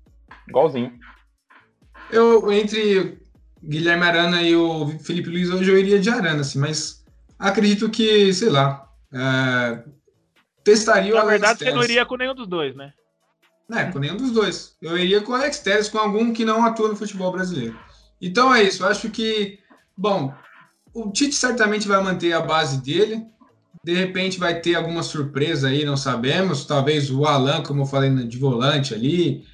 Igualzinho. 0.49 0.93
Eu, 2.11 2.53
entre 2.53 3.19
Guilherme 3.63 4.05
Arana 4.05 4.43
e 4.43 4.55
o 4.55 4.89
Felipe 4.99 5.31
Luiz, 5.31 5.49
hoje 5.51 5.71
eu 5.71 5.79
iria 5.79 5.99
de 5.99 6.11
Arana, 6.11 6.41
assim, 6.41 6.59
mas 6.59 7.03
acredito 7.39 7.89
que, 7.91 8.33
sei 8.35 8.51
lá, 8.51 8.87
é, 9.15 9.83
testaria 10.63 11.13
o 11.13 11.15
Na 11.17 11.23
Alex 11.23 11.41
verdade, 11.41 11.59
você 11.61 11.71
não 11.73 11.83
iria 11.83 12.05
com 12.05 12.17
nenhum 12.17 12.35
dos 12.35 12.47
dois, 12.47 12.75
né? 12.77 12.93
É, 13.73 13.85
com 13.91 13.99
nenhum 13.99 14.17
dos 14.17 14.33
dois. 14.33 14.77
Eu 14.83 14.99
iria 14.99 15.23
com 15.23 15.33
o 15.33 15.35
Alex 15.35 15.61
Telles, 15.61 15.89
com 15.89 15.97
algum 15.99 16.33
que 16.33 16.45
não 16.45 16.65
atua 16.65 16.89
no 16.89 16.97
futebol 16.97 17.33
brasileiro. 17.33 17.79
Então 18.21 18.55
é 18.55 18.63
isso, 18.63 18.83
eu 18.85 18.89
acho 18.89 19.09
que, 19.09 19.59
bom, 19.97 20.35
o 20.95 21.11
Tite 21.11 21.35
certamente 21.35 21.89
vai 21.89 22.03
manter 22.03 22.33
a 22.33 22.41
base 22.41 22.79
dele. 22.83 23.25
De 23.85 23.95
repente 23.95 24.39
vai 24.39 24.61
ter 24.61 24.75
alguma 24.75 25.03
surpresa 25.03 25.69
aí, 25.69 25.85
não 25.85 25.97
sabemos. 25.97 26.65
Talvez 26.65 27.11
o 27.11 27.25
Alan, 27.25 27.63
como 27.63 27.83
eu 27.83 27.87
falei, 27.87 28.11
de 28.11 28.39
volante 28.39 28.95
ali, 28.95 29.45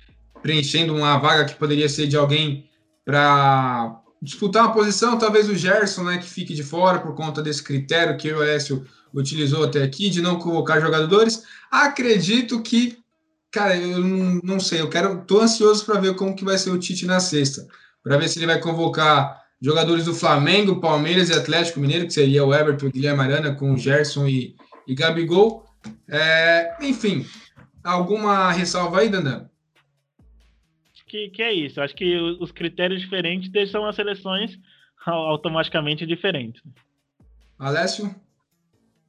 preenchendo 0.43 0.95
uma 0.95 1.17
vaga 1.19 1.45
que 1.45 1.55
poderia 1.55 1.89
ser 1.89 2.07
de 2.07 2.17
alguém 2.17 2.69
para 3.05 4.01
disputar 4.21 4.65
uma 4.65 4.75
posição. 4.75 5.19
Talvez 5.19 5.49
o 5.49 5.55
Gerson, 5.55 6.05
né, 6.05 6.19
que 6.19 6.29
fique 6.29 6.55
de 6.55 6.63
fora 6.63 6.99
por 6.99 7.15
conta 7.15 7.43
desse 7.43 7.63
critério 7.63 8.17
que 8.17 8.31
o 8.31 8.43
Alessio 8.43 8.85
utilizou 9.15 9.65
até 9.65 9.83
aqui, 9.83 10.11
de 10.11 10.21
não 10.21 10.39
convocar 10.39 10.81
jogadores. 10.81 11.43
Acredito 11.71 12.61
que 12.61 12.99
Cara, 13.51 13.77
eu 13.77 14.01
não, 14.01 14.41
não 14.45 14.61
sei. 14.61 14.81
Eu 14.81 14.91
quero, 14.91 15.25
tô 15.25 15.41
ansioso 15.41 15.85
para 15.85 16.01
ver 16.01 16.15
como 16.15 16.37
que 16.37 16.45
vai 16.45 16.59
ser 16.59 16.71
o 16.71 16.79
Tite 16.79 17.07
na 17.07 17.19
sexta, 17.19 17.67
para 18.03 18.17
ver 18.17 18.29
se 18.29 18.39
ele 18.39 18.47
vai 18.47 18.61
convocar 18.61 19.43
jogadores 19.61 20.05
do 20.05 20.15
Flamengo, 20.15 20.81
Palmeiras 20.81 21.31
e 21.31 21.35
Atlético 21.35 21.81
Mineiro, 21.81 22.07
que 22.07 22.13
seria 22.13 22.45
o 22.45 22.55
Everton, 22.55 22.91
Guilherme 22.91 23.23
Arana 23.23 23.55
com 23.55 23.73
o 23.73 23.79
Gerson 23.79 24.27
e, 24.27 24.55
e 24.87 24.95
Gabigol. 24.95 25.65
É, 26.09 26.77
enfim, 26.83 27.25
alguma 27.83 28.53
ressalva 28.53 29.01
aí, 29.01 29.09
Dandan? 29.09 29.49
Que, 31.07 31.31
que 31.31 31.43
é 31.43 31.53
isso. 31.53 31.81
Acho 31.81 31.95
que 31.95 32.17
os 32.39 32.53
critérios 32.53 33.01
diferentes 33.01 33.51
deixam 33.51 33.87
as 33.87 33.97
seleções 33.97 34.59
au- 35.07 35.27
automaticamente 35.29 36.05
diferentes. 36.07 36.63
Alessio? 37.59 38.15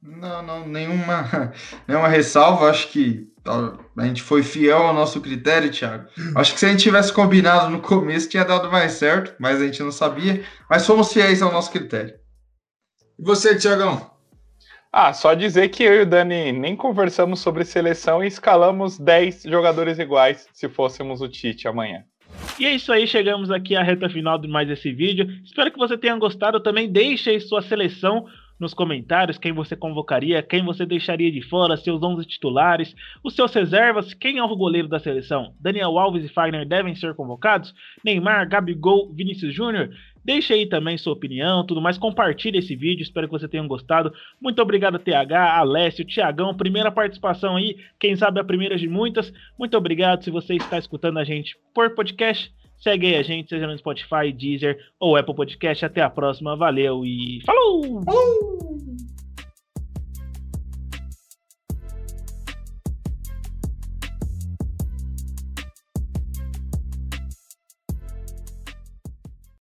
Não, 0.02 0.42
não, 0.42 0.66
nenhuma, 0.66 1.52
nenhuma 1.86 2.08
ressalva. 2.08 2.70
Acho 2.70 2.88
que 2.88 3.28
ó, 3.46 3.74
a 3.98 4.06
gente 4.06 4.22
foi 4.22 4.42
fiel 4.42 4.78
ao 4.78 4.94
nosso 4.94 5.20
critério, 5.20 5.70
Thiago. 5.70 6.08
Acho 6.34 6.54
que 6.54 6.60
se 6.60 6.66
a 6.66 6.70
gente 6.70 6.82
tivesse 6.82 7.12
combinado 7.12 7.70
no 7.70 7.80
começo, 7.80 8.28
tinha 8.28 8.44
dado 8.44 8.70
mais 8.70 8.92
certo, 8.92 9.34
mas 9.38 9.60
a 9.60 9.66
gente 9.66 9.82
não 9.82 9.92
sabia. 9.92 10.42
Mas 10.68 10.86
fomos 10.86 11.12
fiéis 11.12 11.42
ao 11.42 11.52
nosso 11.52 11.70
critério. 11.70 12.14
E 13.18 13.22
você, 13.22 13.56
Tiagão? 13.56 14.10
Ah, 14.92 15.12
só 15.12 15.34
dizer 15.34 15.68
que 15.68 15.84
eu 15.84 15.94
e 15.94 16.02
o 16.02 16.06
Dani 16.06 16.50
nem 16.50 16.74
conversamos 16.74 17.38
sobre 17.38 17.64
seleção 17.64 18.24
e 18.24 18.26
escalamos 18.26 18.98
10 18.98 19.44
jogadores 19.44 20.00
iguais 20.00 20.48
se 20.52 20.68
fôssemos 20.68 21.20
o 21.20 21.28
Tite 21.28 21.68
amanhã. 21.68 22.02
E 22.58 22.66
é 22.66 22.74
isso 22.74 22.92
aí, 22.92 23.06
chegamos 23.06 23.50
aqui 23.50 23.76
à 23.76 23.82
reta 23.82 24.08
final 24.08 24.38
de 24.38 24.48
mais 24.48 24.68
esse 24.68 24.92
vídeo. 24.92 25.28
Espero 25.44 25.70
que 25.70 25.78
você 25.78 25.96
tenha 25.96 26.16
gostado. 26.16 26.60
Também 26.60 26.90
deixe 26.90 27.30
aí 27.30 27.40
sua 27.40 27.62
seleção 27.62 28.26
nos 28.60 28.74
comentários, 28.74 29.38
quem 29.38 29.52
você 29.52 29.74
convocaria, 29.74 30.42
quem 30.42 30.62
você 30.62 30.84
deixaria 30.84 31.32
de 31.32 31.40
fora, 31.40 31.76
seus 31.76 32.02
11 32.02 32.26
titulares, 32.26 32.94
os 33.24 33.34
seus 33.34 33.52
reservas, 33.54 34.12
quem 34.12 34.38
é 34.38 34.44
o 34.44 34.56
goleiro 34.56 34.86
da 34.86 34.98
seleção? 34.98 35.54
Daniel 35.58 35.98
Alves 35.98 36.24
e 36.24 36.28
Fagner 36.28 36.66
devem 36.66 36.94
ser 36.94 37.14
convocados? 37.14 37.74
Neymar, 38.04 38.48
Gabigol, 38.48 39.10
Vinícius 39.12 39.54
Júnior? 39.54 39.90
Deixe 40.22 40.52
aí 40.52 40.66
também 40.66 40.98
sua 40.98 41.14
opinião, 41.14 41.64
tudo 41.64 41.80
mais. 41.80 41.96
Compartilhe 41.96 42.58
esse 42.58 42.76
vídeo, 42.76 43.02
espero 43.02 43.26
que 43.26 43.32
você 43.32 43.48
tenha 43.48 43.66
gostado. 43.66 44.12
Muito 44.40 44.60
obrigado, 44.60 44.98
TH, 44.98 45.56
Alessio, 45.56 46.04
Tiagão. 46.04 46.54
Primeira 46.54 46.92
participação 46.92 47.56
aí, 47.56 47.78
quem 47.98 48.14
sabe 48.14 48.38
a 48.38 48.44
primeira 48.44 48.76
de 48.76 48.86
muitas. 48.86 49.32
Muito 49.58 49.76
obrigado 49.78 50.22
se 50.22 50.30
você 50.30 50.54
está 50.56 50.78
escutando 50.78 51.18
a 51.18 51.24
gente 51.24 51.56
por 51.74 51.94
podcast. 51.94 52.52
Segue 52.80 53.14
a 53.14 53.22
gente, 53.22 53.50
seja 53.50 53.66
no 53.66 53.76
Spotify, 53.76 54.32
Deezer 54.32 54.78
ou 54.98 55.16
Apple 55.16 55.34
Podcast. 55.34 55.84
Até 55.84 56.00
a 56.00 56.10
próxima, 56.10 56.56
valeu 56.56 57.04
e 57.04 57.40
falou! 57.44 58.02
Falou! 58.02 59.09